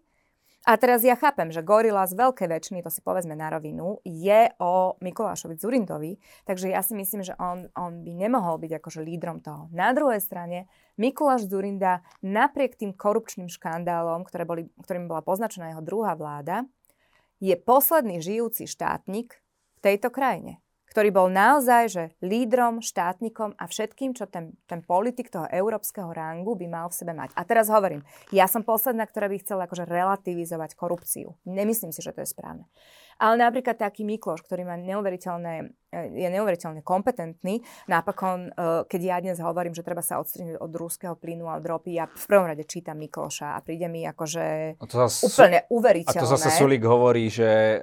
A 0.64 0.80
teraz 0.80 1.04
ja 1.04 1.12
chápem, 1.12 1.52
že 1.52 1.60
Gorila 1.60 2.08
z 2.08 2.16
veľkej 2.16 2.48
väčšiny, 2.48 2.80
to 2.80 2.88
si 2.88 3.04
povedzme 3.04 3.36
na 3.36 3.52
rovinu, 3.52 4.00
je 4.00 4.48
o 4.56 4.96
Mikulášovi 4.96 5.60
Zurindovi, 5.60 6.16
takže 6.48 6.72
ja 6.72 6.80
si 6.80 6.96
myslím, 6.96 7.20
že 7.20 7.36
on, 7.36 7.68
on 7.76 8.00
by 8.00 8.16
nemohol 8.16 8.56
byť 8.56 8.80
akože 8.80 9.04
lídrom 9.04 9.44
toho. 9.44 9.68
Na 9.76 9.92
druhej 9.92 10.24
strane, 10.24 10.64
Mikuláš 10.96 11.52
Zurinda 11.52 12.00
napriek 12.24 12.80
tým 12.80 12.96
korupčným 12.96 13.52
škandálom, 13.52 14.24
ktoré 14.24 14.48
boli, 14.48 14.72
ktorým 14.80 15.04
bola 15.04 15.20
poznačená 15.20 15.76
jeho 15.76 15.84
druhá 15.84 16.16
vláda, 16.16 16.64
je 17.44 17.52
posledný 17.60 18.24
žijúci 18.24 18.64
štátnik 18.64 19.36
v 19.76 19.78
tejto 19.84 20.08
krajine 20.08 20.63
ktorý 20.94 21.10
bol 21.10 21.26
naozaj 21.26 21.82
že 21.90 22.04
lídrom, 22.22 22.78
štátnikom 22.78 23.58
a 23.58 23.66
všetkým, 23.66 24.14
čo 24.14 24.30
ten, 24.30 24.54
ten 24.70 24.78
politik 24.78 25.26
toho 25.26 25.50
európskeho 25.50 26.14
rangu 26.14 26.54
by 26.54 26.70
mal 26.70 26.86
v 26.86 26.94
sebe 27.02 27.10
mať. 27.18 27.34
A 27.34 27.42
teraz 27.42 27.66
hovorím, 27.66 28.06
ja 28.30 28.46
som 28.46 28.62
posledná, 28.62 29.02
ktorá 29.02 29.26
by 29.26 29.42
chcela 29.42 29.66
akože 29.66 29.90
relativizovať 29.90 30.78
korupciu. 30.78 31.34
Nemyslím 31.42 31.90
si, 31.90 31.98
že 31.98 32.14
to 32.14 32.22
je 32.22 32.30
správne. 32.30 32.70
Ale 33.18 33.38
napríklad 33.38 33.78
taký 33.78 34.02
Mikloš, 34.02 34.42
ktorý 34.42 34.66
má 34.66 34.74
neuveriteľné, 34.78 35.54
e, 35.90 35.98
je 36.14 36.28
neuveriteľne 36.28 36.82
kompetentný, 36.82 37.62
napokon, 37.86 38.50
e, 38.50 38.86
keď 38.86 39.00
ja 39.00 39.16
dnes 39.22 39.38
hovorím, 39.38 39.74
že 39.76 39.86
treba 39.86 40.02
sa 40.02 40.18
odstrihnúť 40.18 40.58
od 40.58 40.72
ruského 40.74 41.14
plynu 41.14 41.46
a 41.46 41.58
od 41.58 41.64
ropy, 41.64 41.98
ja 41.98 42.10
v 42.10 42.24
prvom 42.26 42.46
rade 42.50 42.66
čítam 42.66 42.98
Mikloša 42.98 43.54
a 43.54 43.58
príde 43.62 43.86
mi 43.86 44.06
akože 44.06 44.76
a 44.78 44.84
to 44.86 44.96
zase, 45.06 45.30
úplne 45.30 45.58
uveriteľné. 45.70 46.18
A 46.18 46.24
to 46.24 46.30
zase 46.30 46.48
Sulik 46.54 46.82
hovorí, 46.86 47.30
že 47.30 47.48
e, 47.48 47.78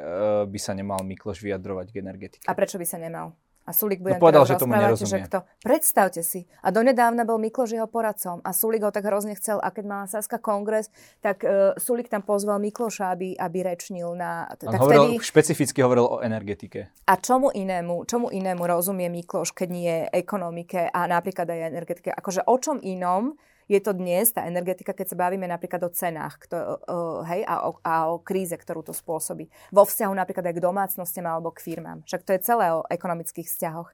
by 0.47 0.59
sa 0.59 0.75
nemal 0.75 1.03
Mikloš 1.03 1.43
vyjadrovať 1.43 1.87
k 1.91 1.95
energetike. 2.01 2.45
A 2.47 2.53
prečo 2.55 2.79
by 2.79 2.87
sa 2.87 2.99
nemal? 2.99 3.35
A 3.61 3.77
Sulik 3.77 4.01
bude 4.01 4.17
no 4.17 4.23
povedal, 4.23 4.41
že 4.49 4.57
tomu 4.57 4.73
nerozumie. 4.73 5.21
že 5.21 5.29
kto... 5.29 5.37
Predstavte 5.61 6.25
si. 6.25 6.49
A 6.65 6.73
donedávna 6.73 7.21
bol 7.29 7.37
Mikloš 7.37 7.77
jeho 7.77 7.85
poradcom 7.85 8.41
a 8.41 8.49
Sulik 8.57 8.81
ho 8.81 8.89
tak 8.89 9.05
hrozne 9.05 9.37
chcel. 9.37 9.61
A 9.61 9.69
keď 9.69 9.85
mala 9.85 10.05
Saska 10.09 10.41
kongres, 10.41 10.89
tak 11.21 11.45
uh, 11.45 11.77
Sulik 11.77 12.09
tam 12.09 12.25
pozval 12.25 12.57
Mikloša, 12.57 13.13
aby, 13.13 13.37
aby 13.37 13.57
rečnil 13.61 14.17
na... 14.17 14.49
On 14.65 14.73
tak 14.73 14.81
hovoril, 14.81 15.15
vtedy... 15.15 15.25
špecificky 15.29 15.79
hovoril 15.85 16.09
o 16.09 16.17
energetike. 16.25 16.89
A 17.05 17.13
čomu 17.21 17.53
inému, 17.53 18.09
čomu 18.09 18.33
inému 18.33 18.65
rozumie 18.65 19.13
Mikloš, 19.13 19.53
keď 19.53 19.69
nie 19.69 19.93
ekonomike 20.09 20.89
a 20.89 21.05
napríklad 21.05 21.45
aj 21.45 21.59
energetike? 21.69 22.09
Akože 22.09 22.41
o 22.49 22.57
čom 22.57 22.81
inom 22.81 23.37
je 23.65 23.79
to 23.81 23.91
dnes, 23.93 24.29
tá 24.33 24.45
energetika, 24.45 24.93
keď 24.93 25.13
sa 25.13 25.17
bavíme 25.17 25.45
napríklad 25.49 25.81
o 25.85 25.89
cenách 25.89 26.41
kto, 26.47 26.55
uh, 26.85 27.21
hej, 27.25 27.41
a, 27.45 27.67
o, 27.69 27.77
a 27.81 27.93
o 28.13 28.21
kríze, 28.21 28.53
ktorú 28.55 28.85
to 28.85 28.93
spôsobí. 28.93 29.49
Vo 29.73 29.83
vzťahu 29.83 30.13
napríklad 30.13 30.45
aj 30.49 30.55
k 30.57 30.65
domácnostiam 30.65 31.25
alebo 31.29 31.55
k 31.55 31.63
firmám. 31.63 32.03
Však 32.05 32.21
to 32.25 32.33
je 32.35 32.45
celé 32.45 32.73
o 32.73 32.85
ekonomických 32.89 33.47
vzťahoch. 33.47 33.89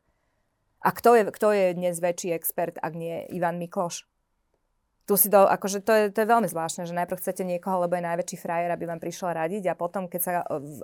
A 0.82 0.90
kto 0.94 1.18
je, 1.18 1.24
kto 1.34 1.48
je 1.52 1.66
dnes 1.74 1.98
väčší 1.98 2.32
expert, 2.38 2.78
ak 2.80 2.94
nie 2.94 3.26
Ivan 3.34 3.58
Mikloš? 3.58 4.06
Tu 5.08 5.16
si 5.16 5.32
do, 5.32 5.48
akože 5.48 5.88
to 5.88 5.92
je, 5.96 6.04
to 6.12 6.20
je 6.20 6.28
veľmi 6.28 6.52
zvláštne, 6.52 6.84
že 6.84 6.92
najprv 6.92 7.24
chcete 7.24 7.48
niekoho, 7.48 7.88
lebo 7.88 7.96
je 7.96 8.04
najväčší 8.04 8.38
frajer, 8.44 8.70
aby 8.76 8.84
vám 8.92 9.00
prišiel 9.00 9.32
radiť 9.32 9.72
a 9.72 9.80
potom, 9.80 10.12
keď 10.12 10.20
sa, 10.20 10.32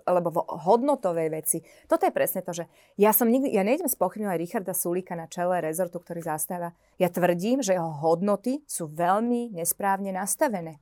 lebo 0.08 0.32
v 0.32 0.40
hodnotovej 0.64 1.28
veci, 1.28 1.60
toto 1.92 2.08
je 2.08 2.16
presne 2.16 2.40
to, 2.40 2.56
že 2.56 2.72
ja 2.96 3.12
som 3.12 3.28
nikdy, 3.28 3.52
ja 3.52 3.68
nejdem 3.68 3.92
spochybňovať 3.92 4.40
Richarda 4.40 4.72
Sulíka 4.72 5.20
na 5.20 5.28
čele 5.28 5.60
rezortu, 5.60 6.00
ktorý 6.00 6.24
zastáva. 6.24 6.72
Ja 6.96 7.12
tvrdím, 7.12 7.60
že 7.60 7.76
jeho 7.76 7.92
hodnoty 7.92 8.64
sú 8.64 8.88
veľmi 8.88 9.52
nesprávne 9.52 10.16
nastavené. 10.16 10.80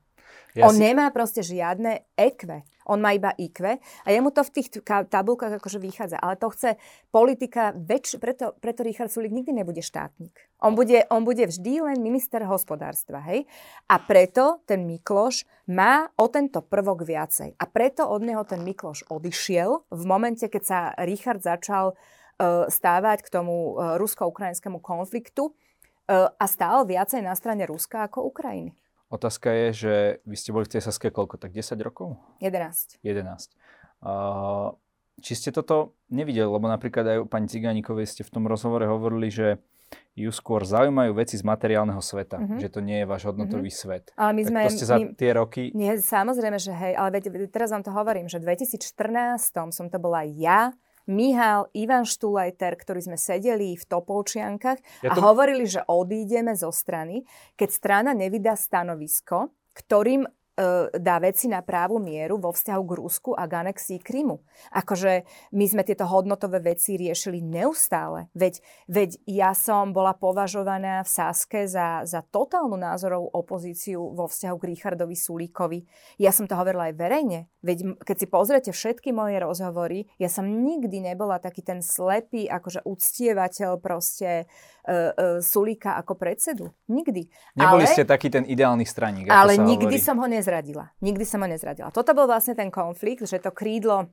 Ja 0.51 0.67
on 0.67 0.75
si... 0.75 0.83
nemá 0.83 1.07
proste 1.15 1.39
žiadne 1.39 2.11
ekve. 2.19 2.67
On 2.89 2.99
má 2.99 3.13
iba 3.15 3.31
IQ 3.37 3.77
a 3.77 4.07
jemu 4.09 4.33
to 4.33 4.41
v 4.43 4.53
tých 4.57 4.67
tabulkách 4.83 5.61
akože 5.61 5.79
vychádza. 5.79 6.17
Ale 6.19 6.35
to 6.35 6.51
chce 6.51 6.75
politika 7.13 7.71
väč... 7.71 8.17
Preto, 8.17 8.57
preto 8.57 8.81
Richard 8.83 9.13
Sulik 9.13 9.31
nikdy 9.31 9.53
nebude 9.53 9.79
štátnik. 9.79 10.33
On 10.59 10.75
bude, 10.75 11.05
on 11.07 11.23
bude 11.23 11.45
vždy 11.45 11.87
len 11.87 12.03
minister 12.03 12.43
hospodárstva. 12.43 13.21
Hej? 13.31 13.47
A 13.87 14.01
preto 14.01 14.59
ten 14.67 14.83
Mikloš 14.83 15.47
má 15.71 16.09
o 16.19 16.25
tento 16.27 16.65
prvok 16.65 17.05
viacej. 17.07 17.55
A 17.55 17.65
preto 17.69 18.09
od 18.09 18.25
neho 18.25 18.43
ten 18.43 18.65
Mikloš 18.65 19.07
odišiel 19.07 19.87
v 19.87 20.03
momente, 20.03 20.43
keď 20.49 20.63
sa 20.65 20.79
Richard 21.05 21.45
začal 21.45 21.93
uh, 21.93 22.65
stávať 22.67 23.23
k 23.23 23.29
tomu 23.29 23.77
uh, 23.77 23.95
rusko-ukrajinskému 24.01 24.81
konfliktu 24.81 25.53
uh, 26.11 26.33
a 26.33 26.45
stál 26.49 26.83
viacej 26.83 27.21
na 27.23 27.37
strane 27.37 27.63
Ruska 27.69 28.09
ako 28.09 28.25
Ukrajiny. 28.27 28.73
Otázka 29.11 29.51
je, 29.51 29.67
že 29.75 29.93
vy 30.23 30.35
ste 30.39 30.55
boli 30.55 30.63
v 30.63 30.79
tej 30.79 30.87
Saske 30.87 31.11
koľko? 31.11 31.35
Tak 31.35 31.51
10 31.51 31.75
rokov? 31.83 32.15
11. 32.39 33.03
11. 33.03 33.51
Uh, 33.99 34.71
či 35.19 35.35
ste 35.35 35.51
toto 35.51 35.99
nevideli? 36.07 36.47
Lebo 36.47 36.71
napríklad 36.71 37.03
aj 37.03 37.17
pani 37.27 37.51
Cigánikovej 37.51 38.07
ste 38.07 38.23
v 38.23 38.31
tom 38.31 38.47
rozhovore 38.47 38.87
hovorili, 38.87 39.27
že 39.27 39.59
ju 40.15 40.31
skôr 40.31 40.63
zaujímajú 40.63 41.11
veci 41.15 41.35
z 41.35 41.43
materiálneho 41.43 41.99
sveta, 41.99 42.39
mm-hmm. 42.39 42.59
že 42.63 42.71
to 42.71 42.79
nie 42.79 43.03
je 43.03 43.05
váš 43.07 43.27
hodnotový 43.27 43.67
mm-hmm. 43.67 43.83
svet. 43.83 44.05
Ale 44.15 44.31
my 44.31 44.41
tak 44.43 44.51
sme... 44.51 44.59
to 44.63 44.71
ste 44.71 44.87
za 44.87 44.97
my, 44.99 45.03
tie 45.15 45.31
roky... 45.35 45.63
Nie, 45.75 45.99
samozrejme, 45.99 46.57
že 46.59 46.71
hej, 46.71 46.93
ale 46.95 47.09
veď, 47.19 47.51
teraz 47.51 47.75
vám 47.75 47.83
to 47.83 47.91
hovorím, 47.91 48.31
že 48.31 48.39
v 48.39 48.55
2014 48.55 49.75
som 49.75 49.87
to 49.91 49.97
bola 49.99 50.23
ja, 50.23 50.71
Mihal, 51.11 51.67
Ivan 51.75 52.07
Štulajter, 52.07 52.79
ktorí 52.79 53.03
sme 53.03 53.19
sedeli 53.19 53.75
v 53.75 53.83
Topolčiankach 53.83 54.79
ja 55.03 55.11
to... 55.11 55.19
a 55.19 55.21
hovorili, 55.21 55.67
že 55.67 55.83
odídeme 55.83 56.55
zo 56.55 56.71
strany, 56.71 57.27
keď 57.59 57.69
strana 57.69 58.11
nevydá 58.15 58.55
stanovisko, 58.55 59.51
ktorým 59.75 60.23
dá 60.97 61.15
veci 61.21 61.45
na 61.45 61.61
právu 61.61 62.01
mieru 62.01 62.41
vo 62.41 62.49
vzťahu 62.49 62.83
k 62.83 62.97
Rusku 62.97 63.31
a 63.37 63.45
k 63.45 63.61
anexii 63.61 63.99
Krymu. 64.01 64.41
Akože 64.73 65.27
my 65.53 65.65
sme 65.67 65.83
tieto 65.85 66.09
hodnotové 66.09 66.61
veci 66.73 66.97
riešili 66.97 67.43
neustále. 67.43 68.31
Veď, 68.33 68.63
veď 68.89 69.21
ja 69.29 69.51
som 69.53 69.93
bola 69.93 70.17
považovaná 70.17 71.05
v 71.05 71.09
Saske 71.09 71.69
za, 71.69 72.01
za 72.09 72.25
totálnu 72.25 72.79
názorovú 72.79 73.29
opozíciu 73.31 74.01
vo 74.15 74.25
vzťahu 74.25 74.55
k 74.57 74.67
Richardovi 74.73 75.17
Sulíkovi. 75.17 75.79
Ja 76.17 76.33
som 76.33 76.49
to 76.49 76.57
hovorila 76.57 76.89
aj 76.89 76.97
verejne. 76.97 77.39
Veď 77.61 78.01
keď 78.01 78.15
si 78.17 78.27
pozriete 78.27 78.71
všetky 78.73 79.13
moje 79.13 79.37
rozhovory, 79.37 80.09
ja 80.17 80.33
som 80.33 80.49
nikdy 80.49 81.13
nebola 81.13 81.37
taký 81.37 81.61
ten 81.61 81.85
slepý, 81.85 82.49
akože 82.49 82.81
uctievateľ 82.81 83.77
proste 83.77 84.49
uh, 84.49 84.71
Sulíka 85.39 85.95
ako 85.95 86.19
predsedu. 86.19 86.67
Nikdy. 86.91 87.31
Neboli 87.55 87.87
ale, 87.87 87.93
ste 87.93 88.03
taký 88.03 88.27
ten 88.27 88.43
ideálny 88.43 88.83
straník. 88.83 89.31
Ale 89.31 89.55
nikdy 89.55 89.95
hovorí. 89.95 90.03
som 90.03 90.17
ho 90.19 90.27
ne 90.27 90.41
nezradila. 90.41 90.89
Nikdy 91.05 91.23
som 91.23 91.39
ho 91.45 91.47
nezradila. 91.47 91.93
Toto 91.93 92.17
bol 92.17 92.25
vlastne 92.25 92.57
ten 92.57 92.73
konflikt, 92.73 93.29
že 93.29 93.37
to 93.37 93.53
krídlo 93.53 94.09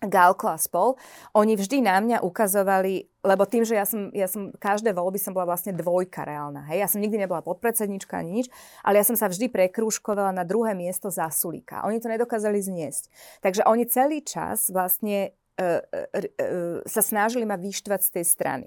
Galko 0.00 0.48
a 0.48 0.56
spol, 0.56 0.96
oni 1.36 1.60
vždy 1.60 1.84
na 1.84 2.00
mňa 2.00 2.24
ukazovali, 2.24 3.04
lebo 3.20 3.44
tým, 3.44 3.68
že 3.68 3.76
ja 3.76 3.84
som, 3.84 4.08
ja 4.16 4.24
som 4.24 4.48
každé 4.48 4.96
voľby 4.96 5.20
som 5.20 5.36
bola 5.36 5.52
vlastne 5.52 5.76
dvojka 5.76 6.24
reálna. 6.24 6.64
Hej? 6.72 6.80
Ja 6.80 6.88
som 6.88 7.04
nikdy 7.04 7.20
nebola 7.20 7.44
podpredsednička 7.44 8.16
ani 8.16 8.40
nič, 8.40 8.46
ale 8.80 8.96
ja 8.96 9.04
som 9.04 9.12
sa 9.12 9.28
vždy 9.28 9.52
prekrúškovala 9.52 10.32
na 10.32 10.48
druhé 10.48 10.72
miesto 10.72 11.12
za 11.12 11.28
Sulíka. 11.28 11.84
Oni 11.84 12.00
to 12.00 12.08
nedokázali 12.08 12.56
zniesť. 12.64 13.12
Takže 13.44 13.68
oni 13.68 13.84
celý 13.92 14.24
čas 14.24 14.72
vlastne 14.72 15.36
e, 15.60 15.60
e, 15.60 16.00
e, 16.16 16.20
sa 16.88 17.04
snažili 17.04 17.44
ma 17.44 17.60
vyštvať 17.60 18.00
z 18.00 18.10
tej 18.16 18.24
strany. 18.24 18.66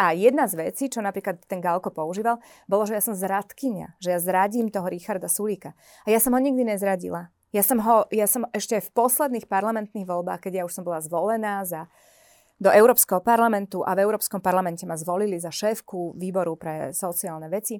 A 0.00 0.16
jedna 0.16 0.48
z 0.48 0.68
vecí, 0.68 0.88
čo 0.88 1.04
napríklad 1.04 1.44
ten 1.44 1.60
Galko 1.60 1.92
používal, 1.92 2.40
bolo, 2.64 2.88
že 2.88 2.96
ja 2.96 3.02
som 3.04 3.12
zradkynia, 3.12 3.94
že 4.00 4.16
ja 4.16 4.18
zradím 4.18 4.72
toho 4.72 4.88
Richarda 4.88 5.28
Sulíka. 5.28 5.76
A 6.04 6.08
ja 6.10 6.18
som 6.18 6.32
ho 6.32 6.40
nikdy 6.40 6.64
nezradila. 6.64 7.28
Ja 7.52 7.60
som, 7.60 7.84
ho, 7.84 8.08
ja 8.08 8.24
som 8.24 8.48
ešte 8.56 8.80
v 8.80 8.88
posledných 8.96 9.44
parlamentných 9.44 10.08
voľbách, 10.08 10.48
keď 10.48 10.52
ja 10.52 10.64
už 10.64 10.72
som 10.72 10.84
bola 10.88 11.04
zvolená 11.04 11.60
za, 11.68 11.92
do 12.56 12.72
Európskeho 12.72 13.20
parlamentu 13.20 13.84
a 13.84 13.92
v 13.92 14.08
Európskom 14.08 14.40
parlamente 14.40 14.88
ma 14.88 14.96
zvolili 14.96 15.36
za 15.36 15.52
šéfku 15.52 16.16
výboru 16.16 16.56
pre 16.56 16.96
sociálne 16.96 17.52
veci, 17.52 17.76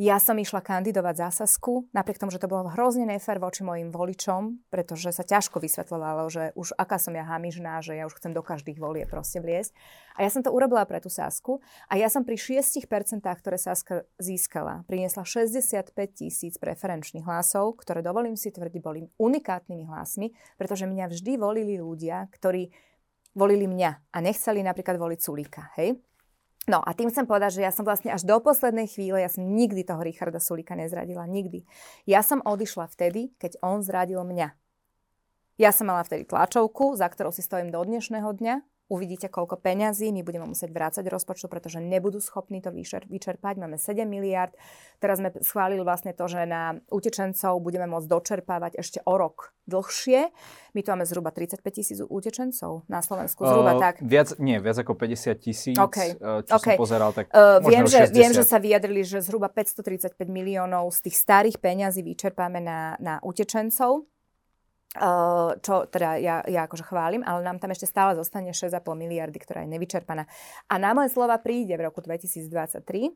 ja 0.00 0.16
som 0.16 0.40
išla 0.40 0.64
kandidovať 0.64 1.14
za 1.20 1.28
Sasku, 1.44 1.84
napriek 1.92 2.16
tomu, 2.16 2.32
že 2.32 2.40
to 2.40 2.48
bolo 2.48 2.72
hrozne 2.72 3.04
nefér 3.04 3.36
voči 3.36 3.60
mojim 3.60 3.92
voličom, 3.92 4.64
pretože 4.72 5.12
sa 5.12 5.20
ťažko 5.20 5.60
vysvetľovalo, 5.60 6.32
že 6.32 6.56
už 6.56 6.72
aká 6.80 6.96
som 6.96 7.12
ja 7.12 7.28
hamižná, 7.28 7.84
že 7.84 8.00
ja 8.00 8.08
už 8.08 8.16
chcem 8.16 8.32
do 8.32 8.40
každých 8.40 8.80
volie 8.80 9.04
proste 9.04 9.44
vliesť. 9.44 9.76
A 10.16 10.24
ja 10.24 10.32
som 10.32 10.40
to 10.40 10.48
urobila 10.48 10.88
pre 10.88 10.96
tú 10.96 11.12
Sasku 11.12 11.60
a 11.92 12.00
ja 12.00 12.08
som 12.08 12.24
pri 12.24 12.40
6%, 12.40 12.88
ktoré 13.20 13.56
Saska 13.60 14.08
získala, 14.16 14.88
priniesla 14.88 15.28
65 15.28 15.92
tisíc 16.16 16.56
preferenčných 16.56 17.28
hlasov, 17.28 17.76
ktoré 17.84 18.00
dovolím 18.00 18.40
si 18.40 18.48
tvrdiť 18.48 18.80
boli 18.80 19.04
unikátnymi 19.20 19.92
hlasmi, 19.92 20.32
pretože 20.56 20.88
mňa 20.88 21.12
vždy 21.12 21.32
volili 21.36 21.76
ľudia, 21.76 22.32
ktorí 22.32 22.72
volili 23.36 23.68
mňa 23.68 24.12
a 24.12 24.18
nechceli 24.24 24.64
napríklad 24.64 24.96
voliť 24.96 25.20
Sulíka. 25.20 25.72
Hej? 25.76 26.00
No 26.70 26.78
a 26.78 26.94
tým 26.94 27.10
chcem 27.10 27.26
povedať, 27.26 27.58
že 27.58 27.66
ja 27.66 27.74
som 27.74 27.82
vlastne 27.82 28.14
až 28.14 28.22
do 28.22 28.38
poslednej 28.38 28.86
chvíle, 28.86 29.18
ja 29.18 29.26
som 29.26 29.42
nikdy 29.42 29.82
toho 29.82 29.98
Richarda 29.98 30.38
Sulika 30.38 30.78
nezradila, 30.78 31.26
nikdy. 31.26 31.66
Ja 32.06 32.22
som 32.22 32.38
odišla 32.38 32.86
vtedy, 32.86 33.34
keď 33.42 33.58
on 33.66 33.82
zradil 33.82 34.22
mňa. 34.22 34.54
Ja 35.58 35.74
som 35.74 35.90
mala 35.90 36.06
vtedy 36.06 36.22
tlačovku, 36.22 36.94
za 36.94 37.10
ktorou 37.10 37.34
si 37.34 37.42
stojím 37.42 37.74
do 37.74 37.82
dnešného 37.82 38.30
dňa 38.30 38.54
uvidíte, 38.92 39.32
koľko 39.32 39.56
peňazí 39.56 40.12
my 40.12 40.20
budeme 40.20 40.44
musieť 40.44 40.68
vrácať 40.68 41.08
rozpočtu, 41.08 41.48
pretože 41.48 41.80
nebudú 41.80 42.20
schopní 42.20 42.60
to 42.60 42.68
vyčerpať. 43.08 43.54
Máme 43.56 43.80
7 43.80 44.04
miliard. 44.04 44.52
Teraz 45.00 45.16
sme 45.24 45.32
schválili 45.40 45.80
vlastne 45.80 46.12
to, 46.12 46.28
že 46.28 46.44
na 46.44 46.76
utečencov 46.92 47.56
budeme 47.64 47.88
môcť 47.88 48.04
dočerpávať 48.04 48.76
ešte 48.76 49.00
o 49.08 49.16
rok 49.16 49.56
dlhšie. 49.64 50.28
My 50.76 50.80
tu 50.84 50.88
máme 50.92 51.08
zhruba 51.08 51.32
35 51.32 51.64
tisíc 51.72 51.98
utečencov 52.04 52.84
na 52.92 53.00
Slovensku. 53.00 53.46
Zhruba 53.48 53.78
uh, 53.78 53.80
tak. 53.80 53.94
Viac, 54.04 54.36
nie, 54.36 54.60
viac 54.60 54.76
ako 54.76 54.92
50 54.92 55.38
tisíc. 55.40 55.76
Okay. 55.78 56.18
Čo 56.18 56.60
okay. 56.60 56.76
som 56.76 56.82
pozeral, 56.82 57.16
tak 57.16 57.32
uh, 57.32 57.64
viem, 57.64 57.88
že, 57.88 58.10
viem, 58.12 58.34
že 58.34 58.44
sa 58.44 58.60
vyjadrili, 58.60 59.06
že 59.06 59.24
zhruba 59.24 59.48
535 59.48 60.18
miliónov 60.28 60.92
z 60.92 61.08
tých 61.08 61.16
starých 61.16 61.56
peňazí 61.62 62.04
vyčerpáme 62.04 62.60
na, 62.60 62.98
na 63.00 63.22
utečencov 63.24 64.04
čo 65.64 65.88
teda 65.88 66.20
ja, 66.20 66.44
ja 66.44 66.68
akože 66.68 66.84
chválim, 66.84 67.24
ale 67.24 67.40
nám 67.40 67.56
tam 67.56 67.72
ešte 67.72 67.88
stále 67.88 68.12
zostane 68.12 68.52
6,5 68.52 68.84
miliardy, 68.92 69.40
ktorá 69.40 69.64
je 69.64 69.72
nevyčerpaná. 69.72 70.28
A 70.68 70.74
na 70.76 70.92
moje 70.92 71.16
slova 71.16 71.40
príde 71.40 71.80
v 71.80 71.88
roku 71.88 72.04
2023. 72.04 73.08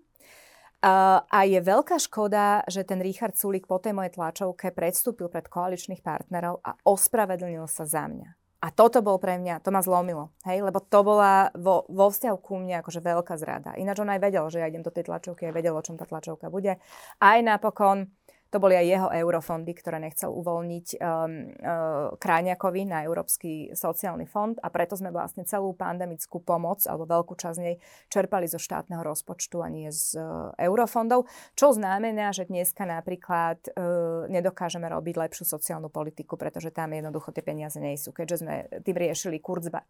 Uh, 0.76 1.24
a 1.24 1.48
je 1.48 1.56
veľká 1.56 1.96
škoda, 1.96 2.60
že 2.68 2.84
ten 2.84 3.00
Richard 3.00 3.32
Sulik 3.32 3.64
po 3.64 3.80
tej 3.80 3.96
mojej 3.96 4.12
tlačovke 4.12 4.76
predstúpil 4.76 5.32
pred 5.32 5.48
koaličných 5.48 6.04
partnerov 6.04 6.60
a 6.60 6.76
ospravedlnil 6.84 7.64
sa 7.64 7.88
za 7.88 8.04
mňa. 8.04 8.28
A 8.60 8.72
toto 8.72 9.00
bol 9.04 9.16
pre 9.20 9.40
mňa, 9.40 9.64
to 9.64 9.72
ma 9.72 9.84
zlomilo, 9.84 10.32
hej, 10.48 10.64
lebo 10.64 10.80
to 10.80 11.00
bola 11.04 11.52
vo, 11.56 11.84
vo 11.92 12.08
vzťahu 12.08 12.36
ku 12.40 12.60
mne 12.60 12.80
akože 12.80 13.04
veľká 13.04 13.36
zrada. 13.36 13.76
Ináč 13.76 14.00
on 14.00 14.12
aj 14.12 14.20
vedel, 14.20 14.44
že 14.48 14.60
ja 14.60 14.68
idem 14.68 14.84
do 14.84 14.92
tej 14.92 15.08
tlačovky 15.08 15.48
a 15.48 15.52
vedel, 15.52 15.76
o 15.76 15.84
čom 15.84 15.96
tá 15.96 16.08
tlačovka 16.08 16.48
bude. 16.48 16.80
Aj 17.20 17.38
napokon 17.40 18.12
to 18.50 18.62
boli 18.62 18.78
aj 18.78 18.86
jeho 18.86 19.08
eurofondy, 19.10 19.72
ktoré 19.74 19.98
nechcel 19.98 20.30
uvoľniť 20.30 20.86
um, 20.96 21.00
uh, 21.02 22.14
Kráňakovi 22.16 22.86
na 22.86 23.02
Európsky 23.02 23.74
sociálny 23.74 24.24
fond 24.30 24.54
a 24.62 24.68
preto 24.70 24.94
sme 24.94 25.10
vlastne 25.10 25.42
celú 25.44 25.74
pandemickú 25.74 26.40
pomoc 26.40 26.86
alebo 26.86 27.10
veľkú 27.10 27.34
časť 27.34 27.58
nej 27.58 27.76
čerpali 28.08 28.46
zo 28.46 28.62
štátneho 28.62 29.02
rozpočtu 29.02 29.60
a 29.60 29.68
nie 29.68 29.90
z 29.90 30.18
uh, 30.18 30.54
eurofondov, 30.56 31.26
čo 31.58 31.74
znamená, 31.74 32.30
že 32.30 32.46
dneska 32.46 32.86
napríklad 32.86 33.58
uh, 33.74 34.30
nedokážeme 34.30 34.86
robiť 34.86 35.14
lepšiu 35.18 35.44
sociálnu 35.46 35.90
politiku, 35.90 36.38
pretože 36.38 36.70
tam 36.70 36.94
jednoducho 36.94 37.34
tie 37.34 37.42
peniaze 37.42 37.82
nie 37.82 37.98
sú, 37.98 38.14
keďže 38.14 38.36
sme 38.42 38.54
tým 38.82 38.96
riešili 38.96 39.42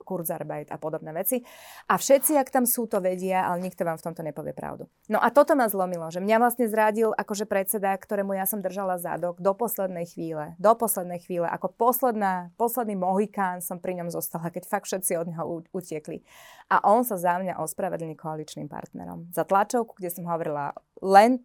Kurzarbeit 0.02 0.72
a 0.72 0.80
podobné 0.80 1.12
veci. 1.12 1.44
A 1.90 2.00
všetci, 2.00 2.38
ak 2.40 2.48
tam 2.48 2.64
sú, 2.64 2.86
to 2.86 3.02
vedia, 3.02 3.44
ale 3.46 3.62
nikto 3.62 3.82
vám 3.82 3.98
v 3.98 4.04
tomto 4.10 4.22
nepovie 4.22 4.54
pravdu. 4.56 4.88
No 5.10 5.18
a 5.20 5.28
toto 5.30 5.58
ma 5.58 5.66
zlomilo, 5.68 6.08
že 6.08 6.22
mňa 6.22 6.36
vlastne 6.38 6.66
zradil 6.70 7.10
akože 7.12 7.44
predseda, 7.44 7.92
ktorému 7.94 8.34
ja 8.38 8.46
som 8.46 8.55
držala 8.60 9.00
zadok 9.00 9.40
do 9.40 9.52
poslednej 9.56 10.06
chvíle. 10.06 10.54
Do 10.60 10.76
poslednej 10.76 11.20
chvíle. 11.24 11.48
Ako 11.48 11.72
posledná, 11.72 12.52
posledný 12.60 12.96
mohikán 13.00 13.64
som 13.64 13.80
pri 13.80 13.96
ňom 13.98 14.12
zostala, 14.12 14.52
keď 14.52 14.68
fakt 14.68 14.86
všetci 14.86 15.12
od 15.16 15.26
neho 15.32 15.44
utiekli. 15.72 16.22
A 16.68 16.84
on 16.84 17.02
sa 17.02 17.16
za 17.16 17.40
mňa 17.40 17.58
ospravedlní 17.58 18.14
koaličným 18.14 18.68
partnerom. 18.68 19.30
Za 19.32 19.48
tlačovku, 19.48 19.96
kde 19.96 20.10
som 20.12 20.28
hovorila 20.28 20.76
len 21.00 21.42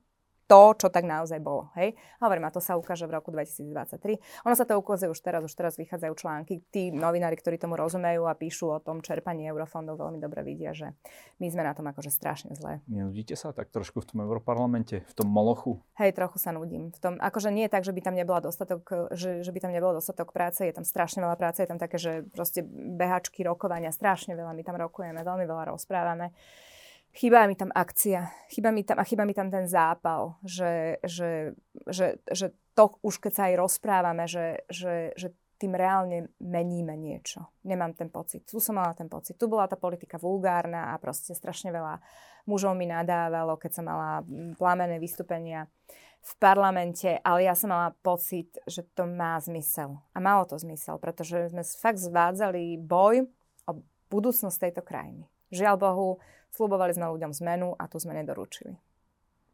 to, 0.51 0.75
čo 0.75 0.87
tak 0.91 1.07
naozaj 1.07 1.39
bolo. 1.39 1.71
Hej? 1.79 1.95
Hovorím, 2.19 2.43
a 2.43 2.51
to 2.51 2.59
sa 2.59 2.75
ukáže 2.75 3.07
v 3.07 3.15
roku 3.15 3.31
2023. 3.31 4.43
Ono 4.43 4.51
sa 4.51 4.67
to 4.67 4.75
ukazuje 4.75 5.07
už 5.07 5.23
teraz, 5.23 5.39
už 5.47 5.55
teraz 5.55 5.79
vychádzajú 5.79 6.13
články. 6.19 6.59
Tí 6.67 6.91
novinári, 6.91 7.39
ktorí 7.39 7.55
tomu 7.55 7.79
rozumejú 7.79 8.27
a 8.27 8.35
píšu 8.35 8.67
o 8.67 8.83
tom 8.83 8.99
čerpaní 8.99 9.47
eurofondov, 9.47 9.95
veľmi 9.95 10.19
dobre 10.19 10.43
vidia, 10.43 10.75
že 10.75 10.91
my 11.39 11.47
sme 11.47 11.63
na 11.63 11.71
tom 11.71 11.87
akože 11.87 12.11
strašne 12.11 12.51
zle. 12.59 12.83
Nenudíte 12.91 13.39
sa 13.39 13.55
tak 13.55 13.71
trošku 13.71 14.03
v 14.03 14.11
tom 14.11 14.19
europarlamente, 14.27 15.07
v 15.07 15.13
tom 15.15 15.31
molochu? 15.31 15.79
Hej, 15.95 16.19
trochu 16.19 16.35
sa 16.43 16.51
nudím. 16.51 16.91
V 16.91 16.99
tom, 16.99 17.13
akože 17.23 17.47
nie 17.47 17.71
je 17.71 17.71
tak, 17.71 17.87
že 17.87 17.95
by 17.95 18.03
tam 18.03 18.19
nebola 18.19 18.43
dostatok, 18.43 18.83
že, 19.15 19.47
že 19.47 19.51
by 19.55 19.59
tam 19.63 19.71
nebolo 19.71 20.03
dostatok 20.03 20.35
práce, 20.35 20.67
je 20.67 20.75
tam 20.75 20.83
strašne 20.83 21.23
veľa 21.23 21.39
práce, 21.39 21.63
je 21.63 21.69
tam 21.71 21.79
také, 21.79 21.95
že 21.95 22.27
proste 22.27 22.59
behačky, 22.67 23.47
rokovania, 23.47 23.95
strašne 23.95 24.35
veľa, 24.35 24.51
my 24.51 24.63
tam 24.67 24.75
rokujeme, 24.75 25.23
veľmi 25.23 25.47
veľa 25.47 25.71
rozprávame 25.71 26.35
chýba 27.11 27.47
mi 27.47 27.55
tam 27.55 27.71
akcia, 27.71 28.49
chýba 28.51 28.71
mi 28.71 28.83
tam, 28.83 28.99
a 28.99 29.03
chýba 29.03 29.23
mi 29.27 29.35
tam 29.35 29.51
ten 29.51 29.67
zápal, 29.67 30.39
že, 30.43 30.97
že, 31.03 31.55
že, 31.87 32.19
že 32.31 32.55
to 32.75 32.95
už 33.03 33.19
keď 33.19 33.31
sa 33.35 33.43
aj 33.51 33.55
rozprávame, 33.59 34.25
že, 34.27 34.63
že, 34.71 35.11
že 35.19 35.35
tým 35.61 35.77
reálne 35.77 36.33
meníme 36.41 36.97
niečo. 36.97 37.53
Nemám 37.61 37.93
ten 37.93 38.09
pocit. 38.09 38.49
Tu 38.49 38.57
som 38.57 38.73
mala 38.73 38.97
ten 38.97 39.05
pocit. 39.05 39.37
Tu 39.37 39.45
bola 39.45 39.69
tá 39.69 39.77
politika 39.77 40.17
vulgárna 40.17 40.89
a 40.89 40.97
proste 40.97 41.37
strašne 41.37 41.69
veľa 41.69 42.01
mužov 42.49 42.73
mi 42.73 42.89
nadávalo, 42.89 43.61
keď 43.61 43.71
som 43.77 43.85
mala 43.85 44.25
plamené 44.57 44.97
vystúpenia 44.97 45.69
v 46.21 46.33
parlamente, 46.41 47.17
ale 47.21 47.45
ja 47.45 47.53
som 47.53 47.69
mala 47.69 47.93
pocit, 48.01 48.57
že 48.65 48.85
to 48.97 49.05
má 49.05 49.37
zmysel. 49.37 50.01
A 50.13 50.17
malo 50.17 50.49
to 50.49 50.57
zmysel, 50.57 50.97
pretože 50.97 51.53
sme 51.53 51.61
fakt 51.61 52.01
zvádzali 52.01 52.81
boj 52.81 53.29
o 53.69 53.71
budúcnosť 54.09 54.57
tejto 54.57 54.81
krajiny. 54.81 55.29
Žiaľ 55.53 55.75
Bohu, 55.77 56.09
slubovali 56.51 56.91
sme 56.93 57.11
ľuďom 57.11 57.31
zmenu 57.43 57.73
a 57.79 57.87
tu 57.87 57.97
sme 57.97 58.15
nedoručili. 58.15 58.75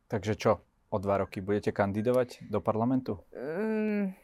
Takže 0.08 0.34
čo? 0.40 0.64
O 0.88 0.98
dva 1.04 1.20
roky 1.20 1.44
budete 1.44 1.76
kandidovať 1.76 2.48
do 2.48 2.64
parlamentu? 2.64 3.20
Um, 3.36 4.16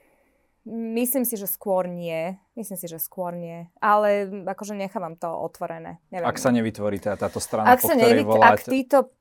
myslím 0.63 1.27
si, 1.27 1.35
že 1.35 1.43
skôr 1.43 1.91
nie. 1.91 2.39
Myslím 2.55 2.79
si, 2.79 2.87
že 2.87 3.03
skôr 3.03 3.35
nie. 3.35 3.67
Ale 3.83 4.31
akože 4.47 4.71
nechávam 4.71 5.19
to 5.19 5.27
otvorené. 5.27 5.99
Neviem. 6.07 6.23
Ak 6.23 6.39
sa 6.39 6.55
nevytvorí 6.55 7.03
tá, 7.03 7.19
táto 7.19 7.43
strana, 7.43 7.75
ak 7.75 7.83
po 7.83 7.91
sa 7.91 7.99
nevyt- 7.99 8.31
Ak 8.39 8.63
títo 8.63 9.11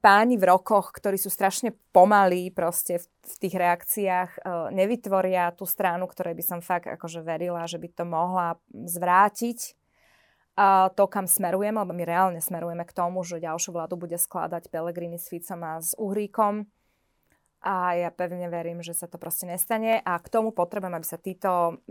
páni 0.00 0.40
v 0.40 0.48
rokoch, 0.48 0.96
ktorí 0.96 1.20
sú 1.20 1.28
strašne 1.28 1.76
pomalí 1.92 2.48
proste 2.48 3.04
v, 3.04 3.04
v 3.04 3.34
tých 3.36 3.54
reakciách, 3.60 4.30
uh, 4.40 4.72
nevytvoria 4.72 5.52
tú 5.52 5.68
stranu, 5.68 6.08
ktorej 6.08 6.40
by 6.40 6.44
som 6.56 6.58
fakt 6.64 6.88
akože 6.88 7.20
verila, 7.20 7.68
že 7.68 7.76
by 7.76 7.88
to 7.92 8.08
mohla 8.08 8.56
zvrátiť, 8.72 9.76
a 10.58 10.90
to, 10.90 11.06
kam 11.06 11.30
smerujeme, 11.30 11.78
lebo 11.78 11.94
my 11.94 12.02
reálne 12.02 12.42
smerujeme 12.42 12.82
k 12.82 12.90
tomu, 12.90 13.22
že 13.22 13.38
ďalšiu 13.38 13.78
vládu 13.78 13.94
bude 13.94 14.18
skladať 14.18 14.74
Pelegrini 14.74 15.14
s 15.14 15.30
Ficom 15.30 15.62
a 15.62 15.78
s 15.78 15.94
Uhríkom. 15.94 16.66
A 17.58 17.94
ja 17.94 18.10
pevne 18.14 18.46
verím, 18.46 18.82
že 18.82 18.94
sa 18.94 19.10
to 19.10 19.18
proste 19.18 19.46
nestane. 19.46 20.02
A 20.02 20.18
k 20.18 20.30
tomu 20.30 20.54
potrebujem, 20.54 20.94
aby 20.94 21.06
sa 21.06 21.18
títo 21.18 21.82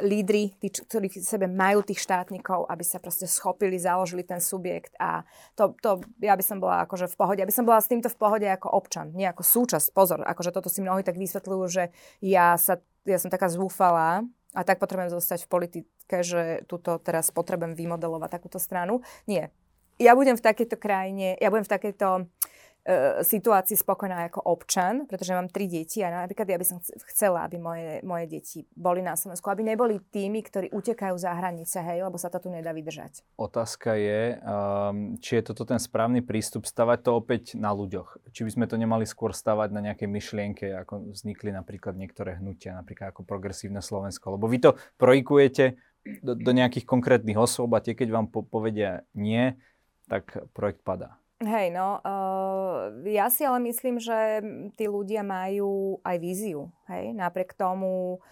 lídry, 0.00 0.56
tí, 0.60 0.68
ktorí 0.68 1.08
v 1.08 1.24
sebe 1.24 1.48
majú 1.48 1.80
tých 1.84 2.04
štátnikov, 2.04 2.68
aby 2.68 2.84
sa 2.84 3.00
proste 3.00 3.24
schopili, 3.24 3.80
založili 3.80 4.24
ten 4.24 4.40
subjekt. 4.40 4.92
A 5.00 5.24
to, 5.56 5.76
to 5.80 6.00
ja 6.20 6.36
by 6.36 6.44
som 6.44 6.60
bola 6.60 6.84
akože 6.84 7.12
v 7.12 7.16
pohode. 7.16 7.40
Ja 7.40 7.48
by 7.48 7.56
som 7.56 7.64
bola 7.68 7.80
s 7.80 7.88
týmto 7.88 8.12
v 8.12 8.16
pohode 8.16 8.44
ako 8.44 8.68
občan, 8.76 9.12
nie 9.16 9.24
ako 9.24 9.40
súčasť. 9.44 9.92
Pozor, 9.96 10.20
akože 10.24 10.52
toto 10.52 10.68
si 10.68 10.84
mnohí 10.84 11.00
tak 11.00 11.16
vysvetľujú, 11.16 11.64
že 11.68 11.84
ja, 12.20 12.56
sa, 12.60 12.80
ja 13.08 13.16
som 13.16 13.32
taká 13.32 13.48
zúfalá, 13.48 14.20
a 14.56 14.64
tak 14.64 14.80
potrebujem 14.80 15.12
zostať 15.12 15.44
v 15.44 15.52
politike, 15.52 16.16
že 16.24 16.64
túto 16.64 16.96
teraz 16.96 17.28
potrebujem 17.28 17.76
vymodelovať 17.76 18.40
takúto 18.40 18.56
stranu. 18.56 19.04
Nie. 19.28 19.52
Ja 20.00 20.16
budem 20.16 20.36
v 20.36 20.44
takejto 20.44 20.76
krajine, 20.80 21.36
ja 21.36 21.48
budem 21.52 21.64
v 21.68 21.72
takejto 21.72 22.28
situácii 23.26 23.74
spokojná 23.74 24.30
ako 24.30 24.46
občan, 24.46 25.10
pretože 25.10 25.34
mám 25.34 25.50
tri 25.50 25.66
deti 25.66 26.06
a 26.06 26.22
napríklad 26.22 26.46
ja 26.46 26.54
by 26.54 26.66
som 26.66 26.78
chcela, 27.10 27.42
aby 27.42 27.58
moje, 27.58 27.98
moje 28.06 28.26
deti 28.30 28.58
boli 28.78 29.02
na 29.02 29.18
Slovensku, 29.18 29.50
aby 29.50 29.66
neboli 29.66 29.98
tými, 29.98 30.38
ktorí 30.38 30.70
utekajú 30.70 31.18
za 31.18 31.34
hranice, 31.34 31.82
hej, 31.82 32.06
lebo 32.06 32.14
sa 32.14 32.30
to 32.30 32.38
tu 32.38 32.48
nedá 32.48 32.70
vydržať. 32.70 33.26
Otázka 33.34 33.98
je, 33.98 34.38
um, 34.38 35.18
či 35.18 35.42
je 35.42 35.50
toto 35.50 35.66
ten 35.66 35.82
správny 35.82 36.22
prístup, 36.22 36.62
stavať 36.62 36.98
to 37.02 37.10
opäť 37.18 37.42
na 37.58 37.74
ľuďoch. 37.74 38.30
Či 38.30 38.46
by 38.46 38.50
sme 38.54 38.66
to 38.70 38.78
nemali 38.78 39.02
skôr 39.02 39.34
stavať 39.34 39.74
na 39.74 39.82
nejakej 39.82 40.06
myšlienke, 40.06 40.66
ako 40.86 41.10
vznikli 41.10 41.50
napríklad 41.50 41.98
niektoré 41.98 42.38
hnutia, 42.38 42.78
napríklad 42.78 43.10
ako 43.10 43.26
progresívne 43.26 43.82
Slovensko. 43.82 44.38
Lebo 44.38 44.46
vy 44.46 44.62
to 44.62 44.70
projikujete 44.94 45.74
do, 46.22 46.38
do 46.38 46.52
nejakých 46.54 46.86
konkrétnych 46.86 47.34
osôb 47.34 47.74
a 47.74 47.82
tie, 47.82 47.98
keď 47.98 48.14
vám 48.14 48.26
po, 48.30 48.46
povedia 48.46 49.02
nie, 49.10 49.58
tak 50.06 50.38
projekt 50.54 50.86
padá. 50.86 51.18
Hej, 51.36 51.68
no, 51.68 52.00
uh, 52.00 52.96
ja 53.04 53.28
si 53.28 53.44
ale 53.44 53.60
myslím, 53.68 54.00
že 54.00 54.40
tí 54.72 54.88
ľudia 54.88 55.20
majú 55.20 56.00
aj 56.00 56.16
víziu, 56.16 56.72
hej, 56.88 57.12
napriek 57.12 57.52
tomu, 57.52 58.24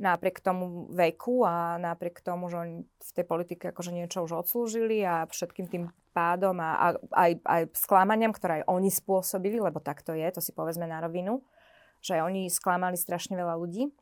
napriek 0.00 0.40
tomu 0.40 0.88
veku 0.88 1.44
a 1.44 1.76
napriek 1.76 2.24
tomu, 2.24 2.48
že 2.48 2.56
oni 2.56 2.76
v 2.88 3.10
tej 3.12 3.26
politike 3.28 3.76
akože 3.76 3.92
niečo 3.92 4.24
už 4.24 4.40
odslúžili 4.40 5.04
a 5.04 5.28
všetkým 5.28 5.68
tým 5.68 5.92
pádom 6.16 6.56
a, 6.64 6.70
a 6.80 6.86
aj, 7.12 7.32
aj 7.44 7.62
sklamaniam, 7.76 8.32
ktoré 8.32 8.64
aj 8.64 8.72
oni 8.72 8.88
spôsobili, 8.88 9.60
lebo 9.60 9.76
tak 9.84 10.00
to 10.00 10.16
je, 10.16 10.24
to 10.32 10.40
si 10.40 10.56
povedzme 10.56 10.88
na 10.88 11.04
rovinu, 11.04 11.44
že 12.00 12.24
oni 12.24 12.48
sklamali 12.48 12.96
strašne 12.96 13.36
veľa 13.36 13.52
ľudí. 13.52 13.92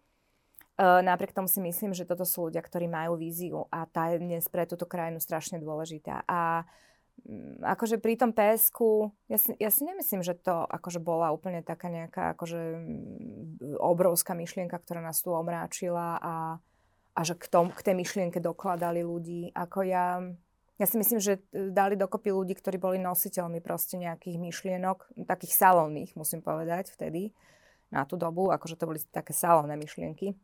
Uh, 0.78 1.02
napriek 1.02 1.34
tomu 1.34 1.50
si 1.50 1.59
myslím, 1.59 1.90
že 1.90 2.07
toto 2.07 2.22
sú 2.22 2.46
ľudia, 2.46 2.62
ktorí 2.62 2.86
majú 2.86 3.18
víziu 3.18 3.66
a 3.74 3.82
tá 3.90 4.14
je 4.14 4.22
dnes 4.22 4.46
pre 4.46 4.62
túto 4.62 4.86
krajinu 4.86 5.18
strašne 5.18 5.59
dôležitá. 5.59 6.22
A 6.30 6.62
akože 7.64 7.97
pri 7.97 8.20
tom 8.20 8.37
psq 8.37 8.79
ja 9.33 9.39
si, 9.41 9.57
ja 9.57 9.70
si 9.72 9.83
nemyslím, 9.89 10.20
že 10.20 10.37
to 10.37 10.68
akože 10.68 11.01
bola 11.01 11.33
úplne 11.33 11.64
taká 11.64 11.89
nejaká 11.89 12.37
akože 12.37 12.61
mm, 12.77 13.81
obrovská 13.81 14.37
myšlienka, 14.37 14.77
ktorá 14.77 15.01
nás 15.01 15.25
tu 15.25 15.33
omráčila 15.33 16.20
a, 16.20 16.61
a 17.16 17.20
že 17.25 17.35
k, 17.41 17.49
tom, 17.49 17.72
k 17.72 17.81
tej 17.81 17.97
myšlienke 17.97 18.45
dokladali 18.45 19.01
ľudí. 19.01 19.57
Ako 19.57 19.89
ja, 19.89 20.20
ja 20.77 20.87
si 20.87 20.97
myslím, 21.01 21.20
že 21.22 21.41
dali 21.53 21.97
dokopy 21.97 22.29
ľudí, 22.29 22.53
ktorí 22.61 22.77
boli 22.77 23.01
nositeľmi 23.01 23.64
proste 23.64 23.97
nejakých 23.97 24.37
myšlienok, 24.37 25.25
takých 25.25 25.57
salónnych, 25.57 26.12
musím 26.20 26.45
povedať, 26.45 26.93
vtedy, 26.93 27.33
na 27.89 28.05
tú 28.05 28.20
dobu, 28.20 28.53
akože 28.53 28.77
to 28.77 28.85
boli 28.85 29.01
také 29.12 29.33
salónne 29.33 29.81
myšlienky. 29.81 30.37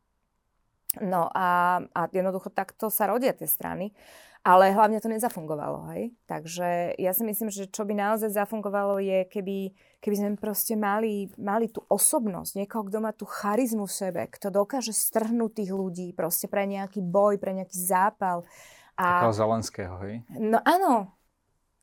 No 0.99 1.31
a, 1.31 1.79
a 1.95 2.01
jednoducho 2.11 2.51
takto 2.51 2.91
sa 2.91 3.07
rodia 3.07 3.31
tie 3.31 3.47
strany. 3.47 3.95
Ale 4.41 4.73
hlavne 4.73 4.97
to 5.05 5.13
nezafungovalo, 5.13 5.93
hej. 5.93 6.17
Takže 6.25 6.97
ja 6.97 7.13
si 7.13 7.29
myslím, 7.29 7.53
že 7.53 7.69
čo 7.69 7.85
by 7.85 7.93
naozaj 7.93 8.33
zafungovalo 8.33 8.97
je, 8.97 9.29
keby, 9.29 9.77
keby 10.01 10.15
sme 10.17 10.29
proste 10.41 10.81
mali, 10.81 11.29
mali 11.37 11.69
tú 11.69 11.85
osobnosť, 11.85 12.57
niekoho, 12.57 12.89
kto 12.89 12.99
má 13.05 13.13
tú 13.13 13.29
charizmu 13.29 13.85
v 13.85 13.93
sebe, 13.93 14.23
kto 14.33 14.49
dokáže 14.49 14.97
strhnúť 14.97 15.61
tých 15.61 15.71
ľudí 15.77 16.09
proste 16.17 16.49
pre 16.49 16.65
nejaký 16.65 17.05
boj, 17.05 17.37
pre 17.37 17.53
nejaký 17.53 17.77
zápal. 17.77 18.49
A... 18.97 19.29
Takého 19.29 19.37
Zelenského, 19.37 19.95
hej? 20.09 20.25
No 20.33 20.57
áno, 20.65 21.21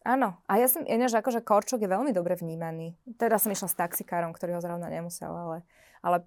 Áno. 0.08 0.39
A 0.47 0.55
ja 0.55 0.72
som, 0.72 0.88
ináč 0.88 1.20
akože 1.20 1.43
Korčok 1.43 1.84
je 1.84 1.91
veľmi 1.91 2.16
dobre 2.16 2.39
vnímaný. 2.39 2.95
Teda 3.20 3.36
som 3.36 3.51
išla 3.51 3.68
s 3.68 3.76
taxikárom, 3.76 4.32
ktorý 4.32 4.55
ho 4.55 4.64
zrovna 4.64 4.88
nemusel, 4.88 5.28
ale, 5.28 5.68
ale 5.99 6.24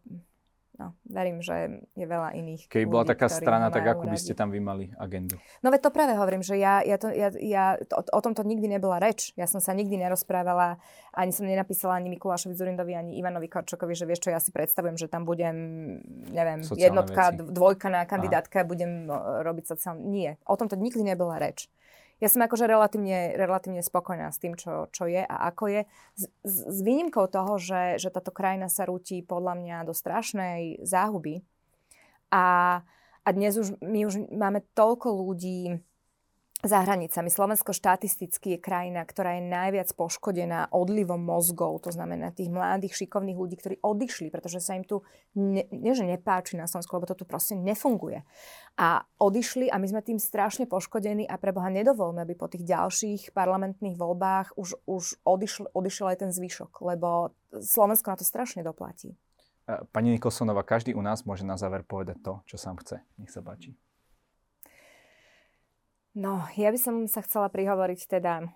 No, 0.80 0.96
verím, 1.04 1.44
že 1.44 1.84
je 1.92 2.08
veľa 2.08 2.32
iných. 2.40 2.72
Keby 2.72 2.88
bola 2.88 3.04
taká 3.04 3.28
strana, 3.28 3.68
tak 3.68 3.84
ako 3.84 4.08
by 4.08 4.16
ste 4.16 4.32
tam 4.32 4.48
vy 4.48 4.64
mali 4.64 4.88
agendu? 4.96 5.36
No 5.60 5.68
veď 5.68 5.84
to 5.84 5.90
práve 5.92 6.16
hovorím, 6.16 6.40
že 6.40 6.56
ja, 6.56 6.80
ja, 6.80 6.96
to, 6.96 7.12
ja, 7.12 7.28
ja 7.36 7.76
to, 7.76 8.00
o 8.00 8.20
tomto 8.24 8.40
nikdy 8.48 8.64
nebola 8.64 8.96
reč. 8.96 9.36
Ja 9.36 9.44
som 9.44 9.60
sa 9.60 9.76
nikdy 9.76 10.00
nerozprávala, 10.00 10.80
ani 11.12 11.36
som 11.36 11.44
nenapísala 11.44 12.00
ani 12.00 12.08
Mikulášovi 12.16 12.56
Zurindovi, 12.56 12.96
ani 12.96 13.20
Ivanovi 13.20 13.52
Korčokovi, 13.52 13.92
že 13.92 14.08
vieš 14.08 14.24
čo, 14.24 14.32
ja 14.32 14.40
si 14.40 14.56
predstavujem, 14.56 14.96
že 14.96 15.12
tam 15.12 15.28
budem, 15.28 15.56
neviem, 16.32 16.64
Sociálne 16.64 16.80
jednotka, 16.80 17.36
veci. 17.36 17.52
dvojka 17.52 17.88
na 17.92 18.08
kandidátka, 18.08 18.64
Aha. 18.64 18.68
budem 18.72 19.04
robiť 19.44 19.76
sociálne. 19.76 20.00
Nie, 20.08 20.40
o 20.48 20.56
tomto 20.56 20.80
nikdy 20.80 21.04
nebola 21.04 21.36
reč 21.36 21.68
ja 22.20 22.28
som 22.28 22.44
akože 22.44 22.68
relatívne, 22.68 23.32
relatívne 23.34 23.80
spokojná 23.80 24.28
s 24.28 24.38
tým, 24.38 24.52
čo, 24.52 24.92
čo 24.92 25.08
je 25.08 25.24
a 25.24 25.36
ako 25.48 25.64
je. 25.72 25.80
S, 26.20 26.22
s, 26.44 26.56
s 26.68 26.78
výnimkou 26.84 27.24
toho, 27.32 27.56
že, 27.56 27.96
že 27.96 28.12
táto 28.12 28.28
krajina 28.28 28.68
sa 28.68 28.84
rúti 28.84 29.24
podľa 29.24 29.56
mňa 29.56 29.76
do 29.88 29.96
strašnej 29.96 30.84
záhuby. 30.84 31.40
A, 32.28 32.80
a 33.24 33.28
dnes 33.32 33.56
už 33.56 33.80
my 33.80 34.04
už 34.04 34.30
máme 34.30 34.60
toľko 34.76 35.16
ľudí, 35.16 35.80
za 36.60 36.84
hranicami. 36.84 37.32
Slovensko 37.32 37.72
štatisticky 37.72 38.56
je 38.56 38.58
krajina, 38.60 39.00
ktorá 39.02 39.40
je 39.40 39.48
najviac 39.48 39.88
poškodená 39.96 40.68
odlivom 40.70 41.20
mozgov, 41.20 41.80
to 41.80 41.90
znamená 41.90 42.30
tých 42.36 42.52
mladých, 42.52 43.04
šikovných 43.04 43.38
ľudí, 43.38 43.56
ktorí 43.56 43.76
odišli, 43.80 44.28
pretože 44.28 44.60
sa 44.60 44.76
im 44.76 44.84
tu, 44.84 45.00
ne, 45.36 45.64
nie 45.72 45.92
že 45.96 46.04
nepáči 46.04 46.60
na 46.60 46.68
Slovensku, 46.68 46.92
lebo 46.96 47.08
to 47.08 47.16
tu 47.16 47.24
proste 47.24 47.56
nefunguje. 47.56 48.22
A 48.76 49.04
odišli 49.18 49.72
a 49.72 49.80
my 49.80 49.86
sme 49.88 50.00
tým 50.04 50.20
strašne 50.20 50.68
poškodení 50.68 51.24
a 51.24 51.40
pre 51.40 51.56
Boha 51.56 51.72
nedovolme, 51.72 52.20
aby 52.20 52.36
po 52.36 52.46
tých 52.46 52.68
ďalších 52.68 53.32
parlamentných 53.32 53.96
voľbách 53.96 54.56
už, 54.60 54.84
už 54.84 55.24
odišl, 55.24 55.72
odišiel 55.72 56.06
aj 56.12 56.28
ten 56.28 56.30
zvyšok, 56.30 56.84
lebo 56.84 57.32
Slovensko 57.56 58.12
na 58.12 58.16
to 58.20 58.24
strašne 58.28 58.60
doplatí. 58.60 59.16
Pani 59.94 60.18
Nikolsonová, 60.18 60.66
každý 60.66 60.98
u 60.98 61.02
nás 61.02 61.22
môže 61.22 61.46
na 61.46 61.54
záver 61.54 61.86
povedať 61.86 62.18
to, 62.20 62.32
čo 62.46 62.56
sám 62.58 62.82
chce. 62.82 63.06
Nech 63.22 63.30
sa 63.30 63.38
páči. 63.38 63.78
No, 66.14 66.42
ja 66.58 66.74
by 66.74 66.78
som 66.78 66.94
sa 67.06 67.22
chcela 67.22 67.46
prihovoriť 67.46 68.00
teda 68.18 68.50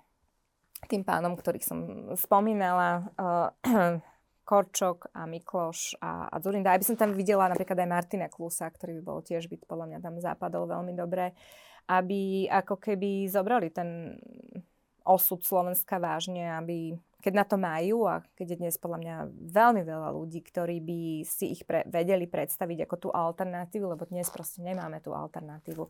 tým 0.90 1.07
pánom, 1.07 1.38
ktorých 1.38 1.64
som 1.64 1.78
spomínala. 2.18 3.09
Uh, 3.14 4.00
Korčok 4.44 5.09
a 5.16 5.24
Mikloš 5.24 5.96
a, 6.05 6.28
a 6.28 6.36
Zurinda. 6.36 6.76
Ja 6.76 6.80
by 6.80 6.84
som 6.84 7.00
tam 7.00 7.16
videla 7.16 7.48
napríklad 7.48 7.80
aj 7.80 7.88
Martina 7.88 8.28
Klusa, 8.28 8.68
ktorý 8.68 9.00
by 9.00 9.02
bol 9.02 9.18
tiež 9.24 9.48
byť 9.48 9.64
podľa 9.64 9.86
mňa 9.88 9.98
tam 10.05 10.20
západol 10.20 10.68
veľmi 10.68 10.92
dobre, 10.92 11.32
aby 11.88 12.44
ako 12.52 12.76
keby 12.76 13.24
zobrali 13.24 13.72
ten 13.72 14.20
osud 15.00 15.40
Slovenska 15.40 15.96
vážne, 15.96 16.44
aby 16.61 16.92
keď 17.24 17.32
na 17.32 17.44
to 17.48 17.57
majú 17.57 18.05
a 18.05 18.20
keď 18.36 18.52
je 18.52 18.61
dnes 18.61 18.76
podľa 18.76 18.98
mňa 19.00 19.14
veľmi 19.48 19.80
veľa 19.80 20.12
ľudí, 20.12 20.44
ktorí 20.44 20.76
by 20.84 21.00
si 21.24 21.57
ich 21.57 21.64
pre, 21.64 21.80
vedeli 21.88 22.28
predstaviť 22.28 22.84
ako 22.84 22.96
tú 23.00 23.09
alternatívu, 23.09 23.96
lebo 23.96 24.05
dnes 24.05 24.28
proste 24.28 24.61
nemáme 24.61 25.00
tú 25.00 25.16
alternatívu, 25.16 25.88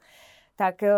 tak 0.55 0.83
e, 0.83 0.91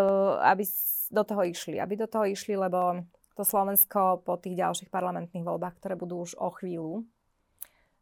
aby 0.45 0.65
do 1.11 1.23
toho 1.23 1.43
išli. 1.47 1.77
Aby 1.81 2.05
do 2.05 2.09
toho 2.09 2.25
išli, 2.29 2.57
lebo 2.57 3.05
to 3.37 3.45
Slovensko 3.45 4.25
po 4.25 4.41
tých 4.41 4.57
ďalších 4.57 4.89
parlamentných 4.89 5.45
voľbách, 5.45 5.77
ktoré 5.77 5.95
budú 5.95 6.25
už 6.25 6.37
o 6.41 6.49
chvíľu, 6.49 7.05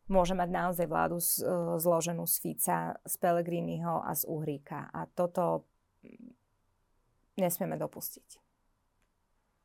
môže 0.06 0.36
mať 0.36 0.48
naozaj 0.50 0.86
vládu 0.86 1.18
e, 1.18 1.26
zloženú 1.80 2.24
z 2.28 2.34
Fica, 2.38 2.78
z 3.02 3.14
Pelegriniho 3.18 4.04
a 4.04 4.14
z 4.14 4.28
Uhríka. 4.30 4.92
A 4.94 5.08
toto 5.10 5.66
nesmieme 7.34 7.74
dopustiť. 7.80 8.38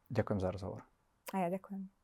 Ďakujem 0.09 0.39
za 0.41 0.49
rozhovor. 0.49 0.81
A 1.33 1.45
ja 1.45 1.49
ďakujem. 1.53 1.98